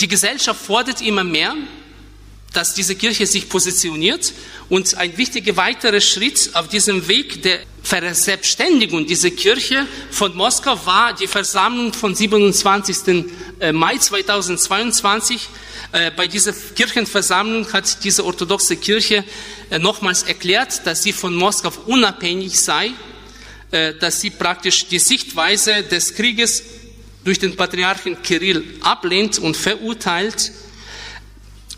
Die 0.00 0.08
Gesellschaft 0.08 0.64
fordert 0.64 1.00
immer 1.00 1.24
mehr 1.24 1.56
dass 2.52 2.74
diese 2.74 2.94
Kirche 2.94 3.26
sich 3.26 3.48
positioniert 3.48 4.32
und 4.68 4.96
ein 4.96 5.16
wichtiger 5.16 5.56
weiterer 5.56 6.00
Schritt 6.00 6.50
auf 6.54 6.68
diesem 6.68 7.06
Weg 7.08 7.42
der 7.42 7.60
Verselbstständigung 7.82 9.06
dieser 9.06 9.30
Kirche 9.30 9.86
von 10.10 10.34
Moskau 10.34 10.78
war 10.84 11.14
die 11.14 11.26
Versammlung 11.26 11.92
von 11.92 12.14
27. 12.14 13.26
Äh, 13.60 13.72
Mai 13.72 13.96
2022. 13.96 15.48
Äh, 15.92 16.10
bei 16.10 16.26
dieser 16.26 16.52
Kirchenversammlung 16.52 17.72
hat 17.72 18.04
diese 18.04 18.24
orthodoxe 18.24 18.76
Kirche 18.76 19.24
äh, 19.70 19.78
nochmals 19.78 20.22
erklärt, 20.22 20.86
dass 20.86 21.02
sie 21.02 21.12
von 21.12 21.34
Moskau 21.34 21.72
unabhängig 21.86 22.60
sei, 22.60 22.92
dass 24.00 24.22
sie 24.22 24.30
praktisch 24.30 24.86
die 24.86 24.98
Sichtweise 24.98 25.82
des 25.82 26.14
Krieges 26.14 26.62
durch 27.22 27.38
den 27.38 27.54
Patriarchen 27.54 28.22
Kirill 28.22 28.64
ablehnt 28.80 29.38
und 29.38 29.58
verurteilt 29.58 30.52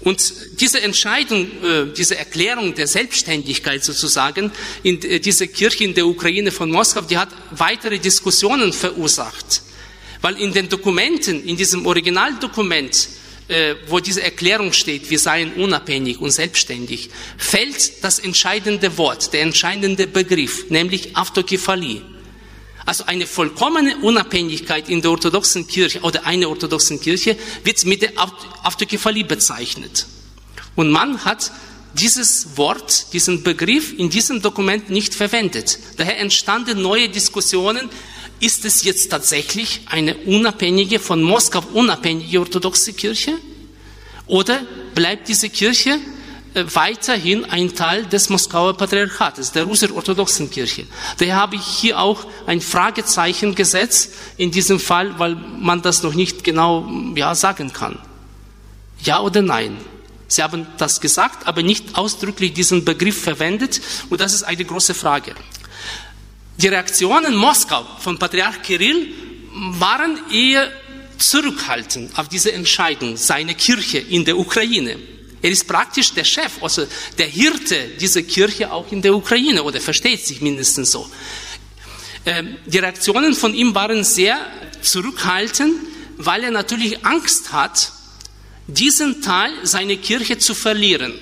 und 0.02 0.32
diese 0.58 0.80
Entscheidung, 0.80 1.42
äh, 1.62 1.92
diese 1.94 2.16
Erklärung 2.16 2.74
der 2.74 2.86
Selbstständigkeit 2.86 3.84
sozusagen 3.84 4.50
in 4.82 5.02
äh, 5.02 5.20
dieser 5.20 5.46
Kirche 5.46 5.84
in 5.84 5.94
der 5.94 6.06
Ukraine 6.06 6.50
von 6.50 6.70
Moskau, 6.70 7.02
die 7.02 7.18
hat 7.18 7.28
weitere 7.50 7.98
Diskussionen 7.98 8.72
verursacht. 8.72 9.62
Weil 10.22 10.38
in 10.38 10.52
den 10.52 10.68
Dokumenten, 10.68 11.44
in 11.44 11.56
diesem 11.56 11.86
Originaldokument, 11.86 13.08
äh, 13.48 13.74
wo 13.88 14.00
diese 14.00 14.22
Erklärung 14.22 14.72
steht, 14.72 15.10
wir 15.10 15.18
seien 15.18 15.52
unabhängig 15.54 16.18
und 16.18 16.30
selbstständig, 16.30 17.10
fällt 17.36 18.02
das 18.02 18.20
entscheidende 18.20 18.96
Wort, 18.96 19.34
der 19.34 19.42
entscheidende 19.42 20.06
Begriff, 20.06 20.70
nämlich 20.70 21.14
Autokephalie. 21.14 22.02
Also 22.90 23.04
eine 23.04 23.28
vollkommene 23.28 23.98
Unabhängigkeit 23.98 24.88
in 24.88 25.00
der 25.00 25.12
orthodoxen 25.12 25.68
Kirche 25.68 26.00
oder 26.00 26.26
einer 26.26 26.48
orthodoxen 26.48 27.00
Kirche 27.00 27.36
wird 27.62 27.84
mit 27.84 28.02
der 28.02 28.14
Autokephalie 28.64 29.22
bezeichnet. 29.22 30.06
Und 30.74 30.90
man 30.90 31.24
hat 31.24 31.52
dieses 31.94 32.56
Wort, 32.56 33.12
diesen 33.12 33.44
Begriff 33.44 33.96
in 33.96 34.10
diesem 34.10 34.42
Dokument 34.42 34.90
nicht 34.90 35.14
verwendet. 35.14 35.78
Daher 35.98 36.18
entstanden 36.18 36.82
neue 36.82 37.08
Diskussionen. 37.08 37.88
Ist 38.40 38.64
es 38.64 38.82
jetzt 38.82 39.08
tatsächlich 39.08 39.82
eine 39.86 40.16
unabhängige, 40.16 40.98
von 40.98 41.22
Moskau 41.22 41.62
unabhängige 41.72 42.40
orthodoxe 42.40 42.92
Kirche? 42.92 43.38
Oder 44.26 44.62
bleibt 44.96 45.28
diese 45.28 45.48
Kirche 45.48 46.00
weiterhin 46.54 47.44
ein 47.44 47.74
Teil 47.74 48.06
des 48.06 48.28
Moskauer 48.28 48.76
Patriarchates, 48.76 49.52
der 49.52 49.64
russisch-orthodoxen 49.64 50.50
Kirche. 50.50 50.86
Daher 51.18 51.36
habe 51.36 51.56
ich 51.56 51.64
hier 51.64 51.98
auch 51.98 52.26
ein 52.46 52.60
Fragezeichen 52.60 53.54
gesetzt 53.54 54.12
in 54.36 54.50
diesem 54.50 54.80
Fall, 54.80 55.18
weil 55.18 55.36
man 55.36 55.82
das 55.82 56.02
noch 56.02 56.14
nicht 56.14 56.42
genau 56.42 56.88
ja, 57.14 57.34
sagen 57.34 57.72
kann. 57.72 57.98
Ja 59.02 59.20
oder 59.20 59.42
nein? 59.42 59.76
Sie 60.26 60.42
haben 60.42 60.66
das 60.78 61.00
gesagt, 61.00 61.46
aber 61.46 61.62
nicht 61.62 61.96
ausdrücklich 61.96 62.52
diesen 62.52 62.84
Begriff 62.84 63.20
verwendet 63.22 63.80
und 64.10 64.20
das 64.20 64.32
ist 64.32 64.44
eine 64.44 64.64
große 64.64 64.94
Frage. 64.94 65.34
Die 66.56 66.68
Reaktionen 66.68 67.34
Moskau 67.34 67.84
von 67.98 68.18
Patriarch 68.18 68.62
Kirill 68.62 69.12
waren 69.52 70.18
eher 70.30 70.68
zurückhaltend 71.18 72.18
auf 72.18 72.28
diese 72.28 72.52
Entscheidung, 72.52 73.16
seine 73.16 73.54
Kirche 73.54 73.98
in 73.98 74.24
der 74.24 74.38
Ukraine. 74.38 74.96
Er 75.42 75.50
ist 75.50 75.66
praktisch 75.66 76.12
der 76.12 76.24
Chef, 76.24 76.62
also 76.62 76.86
der 77.16 77.26
Hirte 77.26 77.88
dieser 78.00 78.22
Kirche 78.22 78.70
auch 78.72 78.90
in 78.92 79.00
der 79.00 79.14
Ukraine 79.14 79.62
oder 79.62 79.80
versteht 79.80 80.26
sich 80.26 80.40
mindestens 80.40 80.90
so. 80.90 81.10
Ähm, 82.26 82.58
die 82.66 82.78
Reaktionen 82.78 83.34
von 83.34 83.54
ihm 83.54 83.74
waren 83.74 84.04
sehr 84.04 84.38
zurückhaltend, 84.82 85.74
weil 86.18 86.44
er 86.44 86.50
natürlich 86.50 87.04
Angst 87.04 87.52
hat, 87.52 87.92
diesen 88.66 89.22
Teil 89.22 89.52
seiner 89.62 89.96
Kirche 89.96 90.38
zu 90.38 90.54
verlieren. 90.54 91.14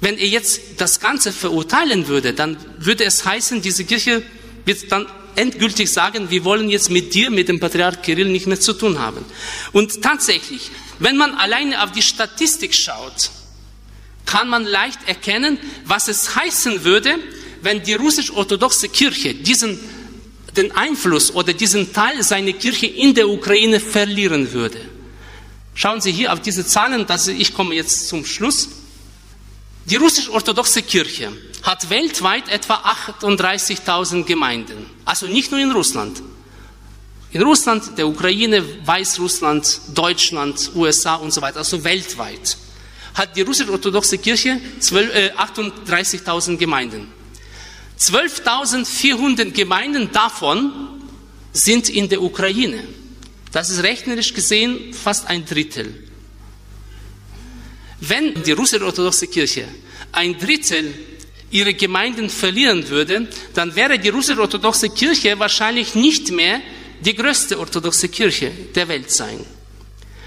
Wenn 0.00 0.18
er 0.18 0.26
jetzt 0.26 0.60
das 0.76 1.00
Ganze 1.00 1.32
verurteilen 1.32 2.06
würde, 2.06 2.34
dann 2.34 2.58
würde 2.78 3.04
es 3.04 3.24
heißen, 3.24 3.62
diese 3.62 3.84
Kirche 3.84 4.22
wird 4.66 4.92
dann 4.92 5.06
endgültig 5.36 5.90
sagen, 5.92 6.30
wir 6.30 6.44
wollen 6.44 6.68
jetzt 6.70 6.90
mit 6.90 7.14
dir, 7.14 7.30
mit 7.30 7.48
dem 7.48 7.60
Patriarch 7.60 8.02
Kirill 8.02 8.28
nicht 8.28 8.46
mehr 8.46 8.60
zu 8.60 8.72
tun 8.72 8.98
haben. 8.98 9.24
Und 9.72 10.02
tatsächlich, 10.02 10.70
wenn 10.98 11.16
man 11.16 11.34
alleine 11.34 11.82
auf 11.82 11.92
die 11.92 12.02
Statistik 12.02 12.74
schaut, 12.74 13.30
kann 14.26 14.48
man 14.48 14.64
leicht 14.64 14.98
erkennen, 15.06 15.58
was 15.84 16.08
es 16.08 16.36
heißen 16.36 16.84
würde, 16.84 17.18
wenn 17.62 17.82
die 17.82 17.94
russisch-orthodoxe 17.94 18.88
Kirche 18.88 19.34
diesen, 19.34 19.78
den 20.56 20.72
Einfluss 20.72 21.34
oder 21.34 21.52
diesen 21.52 21.92
Teil 21.92 22.22
seiner 22.22 22.52
Kirche 22.52 22.86
in 22.86 23.14
der 23.14 23.28
Ukraine 23.28 23.80
verlieren 23.80 24.52
würde. 24.52 24.78
Schauen 25.74 26.00
Sie 26.00 26.12
hier 26.12 26.32
auf 26.32 26.40
diese 26.40 26.64
Zahlen, 26.64 27.06
dass 27.06 27.26
ich 27.26 27.52
komme 27.52 27.74
jetzt 27.74 28.08
zum 28.08 28.24
Schluss. 28.24 28.68
Die 29.86 29.96
russisch-orthodoxe 29.96 30.82
Kirche 30.82 31.32
hat 31.62 31.90
weltweit 31.90 32.48
etwa 32.48 32.76
38.000 33.18 34.24
Gemeinden. 34.24 34.86
Also 35.04 35.26
nicht 35.26 35.50
nur 35.50 35.60
in 35.60 35.72
Russland. 35.72 36.22
In 37.32 37.42
Russland, 37.42 37.98
der 37.98 38.06
Ukraine, 38.06 38.64
Weißrussland, 38.86 39.80
Deutschland, 39.94 40.70
USA 40.74 41.16
und 41.16 41.32
so 41.32 41.42
weiter, 41.42 41.58
also 41.58 41.82
weltweit, 41.84 42.56
hat 43.14 43.36
die 43.36 43.42
russisch-orthodoxe 43.42 44.18
Kirche 44.18 44.50
äh, 44.50 45.30
38.000 45.30 46.56
Gemeinden. 46.56 47.12
12.400 47.98 49.50
Gemeinden 49.50 50.10
davon 50.12 50.72
sind 51.52 51.88
in 51.88 52.08
der 52.08 52.22
Ukraine. 52.22 52.84
Das 53.52 53.70
ist 53.70 53.82
rechnerisch 53.82 54.32
gesehen 54.32 54.94
fast 54.94 55.28
ein 55.28 55.44
Drittel. 55.44 56.08
Wenn 58.08 58.42
die 58.42 58.52
russisch-orthodoxe 58.52 59.28
Kirche 59.28 59.66
ein 60.12 60.38
Drittel 60.38 60.92
ihre 61.50 61.74
Gemeinden 61.74 62.28
verlieren 62.28 62.88
würde, 62.88 63.28
dann 63.54 63.74
wäre 63.74 63.98
die 63.98 64.10
russisch-orthodoxe 64.10 64.90
Kirche 64.90 65.38
wahrscheinlich 65.38 65.94
nicht 65.94 66.30
mehr 66.30 66.60
die 67.00 67.14
größte 67.14 67.58
orthodoxe 67.58 68.08
Kirche 68.08 68.50
der 68.74 68.88
Welt 68.88 69.10
sein. 69.10 69.40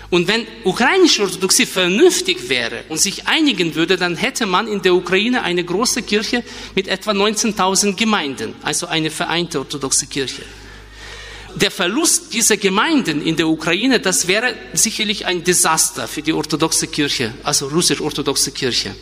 Und 0.09 0.27
wenn 0.27 0.47
ukrainische 0.63 1.23
Orthodoxie 1.23 1.65
vernünftig 1.65 2.47
wäre 2.47 2.85
und 2.87 2.97
sich 2.97 3.27
einigen 3.27 3.75
würde, 3.75 3.97
dann 3.97 4.15
hätte 4.15 4.45
man 4.45 4.67
in 4.67 4.81
der 4.81 4.93
Ukraine 4.93 5.43
eine 5.43 5.65
große 5.65 6.01
Kirche 6.03 6.43
mit 6.75 6.87
etwa 6.87 7.11
19.000 7.11 7.93
Gemeinden, 7.95 8.55
also 8.63 8.87
eine 8.87 9.11
vereinte 9.11 9.59
orthodoxe 9.59 10.07
Kirche. 10.07 10.43
Der 11.61 11.71
Verlust 11.71 12.33
dieser 12.33 12.57
Gemeinden 12.57 13.19
in 13.25 13.35
der 13.35 13.47
Ukraine, 13.47 13.99
das 13.99 14.27
wäre 14.27 14.53
sicherlich 14.73 15.25
ein 15.25 15.43
Desaster 15.43 16.07
für 16.07 16.21
die 16.21 16.31
orthodoxe 16.31 16.85
Kirche, 16.85 17.33
also 17.43 17.67
russisch-orthodoxe 17.69 18.51
Kirche. 18.51 18.95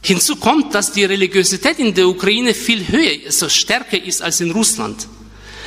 Hinzu 0.00 0.36
kommt, 0.36 0.76
dass 0.76 0.92
die 0.92 1.04
Religiosität 1.04 1.80
in 1.80 1.92
der 1.92 2.06
Ukraine 2.06 2.54
viel 2.54 2.86
höher, 2.86 3.26
also 3.26 3.48
stärker 3.48 4.00
ist 4.00 4.22
als 4.22 4.40
in 4.40 4.52
Russland. 4.52 5.08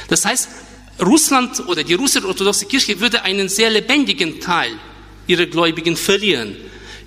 Das 0.07 0.23
heißt, 0.23 0.47
Russland 1.01 1.67
oder 1.67 1.83
die 1.83 1.95
russisch-orthodoxe 1.95 2.65
Kirche 2.65 2.97
würde 2.97 3.23
einen 3.23 3.49
sehr 3.49 3.69
lebendigen 3.69 4.39
Teil 4.39 4.71
ihrer 5.27 5.47
Gläubigen 5.47 5.97
verlieren. 5.97 6.55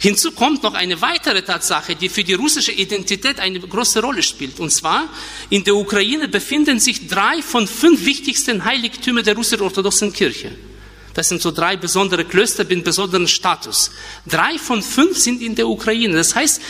Hinzu 0.00 0.30
kommt 0.30 0.62
noch 0.62 0.74
eine 0.74 1.00
weitere 1.00 1.42
Tatsache, 1.42 1.96
die 1.96 2.08
für 2.08 2.22
die 2.22 2.34
russische 2.34 2.70
Identität 2.70 3.40
eine 3.40 3.58
große 3.58 4.00
Rolle 4.00 4.22
spielt. 4.22 4.60
Und 4.60 4.70
zwar, 4.70 5.08
in 5.50 5.64
der 5.64 5.74
Ukraine 5.74 6.28
befinden 6.28 6.78
sich 6.78 7.08
drei 7.08 7.42
von 7.42 7.66
fünf 7.66 8.04
wichtigsten 8.04 8.64
Heiligtümern 8.64 9.24
der 9.24 9.34
russisch-orthodoxen 9.34 10.12
Kirche. 10.12 10.52
Das 11.14 11.28
sind 11.28 11.42
so 11.42 11.50
drei 11.50 11.76
besondere 11.76 12.24
Klöster 12.24 12.64
mit 12.64 12.84
besonderen 12.84 13.26
Status. 13.26 13.90
Drei 14.24 14.56
von 14.56 14.82
fünf 14.82 15.18
sind 15.18 15.42
in 15.42 15.56
der 15.56 15.66
Ukraine. 15.66 16.14
Das 16.14 16.32
heißt, 16.32 16.60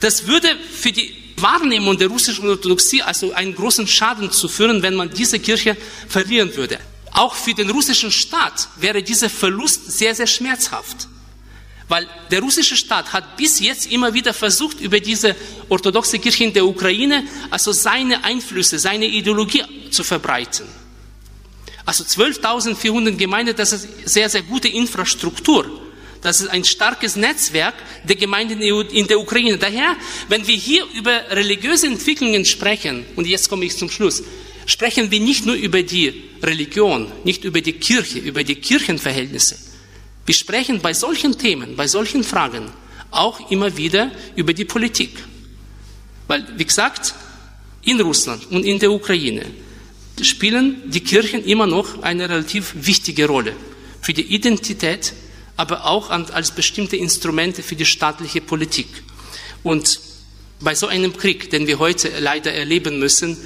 das 0.00 0.26
würde 0.26 0.48
für 0.72 0.90
die 0.90 1.14
Wahrnehmung 1.36 1.96
der 1.96 2.08
russischen 2.08 2.48
Orthodoxie 2.48 3.02
also 3.02 3.32
einen 3.32 3.54
großen 3.54 3.86
Schaden 3.86 4.32
zu 4.32 4.48
führen, 4.48 4.82
wenn 4.82 4.96
man 4.96 5.10
diese 5.10 5.38
Kirche 5.38 5.76
verlieren 6.08 6.56
würde. 6.56 6.80
Auch 7.12 7.36
für 7.36 7.54
den 7.54 7.70
russischen 7.70 8.10
Staat 8.10 8.68
wäre 8.80 9.00
dieser 9.00 9.30
Verlust 9.30 9.92
sehr, 9.96 10.12
sehr 10.16 10.26
schmerzhaft. 10.26 11.06
Weil 11.88 12.08
der 12.30 12.40
russische 12.40 12.76
Staat 12.76 13.12
hat 13.12 13.36
bis 13.36 13.60
jetzt 13.60 13.92
immer 13.92 14.14
wieder 14.14 14.32
versucht, 14.32 14.80
über 14.80 15.00
diese 15.00 15.36
orthodoxe 15.68 16.18
Kirche 16.18 16.44
in 16.44 16.52
der 16.52 16.64
Ukraine, 16.64 17.24
also 17.50 17.72
seine 17.72 18.24
Einflüsse, 18.24 18.78
seine 18.78 19.06
Ideologie 19.06 19.64
zu 19.90 20.02
verbreiten. 20.02 20.66
Also 21.84 22.04
12.400 22.04 23.16
Gemeinden, 23.16 23.54
das 23.54 23.72
ist 23.72 23.88
sehr, 24.06 24.30
sehr 24.30 24.42
gute 24.42 24.68
Infrastruktur. 24.68 25.82
Das 26.22 26.40
ist 26.40 26.48
ein 26.48 26.64
starkes 26.64 27.16
Netzwerk 27.16 27.74
der 28.08 28.16
Gemeinden 28.16 28.62
in 28.62 29.06
der 29.06 29.20
Ukraine. 29.20 29.58
Daher, 29.58 29.94
wenn 30.30 30.46
wir 30.46 30.56
hier 30.56 30.86
über 30.94 31.12
religiöse 31.30 31.86
Entwicklungen 31.86 32.46
sprechen, 32.46 33.04
und 33.16 33.26
jetzt 33.26 33.50
komme 33.50 33.66
ich 33.66 33.76
zum 33.76 33.90
Schluss, 33.90 34.22
sprechen 34.64 35.10
wir 35.10 35.20
nicht 35.20 35.44
nur 35.44 35.54
über 35.54 35.82
die 35.82 36.24
Religion, 36.42 37.12
nicht 37.24 37.44
über 37.44 37.60
die 37.60 37.74
Kirche, 37.74 38.20
über 38.20 38.42
die 38.42 38.54
Kirchenverhältnisse. 38.54 39.73
Wir 40.26 40.34
sprechen 40.34 40.80
bei 40.80 40.94
solchen 40.94 41.38
Themen, 41.38 41.76
bei 41.76 41.86
solchen 41.86 42.24
Fragen 42.24 42.70
auch 43.10 43.50
immer 43.50 43.76
wieder 43.76 44.10
über 44.36 44.52
die 44.52 44.64
Politik. 44.64 45.10
Weil, 46.26 46.46
wie 46.56 46.64
gesagt, 46.64 47.14
in 47.82 48.00
Russland 48.00 48.50
und 48.50 48.64
in 48.64 48.78
der 48.78 48.90
Ukraine 48.90 49.44
spielen 50.20 50.90
die 50.90 51.00
Kirchen 51.00 51.44
immer 51.44 51.66
noch 51.66 52.02
eine 52.02 52.28
relativ 52.28 52.72
wichtige 52.74 53.26
Rolle 53.26 53.54
für 54.00 54.14
die 54.14 54.34
Identität 54.34 55.12
aber 55.56 55.86
auch 55.86 56.10
als 56.10 56.50
bestimmte 56.50 56.96
Instrumente 56.96 57.62
für 57.62 57.76
die 57.76 57.86
staatliche 57.86 58.40
Politik. 58.40 58.88
Und 59.62 60.00
bei 60.60 60.74
so 60.74 60.86
einem 60.86 61.16
Krieg, 61.16 61.50
den 61.50 61.66
wir 61.66 61.78
heute 61.78 62.10
leider 62.18 62.52
erleben 62.52 62.98
müssen, 62.98 63.36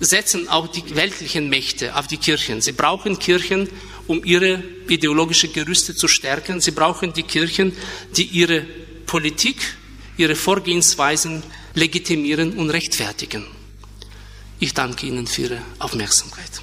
setzen 0.00 0.48
auch 0.48 0.66
die 0.66 0.96
weltlichen 0.96 1.48
Mächte 1.48 1.94
auf 1.94 2.08
die 2.08 2.16
Kirchen. 2.16 2.60
Sie 2.60 2.72
brauchen 2.72 3.18
Kirchen, 3.18 3.68
um 4.06 4.24
ihre 4.24 4.62
ideologische 4.88 5.48
Gerüste 5.48 5.94
zu 5.94 6.08
stärken. 6.08 6.60
Sie 6.60 6.72
brauchen 6.72 7.12
die 7.12 7.22
Kirchen, 7.22 7.72
die 8.16 8.24
ihre 8.24 8.62
Politik, 9.06 9.76
ihre 10.16 10.34
Vorgehensweisen 10.34 11.42
legitimieren 11.74 12.54
und 12.54 12.70
rechtfertigen. 12.70 13.44
Ich 14.58 14.74
danke 14.74 15.06
Ihnen 15.06 15.26
für 15.26 15.42
Ihre 15.42 15.58
Aufmerksamkeit. 15.80 16.62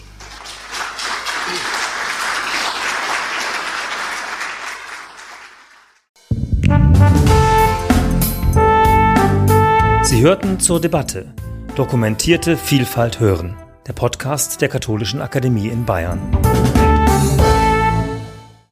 Sie 10.04 10.22
hörten 10.22 10.60
zur 10.60 10.80
Debatte 10.82 11.34
Dokumentierte 11.76 12.58
Vielfalt 12.58 13.20
hören, 13.20 13.56
der 13.88 13.94
Podcast 13.94 14.60
der 14.60 14.68
Katholischen 14.68 15.22
Akademie 15.22 15.70
in 15.70 15.86
Bayern. 15.86 16.38